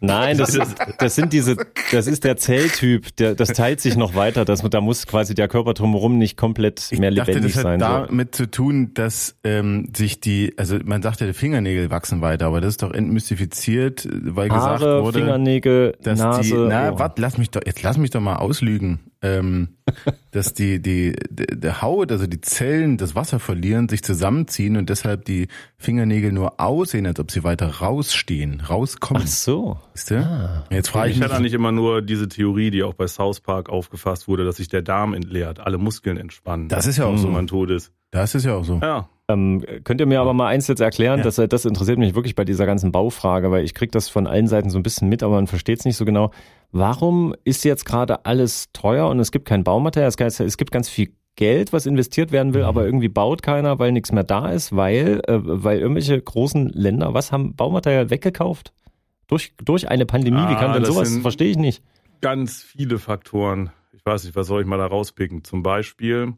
Nein, 0.00 0.38
das, 0.38 0.54
ist, 0.54 0.76
das 0.98 1.14
sind 1.14 1.32
diese, 1.32 1.56
das 1.92 2.06
ist 2.06 2.24
der 2.24 2.36
Zelltyp, 2.36 3.16
der, 3.16 3.34
das 3.34 3.48
teilt 3.52 3.80
sich 3.80 3.96
noch 3.96 4.14
weiter. 4.14 4.44
Das, 4.44 4.62
da 4.62 4.80
muss 4.80 5.06
quasi 5.06 5.34
der 5.34 5.48
Körper 5.48 5.74
drumherum 5.74 6.18
nicht 6.18 6.36
komplett 6.36 6.88
Ich 6.90 6.98
mehr 6.98 7.10
dachte, 7.10 7.32
lebendig 7.32 7.54
das 7.54 7.64
hat 7.64 7.80
sein. 7.80 7.80
So. 7.80 7.86
damit 7.86 8.34
zu 8.34 8.50
tun, 8.50 8.92
dass 8.94 9.36
ähm, 9.44 9.90
sich 9.96 10.20
die, 10.20 10.54
also 10.56 10.78
man 10.84 11.02
sagt 11.02 11.20
ja, 11.20 11.26
die 11.26 11.32
Fingernägel 11.32 11.90
wachsen 11.90 12.20
weiter, 12.20 12.46
aber 12.46 12.60
das 12.60 12.70
ist 12.70 12.82
doch 12.82 12.92
entmystifiziert, 12.92 14.08
weil 14.10 14.48
gesagt 14.48 14.82
Haare, 14.82 15.02
wurde, 15.02 15.20
Fingernägel, 15.20 15.96
dass 16.02 16.18
Nase. 16.18 16.42
die, 16.42 16.52
na, 16.54 16.90
Ohren. 16.90 16.98
warte, 16.98 17.22
lass 17.22 17.38
mich 17.38 17.50
doch, 17.50 17.62
jetzt 17.64 17.82
lass 17.82 17.98
mich 17.98 18.10
doch 18.10 18.20
mal 18.20 18.36
auslügen, 18.36 19.00
ähm, 19.22 19.76
dass 20.30 20.54
die, 20.54 20.80
die, 20.80 21.14
die, 21.30 21.46
der 21.46 21.82
Haut, 21.82 22.12
also 22.12 22.26
die 22.26 22.40
Zellen 22.40 22.96
das 22.96 23.14
Wasser 23.14 23.38
verlieren, 23.38 23.88
sich 23.88 24.02
zusammenziehen 24.02 24.76
und 24.76 24.90
deshalb 24.90 25.24
die 25.24 25.48
Fingernägel 25.76 26.32
nur 26.32 26.60
aussehen, 26.60 27.06
als 27.06 27.20
ob 27.20 27.30
sie 27.30 27.44
weiter 27.44 27.68
rausstehen, 27.80 28.60
rauskommen. 28.60 29.22
Ach 29.24 29.28
so. 29.28 29.78
Weißt 29.94 30.10
du? 30.10 30.64
Jetzt 30.70 30.88
frage 30.88 31.10
ich 31.10 31.16
Ich 31.16 31.20
mich, 31.20 31.28
hatte 31.28 31.36
eigentlich 31.36 31.54
immer 31.54 31.72
nur 31.72 32.02
diese 32.02 32.28
Theorie, 32.28 32.70
die 32.70 32.82
auch 32.82 32.94
bei 32.94 33.06
South 33.06 33.40
Park 33.40 33.68
aufgefasst 33.68 34.28
wurde, 34.28 34.44
dass 34.44 34.56
sich 34.56 34.68
der 34.68 34.82
Darm 34.82 35.14
entleert, 35.14 35.60
alle 35.60 35.78
Muskeln 35.78 36.16
entspannen. 36.16 36.68
Das 36.68 36.86
ist 36.86 36.96
ja 36.96 37.04
auch 37.06 37.16
so 37.16 37.28
so. 37.28 37.28
man 37.28 37.46
tot 37.46 37.70
ist. 37.70 37.92
das 38.10 38.34
ist 38.34 38.44
ja 38.44 38.54
auch 38.54 38.64
so. 38.64 38.80
Ja. 38.82 39.08
Ähm, 39.30 39.62
könnt 39.84 40.00
ihr 40.00 40.06
mir 40.06 40.20
aber 40.20 40.32
mal 40.32 40.46
eins 40.46 40.68
jetzt 40.68 40.80
erklären, 40.80 41.18
Ja. 41.18 41.24
dass 41.24 41.36
das 41.36 41.64
interessiert 41.66 41.98
mich 41.98 42.14
wirklich 42.14 42.34
bei 42.34 42.44
dieser 42.46 42.64
ganzen 42.64 42.92
Baufrage, 42.92 43.50
weil 43.50 43.62
ich 43.62 43.74
krieg 43.74 43.92
das 43.92 44.08
von 44.08 44.26
allen 44.26 44.46
Seiten 44.48 44.70
so 44.70 44.78
ein 44.78 44.82
bisschen 44.82 45.08
mit, 45.10 45.22
aber 45.22 45.34
man 45.34 45.46
versteht 45.46 45.80
es 45.80 45.84
nicht 45.84 45.96
so 45.96 46.06
genau. 46.06 46.30
Warum 46.72 47.34
ist 47.44 47.62
jetzt 47.64 47.84
gerade 47.84 48.24
alles 48.24 48.72
teuer 48.72 49.06
und 49.08 49.20
es 49.20 49.30
gibt 49.30 49.44
kein 49.46 49.64
Baumaterial? 49.64 50.08
Es 50.08 50.56
gibt- 50.56 50.70
ganz 50.72 50.88
viel 50.88 51.12
Geld, 51.36 51.72
was 51.74 51.84
investiert 51.86 52.32
werden 52.32 52.54
will, 52.54 52.62
aber 52.62 52.84
irgendwie 52.86 53.08
baut 53.08 53.42
keiner, 53.42 53.78
weil 53.78 53.92
nichts 53.92 54.12
mehr 54.12 54.24
da 54.24 54.48
ist, 54.48 54.74
weil, 54.74 55.20
äh, 55.28 55.38
weil 55.42 55.78
irgendwelche 55.78 56.20
großen 56.20 56.70
Länder, 56.70 57.12
was 57.14 57.30
haben 57.30 57.54
Baumaterial 57.54 58.10
weggekauft? 58.10 58.72
Durch, 59.28 59.52
durch 59.62 59.88
eine 59.88 60.06
Pandemie, 60.06 60.38
wie 60.38 60.54
Ah, 60.54 60.54
kann 60.58 60.72
denn 60.72 60.82
das 60.82 60.94
sowas? 60.94 61.14
Verstehe 61.18 61.50
ich 61.50 61.58
nicht. 61.58 61.82
Ganz 62.22 62.62
viele 62.62 62.98
Faktoren. 62.98 63.70
Ich 63.92 64.04
weiß 64.06 64.24
nicht, 64.24 64.34
was 64.36 64.46
soll 64.46 64.62
ich 64.62 64.66
mal 64.66 64.78
da 64.78 64.86
rauspicken? 64.86 65.44
Zum 65.44 65.62
Beispiel, 65.62 66.32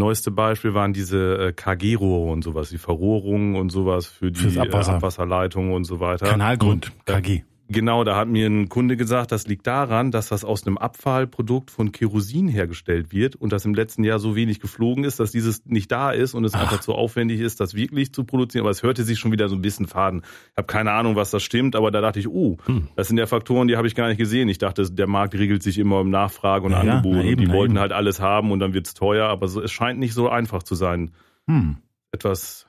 neueste 0.00 0.32
Beispiel 0.32 0.74
waren 0.74 0.92
diese 0.92 1.48
äh, 1.48 1.52
KG-Rohre 1.52 2.32
und 2.32 2.42
sowas, 2.42 2.70
die 2.70 2.78
Verrohrungen 2.78 3.54
und 3.54 3.70
sowas 3.70 4.06
für 4.06 4.32
die 4.32 4.40
Fürs 4.40 4.58
Abwasser. 4.58 4.92
Äh, 4.92 4.96
Abwasserleitungen 4.96 5.72
und 5.72 5.84
so 5.84 6.00
weiter. 6.00 6.26
Kanalgrund, 6.26 6.90
Ja. 7.08 7.20
KG. 7.20 7.42
Genau, 7.72 8.02
da 8.02 8.16
hat 8.16 8.26
mir 8.26 8.48
ein 8.48 8.68
Kunde 8.68 8.96
gesagt, 8.96 9.30
das 9.30 9.46
liegt 9.46 9.64
daran, 9.64 10.10
dass 10.10 10.28
das 10.28 10.44
aus 10.44 10.66
einem 10.66 10.76
Abfallprodukt 10.76 11.70
von 11.70 11.92
Kerosin 11.92 12.48
hergestellt 12.48 13.12
wird 13.12 13.36
und 13.36 13.52
das 13.52 13.64
im 13.64 13.74
letzten 13.74 14.02
Jahr 14.02 14.18
so 14.18 14.34
wenig 14.34 14.58
geflogen 14.58 15.04
ist, 15.04 15.20
dass 15.20 15.30
dieses 15.30 15.64
nicht 15.66 15.92
da 15.92 16.10
ist 16.10 16.34
und 16.34 16.44
es 16.44 16.54
Ach. 16.54 16.62
einfach 16.62 16.80
zu 16.80 16.94
aufwendig 16.94 17.38
ist, 17.38 17.60
das 17.60 17.74
wirklich 17.74 18.12
zu 18.12 18.24
produzieren. 18.24 18.62
Aber 18.64 18.70
es 18.72 18.82
hörte 18.82 19.04
sich 19.04 19.20
schon 19.20 19.30
wieder 19.30 19.48
so 19.48 19.54
ein 19.54 19.62
bisschen 19.62 19.86
faden. 19.86 20.22
Ich 20.50 20.56
habe 20.56 20.66
keine 20.66 20.90
Ahnung, 20.90 21.14
was 21.14 21.30
das 21.30 21.44
stimmt, 21.44 21.76
aber 21.76 21.92
da 21.92 22.00
dachte 22.00 22.18
ich, 22.18 22.26
oh, 22.28 22.56
Hm. 22.66 22.88
das 22.96 23.06
sind 23.06 23.18
ja 23.18 23.26
Faktoren, 23.26 23.68
die 23.68 23.76
habe 23.76 23.86
ich 23.86 23.94
gar 23.94 24.08
nicht 24.08 24.18
gesehen. 24.18 24.48
Ich 24.48 24.58
dachte, 24.58 24.90
der 24.90 25.06
Markt 25.06 25.34
regelt 25.34 25.62
sich 25.62 25.78
immer 25.78 26.00
um 26.00 26.10
Nachfrage 26.10 26.66
und 26.66 26.72
Ja, 26.72 26.82
ja, 26.82 26.92
Angebot 26.96 27.18
na 27.18 27.22
eben, 27.22 27.30
und 27.34 27.40
die 27.40 27.46
na 27.46 27.54
wollten 27.54 27.72
eben. 27.74 27.80
halt 27.80 27.92
alles 27.92 28.20
haben 28.20 28.50
und 28.50 28.58
dann 28.58 28.74
wird's 28.74 28.94
teuer, 28.94 29.28
aber 29.28 29.46
so, 29.46 29.62
es 29.62 29.70
scheint 29.70 30.00
nicht 30.00 30.14
so 30.14 30.28
einfach 30.28 30.64
zu 30.64 30.74
sein. 30.74 31.12
Hm. 31.46 31.76
Etwas, 32.10 32.66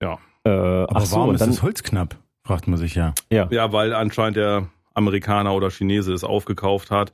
ja. 0.00 0.18
Äh, 0.44 0.50
Aber 0.50 0.96
ach 0.96 1.00
so, 1.06 1.16
warum 1.16 1.28
und 1.30 1.34
ist 1.34 1.40
dann, 1.40 1.50
das 1.50 1.62
Holz 1.62 1.82
knapp? 1.82 2.16
Fragt 2.46 2.68
man 2.68 2.78
sich 2.78 2.94
ja. 2.94 3.14
ja. 3.30 3.48
Ja, 3.50 3.72
weil 3.72 3.94
anscheinend 3.94 4.36
der 4.36 4.68
Amerikaner 4.94 5.54
oder 5.54 5.70
Chinese 5.70 6.12
es 6.12 6.24
aufgekauft 6.24 6.90
hat. 6.90 7.12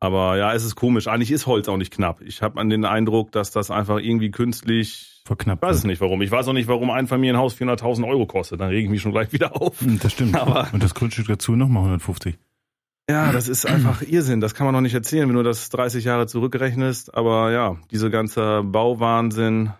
Aber 0.00 0.36
ja, 0.36 0.54
es 0.54 0.64
ist 0.64 0.76
komisch. 0.76 1.08
Eigentlich 1.08 1.32
ist 1.32 1.46
Holz 1.48 1.66
auch 1.68 1.76
nicht 1.76 1.92
knapp. 1.92 2.20
Ich 2.20 2.40
habe 2.40 2.60
an 2.60 2.70
den 2.70 2.84
Eindruck, 2.84 3.32
dass 3.32 3.50
das 3.50 3.70
einfach 3.72 3.98
irgendwie 3.98 4.30
künstlich. 4.30 5.22
Verknappt. 5.24 5.62
Ich 5.64 5.68
weiß 5.68 5.76
es 5.78 5.84
nicht 5.84 6.00
warum. 6.00 6.22
Ich 6.22 6.30
weiß 6.30 6.46
auch 6.46 6.52
nicht, 6.52 6.68
warum 6.68 6.90
ein 6.90 7.08
Familienhaus 7.08 7.54
400.000 7.56 8.06
Euro 8.06 8.24
kostet. 8.26 8.60
Dann 8.60 8.68
rege 8.68 8.84
ich 8.84 8.90
mich 8.90 9.02
schon 9.02 9.10
gleich 9.12 9.32
wieder 9.32 9.60
auf. 9.60 9.80
Hm, 9.80 9.98
Das 10.00 10.12
stimmt. 10.12 10.36
Aber- 10.36 10.68
Und 10.72 10.82
das 10.84 10.94
Grundstück 10.94 11.26
dazu 11.26 11.56
nochmal 11.56 11.82
150. 11.82 12.38
Ja, 13.10 13.32
das 13.32 13.48
ist 13.48 13.66
einfach 13.66 14.02
Irrsinn. 14.02 14.40
Das 14.40 14.54
kann 14.54 14.66
man 14.66 14.74
noch 14.74 14.80
nicht 14.82 14.94
erzählen, 14.94 15.28
wenn 15.28 15.34
du 15.36 15.42
das 15.42 15.70
30 15.70 16.04
Jahre 16.04 16.26
zurückrechnest. 16.28 17.14
Aber 17.14 17.50
ja, 17.50 17.76
diese 17.90 18.10
ganze 18.10 18.62
Bauwahnsinn. 18.62 19.70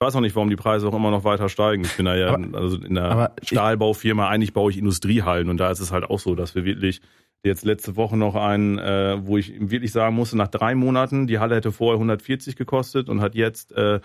Ich 0.00 0.06
weiß 0.06 0.16
auch 0.16 0.20
nicht, 0.20 0.34
warum 0.34 0.50
die 0.50 0.56
Preise 0.56 0.88
auch 0.88 0.94
immer 0.94 1.10
noch 1.10 1.24
weiter 1.24 1.48
steigen. 1.48 1.84
Ich 1.84 1.96
bin 1.96 2.04
da 2.06 2.14
ja 2.16 2.34
Aber- 2.34 2.58
also 2.58 2.76
in 2.78 2.94
der 2.96 3.04
aber 3.04 3.32
ich- 3.40 3.48
Stahlbaufirma, 3.48 4.28
eigentlich 4.28 4.52
baue 4.52 4.70
ich 4.70 4.76
Industriehallen 4.78 5.48
und 5.48 5.56
da 5.58 5.70
ist 5.70 5.80
es 5.80 5.92
halt 5.92 6.04
auch 6.04 6.18
so, 6.18 6.34
dass 6.34 6.54
wir 6.54 6.64
wirklich 6.64 7.00
jetzt 7.44 7.64
letzte 7.64 7.94
Woche 7.96 8.16
noch 8.16 8.34
einen, 8.34 8.78
äh, 8.78 9.18
wo 9.24 9.36
ich 9.38 9.52
wirklich 9.70 9.92
sagen 9.92 10.14
musste, 10.16 10.36
nach 10.36 10.48
drei 10.48 10.74
Monaten, 10.74 11.26
die 11.26 11.38
Halle 11.38 11.54
hätte 11.56 11.72
vorher 11.72 11.98
140 11.98 12.56
gekostet 12.56 13.08
und 13.08 13.20
hat 13.20 13.34
jetzt 13.34 13.72
äh, 13.72 14.00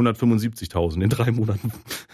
175.000 0.00 1.02
in 1.02 1.08
drei 1.10 1.30
Monaten. 1.30 1.72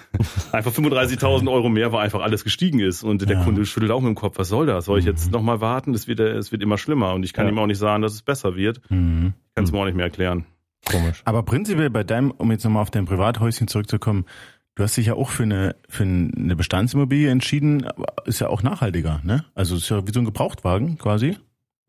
einfach 0.52 0.72
35.000 0.72 1.50
Euro 1.50 1.68
mehr, 1.68 1.92
weil 1.92 2.04
einfach 2.04 2.20
alles 2.20 2.44
gestiegen 2.44 2.78
ist. 2.80 3.02
Und 3.02 3.22
der 3.28 3.36
Ja. 3.38 3.44
Kunde 3.44 3.64
schüttelt 3.64 3.90
auch 3.92 4.00
mit 4.00 4.08
dem 4.08 4.14
Kopf, 4.16 4.38
was 4.38 4.48
soll 4.48 4.66
das? 4.66 4.84
Soll 4.86 4.98
ich 4.98 5.04
jetzt 5.06 5.30
noch 5.32 5.40
mal 5.42 5.60
warten? 5.60 5.94
Es 5.94 6.06
wird, 6.08 6.20
äh, 6.20 6.32
es 6.32 6.52
wird 6.52 6.62
immer 6.62 6.76
schlimmer 6.78 7.14
und 7.14 7.22
ich 7.24 7.32
kann 7.32 7.46
Ja. 7.46 7.52
ihm 7.52 7.58
auch 7.58 7.66
nicht 7.66 7.78
sagen, 7.78 8.02
dass 8.02 8.12
es 8.12 8.22
besser 8.22 8.54
wird. 8.56 8.80
Mhm. 8.90 9.32
Kann 9.54 9.64
es 9.64 9.72
mir 9.72 9.78
auch 9.78 9.84
nicht 9.86 9.96
mehr 9.96 10.06
erklären. 10.06 10.44
Komisch. 10.90 11.22
Aber 11.24 11.42
prinzipiell 11.42 11.90
bei 11.90 12.04
deinem, 12.04 12.30
um 12.30 12.50
jetzt 12.50 12.64
nochmal 12.64 12.82
auf 12.82 12.90
dein 12.90 13.06
Privathäuschen 13.06 13.68
zurückzukommen, 13.68 14.26
du 14.74 14.82
hast 14.82 14.96
dich 14.96 15.06
ja 15.06 15.14
auch 15.14 15.30
für 15.30 15.44
eine, 15.44 15.76
für 15.88 16.04
eine 16.04 16.56
Bestandsimmobilie 16.56 17.30
entschieden, 17.30 17.86
ist 18.24 18.40
ja 18.40 18.48
auch 18.48 18.62
nachhaltiger, 18.62 19.20
ne? 19.24 19.44
Also 19.54 19.76
ist 19.76 19.88
ja 19.88 20.06
wie 20.06 20.12
so 20.12 20.20
ein 20.20 20.24
Gebrauchtwagen 20.24 20.98
quasi. 20.98 21.36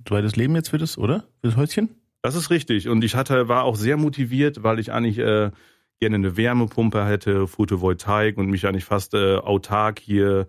Zweites 0.07 0.35
Leben 0.35 0.55
jetzt 0.55 0.69
für 0.69 0.77
das, 0.77 0.97
oder? 0.97 1.25
Für 1.41 1.47
das 1.47 1.57
Häuschen? 1.57 1.89
Das 2.21 2.35
ist 2.35 2.49
richtig. 2.49 2.87
Und 2.87 3.03
ich 3.03 3.15
hatte, 3.15 3.47
war 3.47 3.63
auch 3.63 3.75
sehr 3.75 3.97
motiviert, 3.97 4.63
weil 4.63 4.79
ich 4.79 4.91
eigentlich 4.91 5.17
äh, 5.17 5.51
gerne 5.99 6.15
eine 6.15 6.37
Wärmepumpe 6.37 7.05
hätte, 7.05 7.47
Photovoltaik 7.47 8.37
und 8.37 8.47
mich 8.47 8.67
eigentlich 8.67 8.85
fast 8.85 9.13
äh, 9.13 9.35
autark 9.35 9.99
hier 9.99 10.47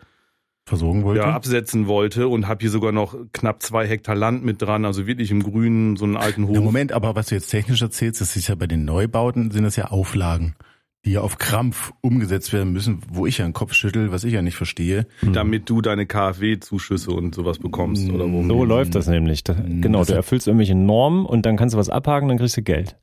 Versorgen 0.64 1.02
wollte. 1.02 1.22
ja, 1.22 1.34
absetzen 1.34 1.88
wollte 1.88 2.28
und 2.28 2.46
habe 2.46 2.60
hier 2.60 2.70
sogar 2.70 2.92
noch 2.92 3.16
knapp 3.32 3.62
zwei 3.62 3.86
Hektar 3.86 4.14
Land 4.14 4.44
mit 4.44 4.62
dran, 4.62 4.84
also 4.84 5.06
wirklich 5.08 5.30
im 5.32 5.42
Grünen, 5.42 5.96
so 5.96 6.04
einen 6.04 6.16
alten 6.16 6.46
Hof. 6.46 6.54
Ja, 6.54 6.60
Moment, 6.60 6.92
aber 6.92 7.16
was 7.16 7.26
du 7.26 7.34
jetzt 7.34 7.48
technisch 7.48 7.82
erzählst, 7.82 8.20
das 8.20 8.36
ist 8.36 8.46
ja 8.48 8.54
bei 8.54 8.68
den 8.68 8.84
Neubauten, 8.84 9.50
sind 9.50 9.64
das 9.64 9.74
ja 9.74 9.86
Auflagen, 9.86 10.54
die 11.04 11.12
ja 11.12 11.20
auf 11.20 11.38
Krampf 11.38 11.92
umgesetzt 12.00 12.52
werden 12.52 12.72
müssen, 12.72 13.00
wo 13.10 13.26
ich 13.26 13.38
ja 13.38 13.44
den 13.44 13.54
Kopf 13.54 13.72
schüttel, 13.74 14.12
was 14.12 14.22
ich 14.22 14.34
ja 14.34 14.42
nicht 14.42 14.54
verstehe. 14.54 15.06
damit 15.32 15.68
du 15.68 15.80
deine 15.80 16.06
KfW-Zuschüsse 16.06 17.10
und 17.10 17.34
sowas 17.34 17.58
bekommst 17.58 18.08
oder 18.08 18.30
wo. 18.30 18.44
So 18.44 18.64
läuft 18.64 18.94
das 18.94 19.08
nämlich. 19.08 19.42
Da, 19.42 19.54
genau, 19.54 19.98
das 19.98 20.08
du 20.08 20.14
erfüllst 20.14 20.46
irgendwelche 20.46 20.76
Normen 20.76 21.26
und 21.26 21.44
dann 21.44 21.56
kannst 21.56 21.74
du 21.74 21.78
was 21.78 21.88
abhaken, 21.90 22.28
dann 22.28 22.38
kriegst 22.38 22.56
du 22.56 22.62
Geld. 22.62 22.96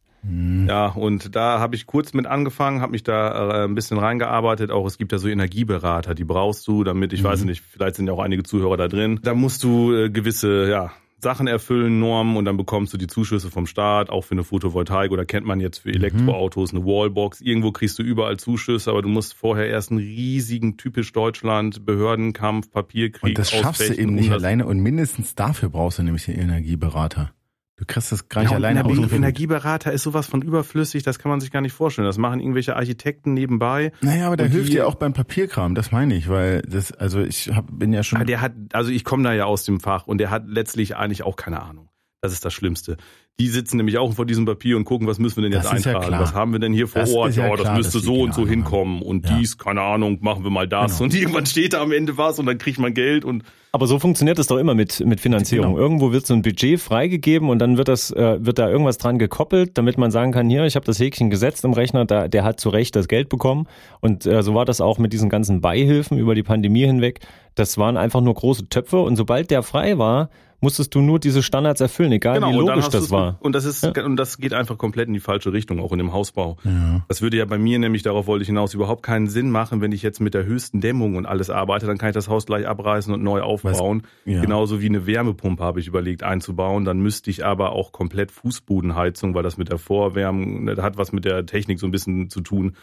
Ja, 0.68 0.88
und 0.88 1.36
da 1.36 1.60
habe 1.60 1.76
ich 1.76 1.86
kurz 1.86 2.14
mit 2.14 2.26
angefangen, 2.26 2.82
habe 2.82 2.92
mich 2.92 3.04
da 3.04 3.64
äh, 3.64 3.64
ein 3.66 3.76
bisschen 3.76 3.98
reingearbeitet. 3.98 4.72
Auch 4.72 4.86
es 4.86 4.98
gibt 4.98 5.12
ja 5.12 5.18
so 5.18 5.28
Energieberater, 5.28 6.14
die 6.14 6.26
brauchst 6.26 6.68
du, 6.68 6.84
damit, 6.84 7.14
ich 7.14 7.24
weiß 7.24 7.46
nicht, 7.46 7.62
vielleicht 7.62 7.96
sind 7.96 8.08
ja 8.08 8.14
auch 8.14 8.20
einige 8.20 8.44
Zuhörer 8.44 8.78
da 8.78 8.88
drin. 8.88 9.20
Da 9.24 9.34
musst 9.34 9.64
du 9.64 9.94
äh, 9.94 10.10
gewisse, 10.10 10.70
ja, 10.70 10.92
Sachen 11.22 11.48
erfüllen, 11.48 12.00
Normen 12.00 12.38
und 12.38 12.46
dann 12.46 12.58
bekommst 12.58 12.94
du 12.94 12.98
die 12.98 13.08
Zuschüsse 13.08 13.52
vom 13.52 13.66
Staat, 13.66 14.10
auch 14.10 14.22
für 14.22 14.34
eine 14.34 14.44
Photovoltaik 14.44 15.12
oder 15.12 15.26
kennt 15.26 15.46
man 15.46 15.60
jetzt 15.60 15.80
für 15.80 15.90
Elektroautos 15.90 16.72
eine 16.74 16.86
Wallbox. 16.86 17.42
Irgendwo 17.42 17.72
kriegst 17.72 18.00
du 18.00 18.04
überall 18.04 18.38
Zuschüsse, 18.38 18.90
aber 18.90 19.02
du 19.02 19.10
musst 19.10 19.34
vorher 19.34 19.68
erst 19.68 19.92
einen 19.92 20.00
riesigen, 20.00 20.78
typisch 20.78 21.12
Deutschland, 21.12 21.86
Behördenkampf, 21.86 22.72
Papierkrieg 22.72 23.24
Und 23.24 23.38
das 23.38 23.52
schaffst 23.52 23.90
du 23.90 23.94
eben 23.94 24.16
nicht 24.16 24.32
alleine 24.32 24.66
und 24.66 24.80
mindestens 24.80 25.36
dafür 25.36 25.70
brauchst 25.70 26.00
du 26.00 26.04
nämlich 26.04 26.26
den 26.26 26.40
Energieberater. 26.40 27.32
Du 27.80 27.86
kriegst 27.86 28.12
das 28.12 28.28
gar 28.28 28.42
nicht 28.42 28.52
Ja, 28.52 28.58
alleine 28.58 28.82
Energie-. 28.82 29.16
Energieberater 29.16 29.94
ist 29.94 30.04
sowas 30.04 30.28
von 30.28 30.42
überflüssig, 30.42 31.04
das 31.04 31.18
kann 31.18 31.30
man 31.30 31.40
sich 31.40 31.50
gar 31.50 31.62
nicht 31.62 31.72
vorstellen. 31.72 32.06
Das 32.06 32.18
machen 32.18 32.42
irgendwelche 32.42 32.76
Architekten 32.76 33.34
nebenbei. 33.34 33.94
Naja, 34.02 34.28
aber 34.28 34.36
der 34.36 34.48
hilft 34.48 34.74
dir 34.74 34.86
auch 34.86 34.96
beim 34.96 35.14
Papierkram, 35.14 35.76
das 35.76 35.94
meine 35.94 36.14
ich, 36.14 36.28
weil 36.28 36.62
das, 36.64 36.92
also 36.92 37.22
ich 37.22 37.56
hab, 37.56 37.68
bin 37.72 37.94
ja 37.94 38.04
schon. 38.04 38.18
Aber 38.18 38.26
der 38.26 38.42
hat, 38.42 38.52
also 38.74 38.92
ich 38.92 39.06
komme 39.06 39.24
da 39.24 39.32
ja 39.32 39.46
aus 39.46 39.64
dem 39.64 39.80
Fach 39.80 40.08
und 40.08 40.18
der 40.18 40.30
hat 40.30 40.44
letztlich 40.46 40.98
eigentlich 40.98 41.24
auch 41.24 41.38
keine 41.38 41.62
Ahnung. 41.62 41.89
Das 42.22 42.34
ist 42.34 42.44
das 42.44 42.52
Schlimmste. 42.54 42.98
Die 43.40 43.48
sitzen 43.48 43.78
nämlich 43.78 43.98
auch 43.98 44.12
vor 44.14 44.26
diesem 44.26 44.46
Papier 44.46 44.76
und 44.76 44.84
gucken, 44.84 45.08
was 45.08 45.20
müssen 45.20 45.38
wir 45.38 45.44
denn 45.44 45.54
jetzt 45.54 45.64
Das 45.72 45.86
ja 45.86 45.92
eintragen? 45.92 46.08
klar. 46.08 46.20
was 46.22 46.34
haben 46.34 46.52
wir 46.52 46.60
denn 46.60 46.74
hier 46.74 46.90
vor 46.90 47.00
Das 47.02 47.14
Ort? 47.14 47.34
ja 47.38 47.46
Ja, 47.46 47.52
das 47.52 47.62
klar, 47.62 47.78
müsste 47.78 47.94
dass 47.94 48.02
die 48.02 48.06
so 48.08 48.22
und 48.22 48.34
so 48.34 48.42
Ahnung 48.42 48.50
hinkommen 48.54 49.02
und 49.02 49.26
Ja. 49.30 49.38
dies, 49.38 49.58
keine 49.58 49.82
Ahnung, 49.82 50.18
machen 50.20 50.44
wir 50.44 50.52
mal 50.52 50.68
das. 50.68 50.98
Genau. 50.98 51.04
Und 51.06 51.16
irgendwann 51.16 51.46
steht 51.46 51.72
da 51.72 51.82
am 51.82 51.94
Ende 51.94 52.18
was 52.18 52.38
und 52.38 52.46
dann 52.48 52.58
kriegt 52.58 52.78
man 52.78 52.94
Geld 52.94 53.24
und 53.24 53.44
Aber 53.72 53.88
so 53.88 54.00
funktioniert 54.00 54.38
es 54.38 54.48
doch 54.48 54.58
immer 54.58 54.76
mit, 54.76 55.00
mit 55.06 55.22
Finanzierung. 55.22 55.76
Genau. 55.76 55.80
Irgendwo 55.82 56.12
wird 56.12 56.26
so 56.28 56.34
ein 56.34 56.42
Budget 56.42 56.82
freigegeben 56.82 57.50
und 57.50 57.60
dann 57.60 57.78
wird 57.78 57.88
das, 57.88 58.12
äh, 58.12 58.46
wird 58.46 58.60
da 58.60 58.70
irgendwas 58.70 58.98
dran 58.98 59.18
gekoppelt, 59.18 59.78
damit 59.78 59.98
man 59.98 60.12
sagen 60.12 60.34
kann, 60.34 60.50
hier, 60.50 60.66
ich 60.66 60.76
habe 60.76 60.86
das 60.86 61.00
Häkchen 61.00 61.30
gesetzt 61.30 61.64
im 61.64 61.72
Rechner, 61.72 62.04
da, 62.04 62.28
der 62.28 62.44
hat 62.44 62.60
zu 62.60 62.68
Recht 62.68 62.98
das 62.98 63.08
Geld 63.08 63.30
bekommen. 63.30 63.68
Und 64.02 64.26
äh, 64.26 64.44
so 64.44 64.54
war 64.56 64.66
das 64.66 64.82
auch 64.82 64.98
mit 64.98 65.14
diesen 65.14 65.30
ganzen 65.30 65.62
Beihilfen 65.62 66.18
über 66.18 66.36
die 66.36 66.44
Pandemie 66.44 66.86
hinweg. 66.86 67.22
Das 67.56 67.78
waren 67.78 67.96
einfach 67.96 68.20
nur 68.20 68.34
große 68.34 68.68
Töpfe 68.68 69.00
und 69.00 69.16
sobald 69.16 69.52
der 69.52 69.64
frei 69.64 69.98
war, 69.98 70.30
musstest 70.62 70.94
du 70.96 71.02
nur 71.02 71.20
diese 71.20 71.42
Standards 71.44 71.82
erfüllen, 71.82 72.12
egal 72.12 72.36
wie 72.36 72.40
Genau, 72.46 72.66
dann 72.66 72.76
logisch 72.76 72.90
das 72.90 73.12
war. 73.12 73.38
Und 73.40 73.54
das 73.54 73.66
ist, 73.66 73.84
und 73.86 74.16
das 74.18 74.38
geht 74.38 74.54
einfach 74.54 74.78
komplett 74.78 75.08
in 75.08 75.14
die 75.14 75.20
falsche 75.20 75.54
Richtung, 75.54 75.80
auch 75.80 75.92
in 75.92 75.98
dem 75.98 76.12
Hausbau. 76.14 76.58
ja. 76.64 77.04
Das 77.08 77.22
würde 77.22 77.38
ja 77.38 77.46
bei 77.46 77.58
mir 77.58 77.80
nämlich, 77.80 78.04
darauf 78.04 78.28
wollte 78.28 78.42
ich 78.44 78.48
hinaus, 78.48 78.74
überhaupt 78.74 79.04
keinen 79.04 79.28
Sinn 79.28 79.50
machen, 79.52 79.82
wenn 79.82 79.92
ich 79.92 80.02
jetzt 80.02 80.20
mit 80.20 80.34
der 80.34 80.46
höchsten 80.46 80.82
Dämmung 80.82 81.16
und 81.16 81.26
alles 81.26 81.50
arbeite, 81.50 81.86
dann 81.86 81.98
kann 81.98 82.10
ich 82.10 82.14
das 82.16 82.28
Haus 82.28 82.46
gleich 82.46 82.68
abreißen 82.68 83.14
und 83.14 83.24
neu 83.24 83.42
aufbauen. 83.42 84.04
ja. 84.26 84.42
Genauso 84.42 84.82
wie 84.82 84.88
eine 84.88 85.06
Wärmepumpe 85.06 85.64
habe 85.64 85.80
ich 85.80 85.88
überlegt 85.88 86.24
einzubauen. 86.24 86.86
Dann 86.86 87.00
müsste 87.00 87.30
ich 87.30 87.46
aber 87.46 87.72
auch 87.72 87.92
komplett 87.92 88.32
Fußbodenheizung, 88.32 89.34
weil 89.36 89.44
das 89.44 89.58
mit 89.58 89.70
der 89.70 89.78
Vorwärmung, 89.78 90.66
das 90.66 90.80
hat 90.80 90.98
was 90.98 91.12
mit 91.12 91.26
der 91.26 91.46
Technik 91.46 91.80
so 91.80 91.88
ein 91.88 91.92
bisschen 91.92 92.30
zu 92.30 92.42
tun. 92.42 92.76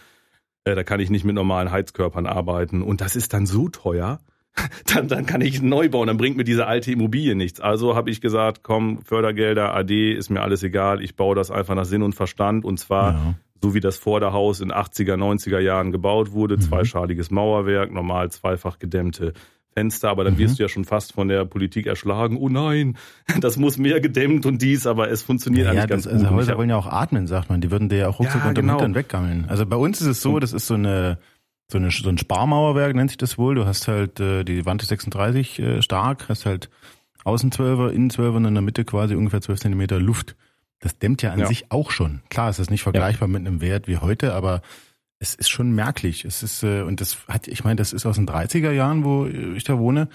Äh, 0.64 0.74
Da 0.74 0.82
kann 0.82 0.98
ich 1.00 1.10
nicht 1.10 1.24
mit 1.24 1.34
normalen 1.34 1.70
Heizkörpern 1.70 2.26
arbeiten. 2.26 2.82
Und 2.82 3.00
das 3.00 3.16
ist 3.16 3.32
dann 3.34 3.46
so 3.46 3.68
teuer. 3.68 4.18
Dann, 4.94 5.08
dann 5.08 5.26
kann 5.26 5.40
ich 5.42 5.60
neu 5.60 5.88
bauen, 5.88 6.06
dann 6.06 6.16
bringt 6.16 6.36
mir 6.36 6.44
diese 6.44 6.66
alte 6.66 6.90
Immobilie 6.90 7.34
nichts. 7.34 7.60
Also 7.60 7.94
habe 7.94 8.08
ich 8.10 8.20
gesagt, 8.20 8.60
komm, 8.62 9.02
Fördergelder, 9.02 9.74
AD, 9.74 10.12
ist 10.14 10.30
mir 10.30 10.40
alles 10.40 10.62
egal. 10.62 11.02
Ich 11.02 11.14
baue 11.16 11.34
das 11.36 11.50
einfach 11.50 11.74
nach 11.74 11.84
Sinn 11.84 12.02
und 12.02 12.14
Verstand. 12.14 12.64
Und 12.64 12.78
zwar 12.78 13.12
Ja. 13.12 13.34
so 13.62 13.74
wie 13.74 13.80
das 13.80 13.98
Vorderhaus 13.98 14.60
in 14.60 14.72
80er, 14.72 15.16
90er 15.16 15.58
Jahren 15.58 15.92
gebaut 15.92 16.32
wurde. 16.32 16.58
Zweischaliges 16.58 17.30
Mauerwerk, 17.30 17.92
normal 17.92 18.30
zweifach 18.30 18.78
gedämmte 18.78 19.34
Fenster, 19.74 20.08
aber 20.08 20.24
dann 20.24 20.34
Mhm. 20.34 20.38
wirst 20.38 20.58
du 20.58 20.62
ja 20.62 20.70
schon 20.70 20.86
fast 20.86 21.12
von 21.12 21.28
der 21.28 21.44
Politik 21.44 21.86
erschlagen. 21.86 22.38
Oh 22.38 22.48
nein, 22.48 22.96
das 23.40 23.58
muss 23.58 23.76
mehr 23.76 24.00
gedämmt 24.00 24.46
und 24.46 24.62
dies, 24.62 24.86
aber 24.86 25.10
es 25.10 25.20
funktioniert 25.22 25.66
Ja, 25.66 25.72
eigentlich 25.72 25.82
das, 25.82 26.04
ganz 26.04 26.06
also 26.06 26.18
gut. 26.20 26.30
Ich 26.32 26.36
Häuser 26.36 26.56
wollen 26.58 26.70
ja 26.70 26.76
auch 26.76 26.86
atmen, 26.86 27.26
sagt 27.26 27.50
man. 27.50 27.60
Die 27.60 27.70
würden 27.70 27.90
dir 27.90 27.98
ja 27.98 28.08
auch 28.08 28.18
ruckzuck 28.20 28.40
Ja, 28.42 28.48
unterm 28.48 28.62
genau. 28.64 28.72
Hintern 28.74 28.94
weggammeln. 28.94 29.44
Also 29.48 29.66
bei 29.66 29.76
uns 29.76 30.00
ist 30.00 30.06
es 30.06 30.22
so, 30.22 30.38
das 30.38 30.54
ist 30.54 30.66
so 30.66 30.74
eine 30.74 31.18
so, 31.70 31.78
eine, 31.78 31.90
so 31.90 32.08
ein 32.08 32.18
Sparmauerwerk, 32.18 32.94
nennt 32.94 33.10
sich 33.10 33.18
das 33.18 33.38
wohl. 33.38 33.54
Du 33.54 33.66
hast 33.66 33.88
halt 33.88 34.20
äh, 34.20 34.44
die 34.44 34.64
Wand 34.66 34.82
ist 34.82 34.88
36 34.88 35.58
äh, 35.58 35.82
stark, 35.82 36.28
hast 36.28 36.46
halt 36.46 36.70
außen 37.24 37.50
12er, 37.50 37.88
innen 37.90 38.10
12er 38.10 38.36
und 38.36 38.44
in 38.44 38.54
der 38.54 38.62
Mitte 38.62 38.84
quasi 38.84 39.14
ungefähr 39.16 39.40
12 39.40 39.60
Zentimeter 39.60 39.98
Luft. 39.98 40.36
Das 40.80 40.98
dämmt 40.98 41.22
ja 41.22 41.32
an 41.32 41.40
Ja. 41.40 41.46
sich 41.46 41.72
auch 41.72 41.90
schon. 41.90 42.20
Klar, 42.28 42.50
es 42.50 42.58
ist 42.58 42.70
nicht 42.70 42.82
vergleichbar 42.82 43.28
mit 43.28 43.40
einem 43.46 43.60
Wert 43.60 43.88
wie 43.88 43.96
heute, 43.98 44.34
aber 44.34 44.60
es 45.18 45.34
ist 45.34 45.48
schon 45.48 45.72
merklich. 45.72 46.24
Es 46.24 46.42
ist, 46.42 46.62
äh, 46.62 46.82
und 46.82 47.00
das 47.00 47.16
hat, 47.26 47.48
ich 47.48 47.64
meine, 47.64 47.76
das 47.76 47.92
ist 47.92 48.06
aus 48.06 48.16
den 48.16 48.28
30er 48.28 48.70
Jahren, 48.70 49.02
wo 49.02 49.26
ich 49.26 49.64
da 49.64 49.78
wohne. 49.78 50.08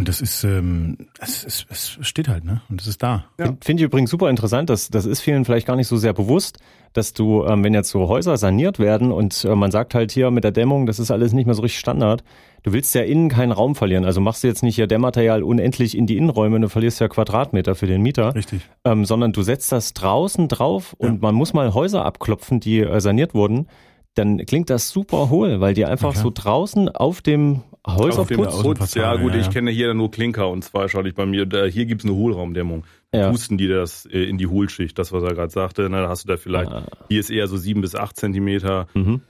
Und 0.00 0.08
das 0.08 0.20
ist, 0.20 0.44
ähm, 0.44 0.96
es, 1.20 1.44
es, 1.44 1.66
es 1.70 1.98
steht 2.00 2.26
halt, 2.28 2.44
ne? 2.44 2.62
Und 2.70 2.80
es 2.80 2.86
ist 2.86 3.02
da. 3.02 3.26
Ja. 3.38 3.46
Find- 3.46 3.64
Finde 3.64 3.82
ich 3.82 3.86
übrigens 3.86 4.10
super 4.10 4.30
interessant, 4.30 4.70
das, 4.70 4.88
das 4.88 5.04
ist 5.04 5.20
vielen 5.20 5.44
vielleicht 5.44 5.66
gar 5.66 5.76
nicht 5.76 5.88
so 5.88 5.96
sehr 5.98 6.12
bewusst, 6.14 6.58
dass 6.94 7.12
du, 7.12 7.44
ähm, 7.44 7.62
wenn 7.62 7.74
jetzt 7.74 7.90
so 7.90 8.08
Häuser 8.08 8.36
saniert 8.38 8.78
werden 8.78 9.12
und 9.12 9.44
äh, 9.44 9.54
man 9.54 9.70
sagt 9.70 9.94
halt 9.94 10.10
hier 10.10 10.30
mit 10.30 10.42
der 10.42 10.52
Dämmung, 10.52 10.86
das 10.86 10.98
ist 10.98 11.10
alles 11.10 11.32
nicht 11.32 11.44
mehr 11.46 11.54
so 11.54 11.62
richtig 11.62 11.78
Standard, 11.80 12.24
du 12.62 12.72
willst 12.72 12.94
ja 12.94 13.02
innen 13.02 13.28
keinen 13.28 13.52
Raum 13.52 13.74
verlieren. 13.76 14.04
Also 14.04 14.20
machst 14.20 14.42
du 14.42 14.48
jetzt 14.48 14.62
nicht 14.62 14.74
hier 14.74 14.86
Dämmmaterial 14.86 15.42
unendlich 15.42 15.96
in 15.96 16.06
die 16.06 16.16
Innenräume, 16.16 16.58
du 16.60 16.68
verlierst 16.68 16.98
ja 17.00 17.08
Quadratmeter 17.08 17.74
für 17.74 17.86
den 17.86 18.00
Mieter, 18.02 18.34
Richtig. 18.34 18.62
ähm, 18.84 19.04
sondern 19.04 19.32
du 19.32 19.42
setzt 19.42 19.70
das 19.70 19.92
draußen 19.92 20.48
drauf 20.48 20.94
und 20.98 21.20
man 21.22 21.34
muss 21.34 21.52
mal 21.52 21.74
Häuser 21.74 22.04
abklopfen, 22.06 22.58
die 22.58 22.80
äh, 22.80 23.00
saniert 23.00 23.34
wurden. 23.34 23.68
Dann 24.14 24.38
klingt 24.46 24.70
das 24.70 24.88
super 24.88 25.30
hohl, 25.30 25.60
weil 25.60 25.74
die 25.74 25.84
einfach 25.84 26.12
klar. 26.12 26.22
so 26.24 26.32
draußen 26.34 26.88
auf 26.88 27.22
dem 27.22 27.62
Häuserputz, 27.86 28.54
Außen- 28.54 28.62
Putz, 28.62 28.94
ja 28.94 29.16
gut, 29.16 29.32
ja, 29.32 29.40
ich 29.40 29.46
ja. 29.46 29.52
kenne 29.52 29.70
hier 29.70 29.94
nur 29.94 30.10
Klinker 30.10 30.48
und 30.50 30.62
zweischalig 30.62 31.14
bei 31.14 31.24
mir. 31.26 31.46
Da, 31.46 31.64
hier 31.64 31.86
gibt's 31.86 32.04
eine 32.04 32.14
Hohlraumdämmung. 32.14 32.84
Ja. 33.14 33.30
Pusten 33.30 33.56
die 33.58 33.68
das 33.68 34.06
äh, 34.06 34.24
in 34.24 34.38
die 34.38 34.46
Hohlschicht, 34.46 34.98
das 34.98 35.12
was 35.12 35.22
er 35.22 35.34
gerade 35.34 35.50
sagte. 35.50 35.88
Na, 35.90 36.02
da 36.02 36.08
hast 36.08 36.24
du 36.24 36.28
da 36.28 36.36
vielleicht, 36.36 36.70
Ah. 36.70 36.86
hier 37.08 37.20
ist 37.20 37.30
eher 37.30 37.46
so 37.46 37.56
sieben 37.56 37.80
bis 37.80 37.94
acht 37.94 38.16
Zentimeter. 38.16 38.86
Mhm. 38.94 39.22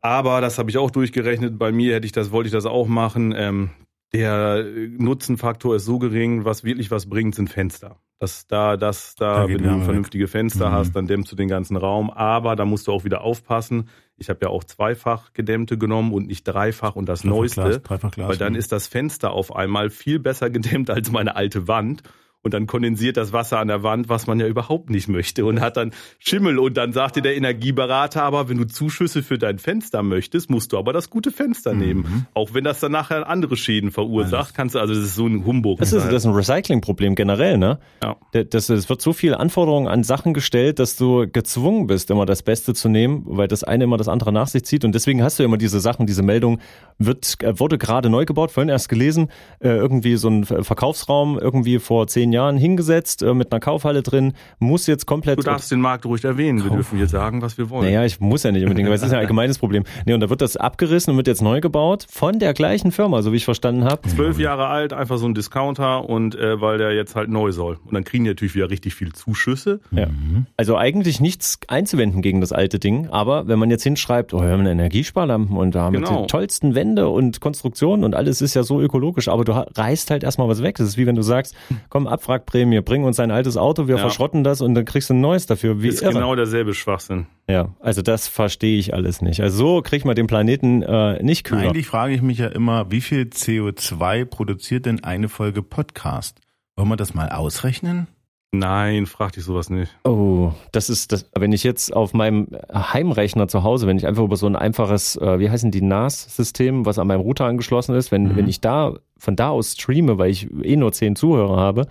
Aber 0.00 0.40
das 0.40 0.58
habe 0.58 0.70
ich 0.70 0.78
auch 0.78 0.90
durchgerechnet. 0.90 1.58
Bei 1.58 1.70
mir 1.72 1.94
hätte 1.94 2.06
ich 2.06 2.12
das, 2.12 2.30
wollte 2.32 2.46
ich 2.48 2.52
das 2.52 2.66
auch 2.66 2.86
machen. 2.88 3.34
Ähm, 3.36 3.70
der 4.14 4.64
äh, 4.66 4.88
Nutzenfaktor 4.96 5.76
ist 5.76 5.84
so 5.84 5.98
gering, 5.98 6.44
was 6.44 6.64
wirklich 6.64 6.90
was 6.90 7.06
bringt, 7.10 7.34
sind 7.34 7.50
Fenster. 7.50 7.96
Das 8.20 8.46
da, 8.48 8.76
das 8.76 9.14
da, 9.14 9.42
Da 9.42 9.48
wenn 9.48 9.62
du 9.62 9.80
vernünftige 9.84 10.26
Fenster 10.26 10.70
Mhm. 10.70 10.72
hast, 10.72 10.96
dann 10.96 11.06
dämmst 11.06 11.30
du 11.30 11.36
den 11.36 11.48
ganzen 11.48 11.76
Raum. 11.76 12.10
Aber 12.10 12.56
da 12.56 12.64
musst 12.64 12.88
du 12.88 12.92
auch 12.92 13.04
wieder 13.04 13.20
aufpassen. 13.20 13.88
Ich 14.16 14.28
habe 14.28 14.40
ja 14.42 14.48
auch 14.48 14.64
zweifach 14.64 15.32
gedämmte 15.32 15.78
genommen 15.78 16.12
und 16.12 16.26
nicht 16.26 16.42
dreifach 16.42 16.96
und 16.96 17.08
das 17.08 17.22
Dreifach 17.22 17.36
Neueste. 17.36 17.60
Glas, 17.62 17.82
Dreifach 17.82 18.10
Glas. 18.10 18.28
Weil 18.28 18.36
dann 18.36 18.56
ist 18.56 18.72
das 18.72 18.88
Fenster 18.88 19.30
auf 19.30 19.54
einmal 19.54 19.90
viel 19.90 20.18
besser 20.18 20.50
gedämmt 20.50 20.90
als 20.90 21.12
meine 21.12 21.36
alte 21.36 21.68
Wand. 21.68 22.02
Und 22.42 22.54
dann 22.54 22.66
kondensiert 22.66 23.16
das 23.16 23.32
Wasser 23.32 23.58
an 23.58 23.68
der 23.68 23.82
Wand, 23.82 24.08
was 24.08 24.26
man 24.26 24.38
ja 24.40 24.46
überhaupt 24.46 24.90
nicht 24.90 25.08
möchte 25.08 25.44
und 25.44 25.60
hat 25.60 25.76
dann 25.76 25.92
Schimmel 26.18 26.58
und 26.58 26.76
dann 26.76 26.92
sagte 26.92 27.20
der 27.22 27.36
Energieberater 27.36 28.22
aber, 28.22 28.48
wenn 28.48 28.58
du 28.58 28.66
Zuschüsse 28.66 29.22
für 29.22 29.38
dein 29.38 29.58
Fenster 29.58 30.02
möchtest, 30.02 30.48
musst 30.50 30.72
du 30.72 30.78
aber 30.78 30.92
das 30.92 31.10
gute 31.10 31.30
Fenster 31.30 31.74
Mhm. 31.74 31.78
nehmen. 31.80 32.26
Auch 32.34 32.54
wenn 32.54 32.64
das 32.64 32.80
dann 32.80 32.92
nachher 32.92 33.28
andere 33.28 33.56
Schäden 33.56 33.90
verursacht, 33.90 34.54
kannst 34.54 34.74
du, 34.74 34.78
also 34.78 34.94
das 34.94 35.02
ist 35.02 35.14
so 35.16 35.26
ein 35.26 35.44
Humbug. 35.44 35.78
Das 35.78 35.92
ist, 35.92 36.04
das 36.06 36.12
ist 36.14 36.26
ein 36.26 36.32
Recyclingproblem 36.34 37.14
generell, 37.14 37.58
ne? 37.58 37.78
Ja. 38.02 38.16
Das, 38.32 38.68
es 38.68 38.88
wird 38.88 39.02
so 39.02 39.12
viel 39.12 39.34
Anforderungen 39.34 39.88
an 39.88 40.04
Sachen 40.04 40.32
gestellt, 40.34 40.78
dass 40.78 40.96
du 40.96 41.26
gezwungen 41.30 41.86
bist, 41.86 42.10
immer 42.10 42.26
das 42.26 42.42
Beste 42.42 42.72
zu 42.74 42.88
nehmen, 42.88 43.22
weil 43.26 43.48
das 43.48 43.64
eine 43.64 43.84
immer 43.84 43.96
das 43.96 44.08
andere 44.08 44.32
nach 44.32 44.46
sich 44.48 44.64
zieht. 44.64 44.84
Und 44.84 44.94
deswegen 44.94 45.22
hast 45.22 45.38
du 45.38 45.42
immer 45.42 45.56
diese 45.58 45.80
Sachen, 45.80 46.06
diese 46.06 46.22
Meldung, 46.22 46.60
wird, 46.98 47.36
äh, 47.42 47.58
wurde 47.58 47.78
gerade 47.78 48.10
neu 48.10 48.24
gebaut, 48.24 48.50
vorhin 48.50 48.68
erst 48.68 48.88
gelesen, 48.88 49.28
äh, 49.60 49.68
irgendwie 49.68 50.16
so 50.16 50.28
ein 50.28 50.44
Verkaufsraum 50.44 51.38
irgendwie 51.38 51.78
vor 51.78 52.06
zehn 52.06 52.27
Jahren 52.32 52.56
hingesetzt, 52.56 53.22
äh, 53.22 53.34
mit 53.34 53.52
einer 53.52 53.60
Kaufhalle 53.60 54.02
drin, 54.02 54.32
muss 54.58 54.86
jetzt 54.86 55.06
komplett 55.06 55.38
Du 55.38 55.42
darfst 55.42 55.70
den 55.70 55.80
Markt 55.80 56.04
ruhig 56.06 56.24
erwähnen. 56.24 56.62
Wir 56.62 56.70
dürfen 56.70 56.98
jetzt 56.98 57.10
sagen, 57.10 57.42
was 57.42 57.58
wir 57.58 57.70
wollen. 57.70 57.84
Naja, 57.84 58.04
ich 58.04 58.20
muss 58.20 58.42
ja 58.42 58.52
nicht 58.52 58.62
unbedingt, 58.62 58.86
aber 58.88 58.94
es 58.96 59.02
ist 59.02 59.12
ja 59.12 59.18
ein 59.18 59.20
allgemeines 59.24 59.58
Problem. 59.58 59.84
Nee, 60.06 60.14
und 60.14 60.20
da 60.20 60.30
wird 60.30 60.40
das 60.40 60.56
abgerissen 60.56 61.10
und 61.12 61.16
wird 61.16 61.26
jetzt 61.26 61.42
neu 61.42 61.60
gebaut 61.60 62.06
von 62.10 62.38
der 62.38 62.54
gleichen 62.54 62.92
Firma, 62.92 63.22
so 63.22 63.32
wie 63.32 63.36
ich 63.36 63.44
verstanden 63.44 63.84
habe. 63.84 64.08
Zwölf 64.08 64.38
Jahre 64.38 64.66
alt, 64.66 64.92
einfach 64.92 65.18
so 65.18 65.26
ein 65.26 65.34
Discounter 65.34 66.08
und 66.08 66.34
äh, 66.34 66.60
weil 66.60 66.78
der 66.78 66.92
jetzt 66.94 67.14
halt 67.16 67.28
neu 67.30 67.52
soll. 67.52 67.78
Und 67.84 67.94
dann 67.94 68.04
kriegen 68.04 68.24
die 68.24 68.30
natürlich 68.30 68.54
wieder 68.54 68.70
richtig 68.70 68.94
viel 68.94 69.12
Zuschüsse. 69.12 69.80
Ja. 69.90 70.08
Also 70.56 70.76
eigentlich 70.76 71.20
nichts 71.20 71.58
einzuwenden 71.68 72.22
gegen 72.22 72.40
das 72.40 72.52
alte 72.52 72.78
Ding, 72.78 73.08
aber 73.10 73.46
wenn 73.48 73.58
man 73.58 73.70
jetzt 73.70 73.82
hinschreibt, 73.84 74.34
oh, 74.34 74.40
wir 74.42 74.48
haben 74.50 74.60
eine 74.60 74.72
Energiesparlampen 74.72 75.56
und 75.56 75.74
da 75.74 75.82
haben 75.82 75.92
wir 75.94 76.00
Genau. 76.00 76.22
die 76.22 76.26
tollsten 76.28 76.74
Wände 76.74 77.08
und 77.08 77.40
Konstruktionen 77.40 78.04
und 78.04 78.14
alles 78.14 78.40
ist 78.40 78.54
ja 78.54 78.62
so 78.62 78.80
ökologisch, 78.80 79.28
aber 79.28 79.44
du 79.44 79.52
reißt 79.52 80.10
halt 80.10 80.22
erstmal 80.24 80.48
was 80.48 80.62
weg. 80.62 80.76
Das 80.76 80.86
ist 80.88 80.96
wie 80.96 81.06
wenn 81.06 81.16
du 81.16 81.22
sagst, 81.22 81.54
komm, 81.88 82.06
Abwrackprämie, 82.18 82.80
bring 82.80 83.04
uns 83.04 83.20
ein 83.20 83.30
altes 83.30 83.56
Auto, 83.56 83.86
wir 83.86 83.94
Ja. 83.96 84.00
verschrotten 84.00 84.42
das 84.44 84.60
und 84.60 84.74
dann 84.74 84.84
kriegst 84.84 85.08
du 85.10 85.14
ein 85.14 85.20
neues 85.20 85.46
dafür. 85.46 85.82
Wie 85.82 85.88
ist 85.88 86.02
irre. 86.02 86.12
genau 86.14 86.34
derselbe 86.34 86.74
Schwachsinn. 86.74 87.26
Ja, 87.48 87.74
also 87.80 88.02
das 88.02 88.26
verstehe 88.28 88.78
ich 88.78 88.92
alles 88.94 89.22
nicht. 89.22 89.40
Also 89.40 89.56
so 89.58 89.82
kriegt 89.82 90.04
man 90.04 90.16
den 90.16 90.26
Planeten 90.26 90.82
äh, 90.82 91.22
nicht 91.22 91.44
kühler. 91.44 91.62
Eigentlich 91.62 91.86
frage 91.86 92.14
ich 92.14 92.22
mich 92.22 92.38
ja 92.38 92.48
immer, 92.48 92.90
wie 92.90 93.00
viel 93.00 93.22
CO2 93.22 94.24
produziert 94.24 94.86
denn 94.86 95.04
eine 95.04 95.28
Folge 95.28 95.62
Podcast? 95.62 96.40
Wollen 96.76 96.88
wir 96.88 96.96
das 96.96 97.14
mal 97.14 97.28
ausrechnen? 97.30 98.08
Nein, 98.50 99.04
frag 99.04 99.32
dich 99.32 99.44
sowas 99.44 99.68
nicht. 99.68 99.94
Oh, 100.04 100.52
das 100.72 100.88
ist 100.88 101.12
das. 101.12 101.28
Wenn 101.38 101.52
ich 101.52 101.64
jetzt 101.64 101.94
auf 101.94 102.14
meinem 102.14 102.48
Heimrechner 102.72 103.46
zu 103.46 103.62
Hause, 103.62 103.86
wenn 103.86 103.98
ich 103.98 104.06
einfach 104.06 104.22
über 104.24 104.36
so 104.36 104.46
ein 104.46 104.56
einfaches, 104.56 105.16
äh, 105.16 105.38
wie 105.38 105.50
heißen 105.50 105.70
die 105.70 105.82
NAS-System, 105.82 106.86
was 106.86 106.98
an 106.98 107.08
meinem 107.08 107.20
Router 107.20 107.44
angeschlossen 107.44 107.94
ist, 107.94 108.10
wenn, 108.10 108.24
Mhm. 108.28 108.36
wenn 108.36 108.48
ich 108.48 108.62
da 108.62 108.94
von 109.18 109.36
da 109.36 109.50
aus 109.50 109.72
streame, 109.72 110.16
weil 110.16 110.30
ich 110.30 110.48
eh 110.64 110.76
nur 110.76 110.92
zehn 110.92 111.14
Zuhörer 111.14 111.56
habe, 111.58 111.86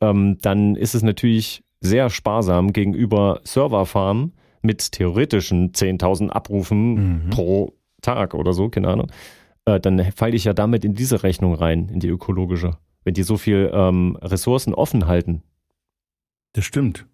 ähm, 0.00 0.38
dann 0.42 0.74
ist 0.74 0.94
es 0.96 1.02
natürlich 1.04 1.62
sehr 1.80 2.10
sparsam 2.10 2.72
gegenüber 2.72 3.40
Serverfarmen 3.44 4.32
mit 4.60 4.90
theoretischen 4.92 5.72
10.000 5.72 6.30
Abrufen 6.30 7.26
Mhm. 7.26 7.30
pro 7.30 7.74
Tag 8.00 8.34
oder 8.34 8.52
so, 8.52 8.68
keine 8.70 8.88
Ahnung. 8.88 9.06
Äh, 9.66 9.78
dann 9.78 10.00
falle 10.16 10.34
ich 10.34 10.44
ja 10.44 10.52
damit 10.52 10.84
in 10.84 10.94
diese 10.94 11.22
Rechnung 11.22 11.54
rein, 11.54 11.88
in 11.92 12.00
die 12.00 12.08
ökologische. 12.08 12.72
Wenn 13.04 13.14
die 13.14 13.22
so 13.22 13.36
viel 13.36 13.70
ähm, 13.72 14.16
Ressourcen 14.20 14.74
offen 14.74 15.06
halten. 15.06 15.42
Das 16.54 16.64
stimmt. 16.64 17.06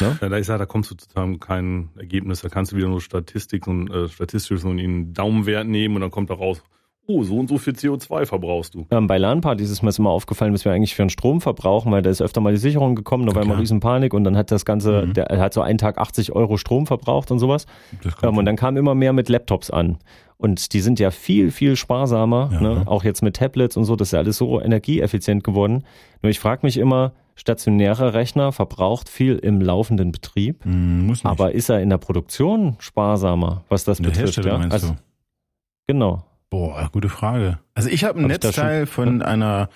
Ja, 0.00 0.16
da 0.20 0.36
ist 0.36 0.48
ja, 0.48 0.58
da 0.58 0.66
kommst 0.66 0.90
du 0.90 0.94
zu 0.94 1.38
kein 1.38 1.88
Ergebnis. 1.96 2.40
Da 2.42 2.48
kannst 2.48 2.72
du 2.72 2.76
wieder 2.76 2.88
nur 2.88 3.00
Statistik 3.00 3.66
und 3.66 3.90
äh, 3.90 4.08
statistisch 4.08 4.60
so 4.60 4.68
einen 4.68 5.12
Daumenwert 5.12 5.66
nehmen 5.66 5.96
und 5.96 6.02
dann 6.02 6.10
kommt 6.12 6.30
da 6.30 6.34
raus, 6.34 6.62
oh, 7.08 7.24
so 7.24 7.38
und 7.38 7.48
so 7.48 7.58
viel 7.58 7.72
CO2 7.72 8.26
verbrauchst 8.26 8.74
du. 8.74 8.86
Ähm, 8.90 9.06
bei 9.08 9.18
LAN-Partys 9.18 9.70
ist 9.70 9.82
mir 9.82 9.88
das 9.88 9.98
immer 9.98 10.10
aufgefallen, 10.10 10.52
was 10.52 10.64
wir 10.64 10.72
eigentlich 10.72 10.94
für 10.94 11.02
einen 11.02 11.10
Strom 11.10 11.40
verbrauchen, 11.40 11.90
weil 11.90 12.02
da 12.02 12.10
ist 12.10 12.20
öfter 12.22 12.40
mal 12.40 12.52
die 12.52 12.58
Sicherung 12.58 12.94
gekommen, 12.94 13.26
da 13.26 13.34
war 13.34 13.42
immer 13.42 13.52
Klar. 13.54 13.62
riesen 13.62 13.80
Panik 13.80 14.12
und 14.14 14.24
dann 14.24 14.36
hat 14.36 14.50
das 14.52 14.64
Ganze, 14.64 15.06
Mhm. 15.06 15.14
der 15.14 15.24
er 15.30 15.40
hat 15.40 15.54
so 15.54 15.62
einen 15.62 15.78
Tag 15.78 15.98
80 15.98 16.32
Euro 16.32 16.58
Strom 16.58 16.86
verbraucht 16.86 17.30
und 17.32 17.38
sowas. 17.40 17.66
Ähm, 18.22 18.36
und 18.36 18.44
dann 18.44 18.56
kam 18.56 18.76
immer 18.76 18.94
mehr 18.94 19.12
mit 19.12 19.28
Laptops 19.28 19.70
an. 19.70 19.98
Und 20.40 20.72
die 20.72 20.80
sind 20.80 21.00
ja 21.00 21.10
viel, 21.10 21.50
viel 21.50 21.74
sparsamer, 21.76 22.50
Ja. 22.52 22.60
ne? 22.60 22.82
auch 22.86 23.02
jetzt 23.04 23.22
mit 23.22 23.36
Tablets 23.36 23.76
und 23.76 23.84
so, 23.84 23.96
das 23.96 24.08
ist 24.08 24.12
ja 24.12 24.20
alles 24.20 24.36
so 24.36 24.60
energieeffizient 24.60 25.42
geworden. 25.44 25.84
Nur 26.22 26.30
ich 26.30 26.38
frage 26.38 26.60
mich 26.64 26.76
immer, 26.78 27.12
stationärer 27.34 28.14
Rechner 28.14 28.52
verbraucht 28.52 29.08
viel 29.08 29.36
im 29.36 29.60
laufenden 29.60 30.12
Betrieb, 30.12 30.64
muss 30.64 31.18
nicht. 31.24 31.26
aber 31.26 31.52
ist 31.52 31.68
er 31.68 31.80
in 31.82 31.90
der 31.90 31.98
Produktion 31.98 32.76
sparsamer, 32.78 33.64
was 33.68 33.84
das 33.84 33.98
In 33.98 34.04
der 34.04 34.10
betrifft? 34.10 34.36
Herstellung 34.36 34.52
Ja? 34.52 34.58
meinst 34.58 34.72
Also, 34.74 34.88
du? 34.88 34.96
genau. 35.88 36.24
Boah, 36.50 36.88
gute 36.92 37.08
Frage. 37.08 37.58
Also 37.74 37.88
ich 37.90 38.04
habe 38.04 38.18
ein 38.18 38.22
Hab 38.24 38.30
Netzteil 38.30 38.86
von 38.86 39.22
einer 39.22 39.68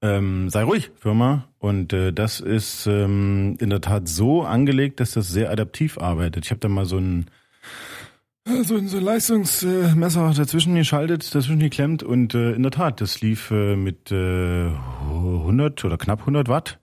ähm, 0.00 0.48
sei 0.50 0.62
ruhig 0.64 0.90
Firma 0.96 1.44
und 1.58 1.92
äh, 1.92 2.12
das 2.12 2.40
ist 2.40 2.86
ähm, 2.86 3.56
in 3.60 3.70
der 3.70 3.80
Tat 3.80 4.06
so 4.08 4.42
angelegt, 4.42 5.00
dass 5.00 5.12
das 5.12 5.28
sehr 5.28 5.50
adaptiv 5.50 5.98
arbeitet. 5.98 6.44
Ich 6.44 6.50
habe 6.50 6.60
da 6.60 6.68
mal 6.68 6.84
so 6.86 6.98
ein 6.98 7.26
so 8.46 8.76
ein, 8.76 8.88
so 8.88 8.98
ein 8.98 9.02
Leistungsmesser 9.04 10.32
dazwischen 10.36 10.74
geschaltet, 10.74 11.34
dazwischen 11.34 11.60
geklemmt 11.60 12.02
und 12.02 12.34
äh, 12.34 12.52
in 12.52 12.62
der 12.62 12.72
Tat, 12.72 13.00
das 13.00 13.20
lief 13.20 13.50
äh, 13.50 13.76
mit 13.76 14.12
äh, 14.12 14.68
100 14.68 15.84
oder 15.84 15.96
knapp 15.96 16.20
100 16.20 16.48
Watt 16.48 16.78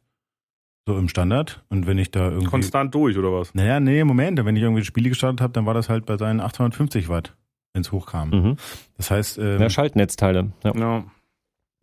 so 0.88 0.98
im 0.98 1.08
Standard 1.08 1.64
und 1.70 1.86
wenn 1.86 2.00
ich 2.00 2.10
da 2.10 2.30
irgendwie 2.30 2.48
Konstant 2.48 2.96
durch, 2.96 3.18
oder 3.18 3.32
was? 3.32 3.54
naja, 3.54 3.80
nee, 3.80 4.04
Moment, 4.04 4.44
wenn 4.44 4.56
ich 4.56 4.64
irgendwie 4.64 4.84
Spiele 4.84 5.10
gestartet 5.10 5.42
habe, 5.42 5.54
dann 5.54 5.66
war 5.68 5.76
das 5.76 5.90
halt 5.90 6.06
bei 6.08 6.18
seinen 6.18 6.40
850 6.40 7.10
Watt, 7.10 7.36
wenn 7.74 7.82
es 7.82 7.92
hochkam. 7.92 8.30
Mhm. 8.30 8.56
Das 8.98 9.12
heißt, 9.12 9.38
ähm, 9.38 9.62
Ja, 9.62 9.70
Schaltnetzteile. 9.70 10.52
Ja. 10.64 10.76
Ja. 10.76 11.04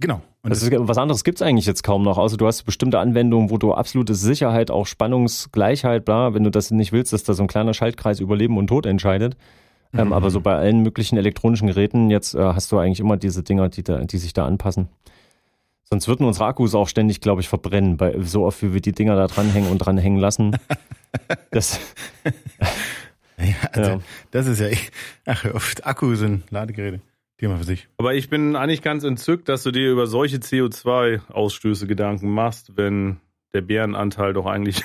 genau. 0.01 0.23
Und 0.43 0.51
Das 0.51 0.63
ist, 0.63 0.73
was 0.73 0.99
anderes 0.99 1.23
gibt's 1.23 1.43
eigentlich 1.43 1.67
jetzt 1.67 1.85
kaum 1.85 2.03
noch, 2.03 2.19
außer 2.19 2.37
du 2.37 2.47
hast 2.47 2.65
bestimmte 2.65 2.99
Anwendungen, 2.99 3.51
wo 3.51 3.59
du 3.59 3.73
absolute 3.75 4.15
Sicherheit, 4.17 4.73
auch 4.73 4.87
Spannungsgleichheit, 4.87 6.05
bla, 6.05 6.35
wenn 6.35 6.43
du 6.43 6.51
das 6.51 6.73
nicht 6.73 6.91
willst, 6.91 7.13
dass 7.13 7.23
da 7.23 7.35
so 7.35 7.45
ein 7.45 7.49
kleiner 7.49 7.75
Schaltkreis 7.75 8.19
über 8.19 8.37
Leben 8.37 8.59
und 8.59 8.67
Tod 8.67 8.87
entscheidet. 8.87 9.37
Ähm, 9.95 10.09
Mhm. 10.09 10.13
aber 10.13 10.31
so 10.31 10.41
bei 10.41 10.55
allen 10.55 10.83
möglichen 10.83 11.17
elektronischen 11.17 11.67
Geräten, 11.69 12.11
jetzt 12.11 12.35
äh, 12.35 12.39
hast 12.41 12.71
du 12.73 12.79
eigentlich 12.79 13.01
immer 13.01 13.17
diese 13.17 13.43
Dinger, 13.43 13.69
die, 13.71 13.83
da, 13.83 13.99
die 14.05 14.19
sich 14.19 14.33
da 14.35 14.47
anpassen. 14.47 14.89
Sonst 15.85 16.07
würden 16.09 16.27
unsere 16.27 16.45
Akkus 16.45 16.75
auch 16.75 16.87
ständig, 16.89 17.23
glaube 17.23 17.41
ich, 17.41 17.49
verbrennen, 17.49 17.97
bei, 17.97 18.15
so 18.21 18.45
oft 18.45 18.63
wie 18.63 18.75
wir 18.75 18.83
die 18.83 18.93
Dinger 18.93 19.17
da 19.17 19.27
dranhängen 19.27 19.71
und 19.71 19.79
dranhängen 19.79 20.19
lassen. 20.19 20.57
Das, 21.51 21.81
Ja, 23.39 23.55
also, 23.73 23.91
Ja. 23.93 24.01
das 24.31 24.47
ist 24.47 24.61
ja, 24.61 24.69
ach, 25.25 25.45
oft 25.55 25.87
Akku 25.87 26.15
sind 26.17 26.51
Ladegeräte. 26.51 27.01
Die 27.41 27.47
mal 27.47 27.57
für 27.57 27.65
sich. 27.65 27.89
Aber 27.97 28.15
ich 28.15 28.29
bin 28.29 28.57
eigentlich 28.57 28.83
ganz 28.83 29.05
entzückt, 29.05 29.49
dass 29.49 29.63
du 29.63 29.71
dir 29.71 29.91
über 29.93 30.07
solche 30.09 30.37
CO2-Ausstöße 30.39 31.87
Gedanken 31.87 32.31
machst, 32.31 32.77
wenn 32.77 33.19
der 33.55 33.61
Bärenanteil 33.63 34.33
doch 34.33 34.45
eigentlich 34.47 34.83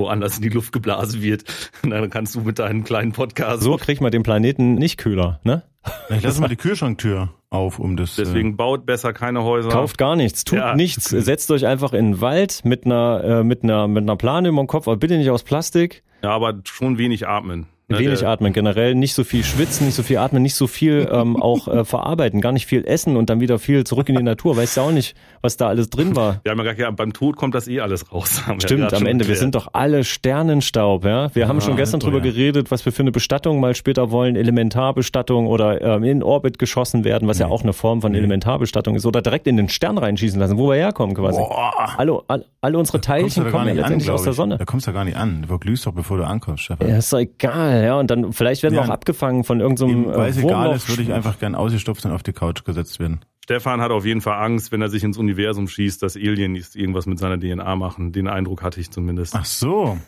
woanders 0.00 0.36
in 0.36 0.42
die 0.42 0.48
Luft 0.48 0.72
geblasen 0.72 1.22
wird. 1.22 1.44
Und 1.84 1.90
dann 1.90 2.10
kannst 2.10 2.34
du 2.34 2.40
mit 2.40 2.58
deinem 2.58 2.82
kleinen 2.82 3.12
Podcast. 3.12 3.62
so 3.62 3.76
kriegt 3.76 4.00
man 4.00 4.10
den 4.10 4.24
Planeten 4.24 4.74
nicht 4.74 4.96
kühler, 4.98 5.38
ne? 5.44 5.62
Ich 6.10 6.22
lasse 6.22 6.40
mal 6.42 6.48
die 6.48 6.56
Kühlschranktür 6.56 7.30
auf, 7.48 7.78
um 7.78 7.96
das. 7.96 8.16
Deswegen 8.16 8.56
baut 8.56 8.84
besser 8.84 9.12
keine 9.14 9.44
Häuser. 9.44 9.70
Kauft 9.70 9.96
gar 9.96 10.14
nichts, 10.16 10.44
tut 10.44 10.58
Ja. 10.58 10.74
nichts, 10.74 11.04
setzt 11.10 11.50
euch 11.50 11.66
einfach 11.66 11.92
in 11.94 12.12
den 12.12 12.20
Wald 12.20 12.62
mit 12.64 12.84
einer, 12.84 13.22
äh, 13.24 13.44
mit 13.44 13.62
einer, 13.62 13.88
mit 13.88 14.02
einer 14.02 14.16
Plane 14.16 14.48
über 14.50 14.58
dem 14.62 14.66
Kopf, 14.66 14.88
aber 14.88 14.96
bitte 14.98 15.16
nicht 15.16 15.30
aus 15.30 15.42
Plastik. 15.42 16.02
Ja, 16.22 16.30
aber 16.30 16.60
schon 16.64 16.98
wenig 16.98 17.26
atmen. 17.28 17.66
Ne, 17.90 17.98
Wenig 17.98 18.24
atmen, 18.24 18.52
generell 18.52 18.94
nicht 18.94 19.14
so 19.14 19.24
viel 19.24 19.42
schwitzen, 19.42 19.86
nicht 19.86 19.96
so 19.96 20.04
viel 20.04 20.18
atmen, 20.18 20.42
nicht 20.42 20.54
so 20.54 20.68
viel 20.68 21.08
ähm, 21.10 21.36
auch 21.42 21.66
äh, 21.66 21.84
verarbeiten, 21.84 22.40
gar 22.40 22.52
nicht 22.52 22.66
viel 22.66 22.84
essen 22.86 23.16
und 23.16 23.30
dann 23.30 23.40
wieder 23.40 23.58
viel 23.58 23.84
zurück 23.84 24.08
in 24.08 24.16
die 24.16 24.22
Natur. 24.22 24.56
Weißt 24.56 24.76
du 24.76 24.80
auch 24.82 24.92
nicht, 24.92 25.16
was 25.42 25.56
da 25.56 25.68
alles 25.68 25.90
drin 25.90 26.14
war. 26.14 26.40
Wir 26.44 26.52
haben 26.52 26.58
ja 26.58 26.64
gesagt, 26.64 26.78
ja, 26.78 26.90
beim 26.92 27.12
Tod 27.12 27.36
kommt 27.36 27.54
das 27.54 27.66
eh 27.66 27.80
alles 27.80 28.12
raus. 28.12 28.42
Wir 28.46 28.60
Stimmt, 28.60 28.82
gerade 28.82 28.96
am 28.96 29.06
Ende, 29.06 29.24
wir 29.24 29.30
erklärt. 29.30 29.38
sind 29.38 29.54
doch 29.56 29.70
alle 29.72 30.04
Sternenstaub, 30.04 31.04
ja. 31.04 31.34
Wir 31.34 31.48
haben 31.48 31.60
schon 31.60 31.76
gestern 31.76 32.00
oh 32.00 32.04
drüber 32.04 32.18
ja. 32.18 32.24
geredet, 32.24 32.70
was 32.70 32.84
wir 32.84 32.92
für 32.92 33.02
eine 33.02 33.10
Bestattung 33.10 33.58
mal 33.58 33.74
später 33.74 34.12
wollen, 34.12 34.36
Elementarbestattung 34.36 35.48
oder 35.48 35.80
ähm, 35.82 36.04
in 36.04 36.22
Orbit 36.22 36.58
geschossen 36.60 37.04
werden, 37.04 37.26
was 37.26 37.38
ja 37.38 37.48
auch 37.48 37.62
eine 37.62 37.72
Form 37.72 38.02
von 38.02 38.14
Elementarbestattung 38.14 38.94
ist, 38.94 39.04
oder 39.04 39.20
direkt 39.20 39.48
in 39.48 39.56
den 39.56 39.68
Stern 39.68 39.98
reinschießen 39.98 40.38
lassen, 40.38 40.58
wo 40.58 40.68
wir 40.68 40.76
herkommen 40.76 41.16
quasi. 41.16 41.38
Boah. 41.38 41.94
Alle, 41.96 42.20
alle, 42.28 42.44
alle 42.60 42.78
unsere 42.78 43.00
Teilchen 43.00 43.50
kommen 43.50 43.66
ja 43.66 43.74
letztendlich 43.74 44.04
glaub 44.04 44.14
aus 44.14 44.22
der. 44.22 44.32
Sonne. 44.32 44.58
Da 44.58 44.64
kommst 44.64 44.86
du 44.86 44.92
gar 44.92 45.04
nicht 45.04 45.16
an. 45.16 45.42
Du 45.42 45.48
verglühst 45.48 45.86
doch, 45.86 45.92
bevor 45.92 46.16
du 46.16 46.24
ankommst, 46.24 46.64
Stefan. 46.64 46.88
Ja, 46.88 46.98
ist 46.98 47.12
doch 47.12 47.18
egal, 47.18 47.79
ja. 47.82 47.98
Und 47.98 48.10
dann 48.10 48.32
vielleicht 48.32 48.62
werden 48.62 48.74
wir 48.74 48.80
Ja. 48.82 48.86
auch 48.86 48.90
abgefangen 48.92 49.44
von 49.44 49.60
irgendeinem 49.60 50.08
es 50.10 50.36
äh, 50.36 50.40
egal 50.40 50.50
Wurmloch. 50.66 50.74
ist, 50.76 50.88
würde 50.88 51.02
ich 51.02 51.12
einfach 51.12 51.38
gern 51.38 51.54
ausgestopft 51.54 52.04
und 52.04 52.12
auf 52.12 52.22
die 52.22 52.32
Couch 52.32 52.64
gesetzt 52.64 52.98
werden. 53.00 53.20
Stefan 53.44 53.80
hat 53.80 53.90
auf 53.90 54.04
jeden 54.06 54.20
Fall 54.20 54.42
Angst, 54.44 54.70
wenn 54.70 54.80
er 54.80 54.88
sich 54.88 55.02
ins 55.02 55.18
Universum 55.18 55.66
schießt, 55.66 56.02
dass 56.02 56.16
Aliens 56.16 56.76
irgendwas 56.76 57.06
mit 57.06 57.18
seiner 57.18 57.38
DNA 57.38 57.74
machen. 57.76 58.12
Den 58.12 58.28
Eindruck 58.28 58.62
hatte 58.62 58.80
ich 58.80 58.90
zumindest. 58.90 59.34
Ach 59.34 59.44
so. 59.44 59.98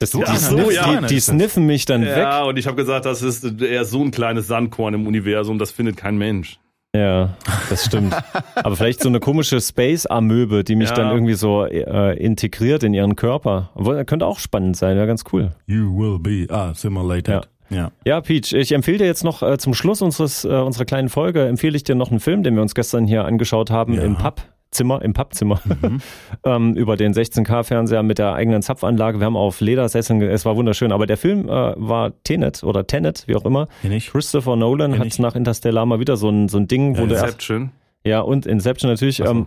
Das, 0.00 0.12
So 0.12 0.22
die, 0.22 0.36
so, 0.36 0.70
ja. 0.70 1.00
die, 1.00 1.06
die 1.08 1.18
sniffen 1.20 1.66
mich 1.66 1.84
dann 1.84 2.02
weg. 2.02 2.16
ja, 2.18 2.44
und 2.44 2.56
ich 2.56 2.68
habe 2.68 2.76
gesagt, 2.76 3.04
das 3.04 3.20
ist 3.22 3.60
eher 3.60 3.84
so 3.84 4.00
ein 4.04 4.12
kleines 4.12 4.46
Sandkorn 4.46 4.94
im 4.94 5.08
Universum, 5.08 5.58
das 5.58 5.72
findet 5.72 5.96
kein 5.96 6.16
Mensch. 6.18 6.60
Ja, 6.98 7.30
das 7.70 7.84
stimmt. 7.84 8.14
Aber 8.54 8.76
vielleicht 8.76 9.00
so 9.02 9.08
eine 9.08 9.20
komische 9.20 9.60
Space-Amöbe, 9.60 10.64
die 10.64 10.76
mich 10.76 10.88
Ja. 10.90 10.94
dann 10.96 11.12
irgendwie 11.12 11.34
so 11.34 11.64
äh, 11.64 12.16
integriert 12.18 12.82
in 12.82 12.94
ihren 12.94 13.14
Körper. 13.16 13.70
Obwohl, 13.74 14.04
könnte 14.04 14.26
auch 14.26 14.38
spannend 14.38 14.76
sein, 14.76 14.96
ja, 14.96 15.06
ganz 15.06 15.24
cool. 15.32 15.50
You 15.66 15.96
will 15.96 16.18
be 16.18 16.52
assimilated. 16.52 17.48
Ja. 17.70 17.90
Ja, 18.06 18.20
Peach, 18.22 18.54
ich 18.54 18.72
empfehle 18.72 18.98
dir 18.98 19.04
jetzt 19.06 19.24
noch 19.24 19.42
äh, 19.42 19.58
zum 19.58 19.74
Schluss 19.74 20.00
unseres, 20.00 20.44
äh, 20.44 20.48
unserer 20.48 20.86
kleinen 20.86 21.10
Folge, 21.10 21.46
empfehle 21.46 21.76
ich 21.76 21.84
dir 21.84 21.94
noch 21.94 22.10
einen 22.10 22.20
Film, 22.20 22.42
den 22.42 22.54
wir 22.54 22.62
uns 22.62 22.74
gestern 22.74 23.06
hier 23.06 23.26
angeschaut 23.26 23.70
haben 23.70 23.92
Ja. 23.92 24.02
im 24.02 24.16
Pub 24.16 24.40
Zimmer, 24.70 25.02
im 25.02 25.14
Pappzimmer, 25.14 25.60
mhm. 25.64 26.00
ähm, 26.44 26.74
über 26.74 26.96
den 26.96 27.14
16K-Fernseher 27.14 28.02
mit 28.02 28.18
der 28.18 28.34
eigenen 28.34 28.62
Zapfanlage. 28.62 29.18
Wir 29.18 29.26
haben 29.26 29.36
auf 29.36 29.60
Ledersesseln, 29.60 30.20
es 30.22 30.44
war 30.44 30.56
wunderschön. 30.56 30.92
Aber 30.92 31.06
der 31.06 31.16
Film 31.16 31.48
äh, 31.48 31.74
war 31.76 32.12
Tenet 32.24 32.62
oder 32.62 32.86
Tenet, 32.86 33.24
wie 33.26 33.36
auch 33.36 33.44
immer. 33.44 33.68
Christopher 34.10 34.56
Nolan 34.56 34.98
hat 34.98 35.18
nach 35.18 35.34
Interstellar 35.34 35.86
mal 35.86 36.00
wieder 36.00 36.16
so 36.16 36.28
ein, 36.28 36.48
so 36.48 36.58
ein 36.58 36.68
Ding, 36.68 36.96
wo 36.98 37.02
ja, 37.02 37.22
Inception. 37.22 37.70
Der, 38.04 38.10
ja, 38.10 38.20
und 38.20 38.46
Inception 38.46 38.90
natürlich. 38.90 39.20
Ähm, 39.20 39.46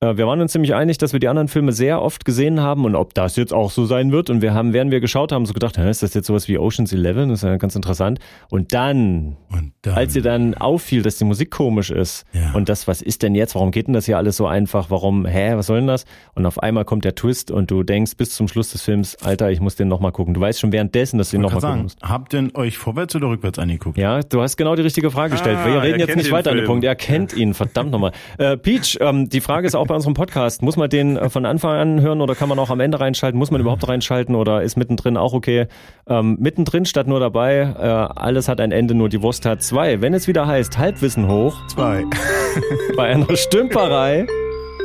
äh, 0.00 0.16
wir 0.16 0.26
waren 0.26 0.40
uns 0.40 0.52
ziemlich 0.52 0.74
einig, 0.74 0.98
dass 0.98 1.12
wir 1.12 1.20
die 1.20 1.28
anderen 1.28 1.48
Filme 1.48 1.72
sehr 1.72 2.02
oft 2.02 2.24
gesehen 2.24 2.60
haben 2.60 2.84
und 2.84 2.94
ob 2.94 3.14
das 3.14 3.36
jetzt 3.36 3.52
auch 3.52 3.70
so 3.70 3.86
sein 3.86 4.12
wird. 4.12 4.30
Und 4.30 4.42
wir 4.42 4.54
haben, 4.54 4.72
während 4.72 4.90
wir 4.90 5.00
geschaut 5.00 5.32
haben, 5.32 5.46
so 5.46 5.52
gedacht, 5.52 5.78
ist 5.78 6.02
das 6.02 6.14
jetzt 6.14 6.26
sowas 6.26 6.48
wie 6.48 6.58
Ocean's 6.58 6.92
Eleven? 6.92 7.30
Das 7.30 7.42
ist 7.42 7.48
ja 7.48 7.56
ganz 7.56 7.74
interessant. 7.74 8.18
Und 8.50 8.74
dann, 8.74 9.36
und 9.50 9.72
dann. 9.82 9.94
als 9.94 10.14
ihr 10.14 10.22
dann 10.22 10.54
auffiel, 10.54 11.02
dass 11.02 11.16
die 11.16 11.24
Musik 11.24 11.50
komisch 11.50 11.90
ist 11.90 12.24
ja. 12.32 12.52
und 12.52 12.68
das, 12.68 12.86
was 12.88 13.02
ist 13.02 13.22
denn 13.22 13.34
jetzt? 13.34 13.54
Warum 13.54 13.70
geht 13.70 13.86
denn 13.86 13.94
das 13.94 14.06
hier 14.06 14.16
alles 14.16 14.36
so 14.36 14.46
einfach? 14.46 14.90
Warum, 14.90 15.26
hä, 15.26 15.54
was 15.54 15.66
soll 15.66 15.78
denn 15.78 15.86
das? 15.86 16.04
Und 16.34 16.46
auf 16.46 16.62
einmal 16.62 16.84
kommt 16.84 17.04
der 17.04 17.14
Twist 17.14 17.50
und 17.50 17.70
du 17.70 17.82
denkst 17.82 18.16
bis 18.16 18.30
zum 18.30 18.48
Schluss 18.48 18.72
des 18.72 18.82
Films, 18.82 19.16
Alter, 19.22 19.50
ich 19.50 19.60
muss 19.60 19.76
den 19.76 19.88
nochmal 19.88 20.12
gucken. 20.12 20.34
Du 20.34 20.40
weißt 20.40 20.60
schon 20.60 20.72
währenddessen, 20.72 21.18
dass 21.18 21.30
du 21.30 21.36
ihn 21.36 21.42
nochmal 21.42 21.60
gucken 21.60 21.82
musst. 21.84 22.02
Habt 22.02 22.34
ihr 22.34 22.54
euch 22.54 22.76
vorwärts 22.76 23.16
oder 23.16 23.28
rückwärts 23.28 23.58
angeguckt? 23.58 23.96
Ja, 23.96 24.20
du 24.20 24.42
hast 24.42 24.56
genau 24.56 24.76
die 24.76 24.82
richtige 24.82 25.10
Frage 25.10 25.32
gestellt. 25.32 25.58
Ah, 25.60 25.66
wir 25.66 25.82
reden 25.82 26.00
jetzt 26.00 26.16
nicht 26.16 26.30
weiter 26.30 26.50
an 26.50 26.56
den 26.56 26.66
Punkt. 26.66 26.84
Er 26.84 26.96
kennt 26.96 27.34
ihn, 27.34 27.54
verdammt 27.54 27.90
nochmal. 27.90 28.12
Äh, 28.38 28.56
Peach, 28.56 28.98
ähm, 29.00 29.28
die 29.28 29.40
Frage 29.40 29.66
ist 29.66 29.74
auch 29.74 29.85
bei 29.86 29.94
unserem 29.94 30.14
Podcast. 30.14 30.62
Muss 30.62 30.76
man 30.76 30.90
den 30.90 31.16
äh, 31.16 31.30
von 31.30 31.46
Anfang 31.46 31.76
an 31.76 32.00
hören 32.00 32.20
oder 32.20 32.34
kann 32.34 32.48
man 32.48 32.58
auch 32.58 32.70
am 32.70 32.80
Ende 32.80 33.00
reinschalten? 33.00 33.38
Muss 33.38 33.50
man 33.50 33.60
überhaupt 33.60 33.86
reinschalten 33.88 34.34
oder 34.34 34.62
ist 34.62 34.76
mittendrin 34.76 35.16
auch 35.16 35.32
okay? 35.32 35.66
Ähm, 36.08 36.36
mittendrin 36.40 36.84
statt 36.84 37.06
nur 37.06 37.20
dabei. 37.20 37.74
Äh, 37.78 37.82
alles 37.82 38.48
hat 38.48 38.60
ein 38.60 38.72
Ende, 38.72 38.94
nur 38.94 39.08
die 39.08 39.22
Wurst 39.22 39.46
hat 39.46 39.62
zwei. 39.62 40.00
Wenn 40.00 40.14
es 40.14 40.28
wieder 40.28 40.46
heißt 40.46 40.78
Halbwissen 40.78 41.28
hoch. 41.28 41.66
Zwei. 41.68 42.04
bei 42.96 43.06
einer 43.06 43.36
Stümperei. 43.36 44.26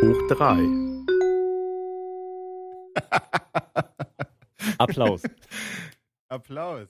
Hoch 0.04 0.28
drei. 0.30 0.58
Applaus. 4.78 5.24
Applaus. 6.30 6.88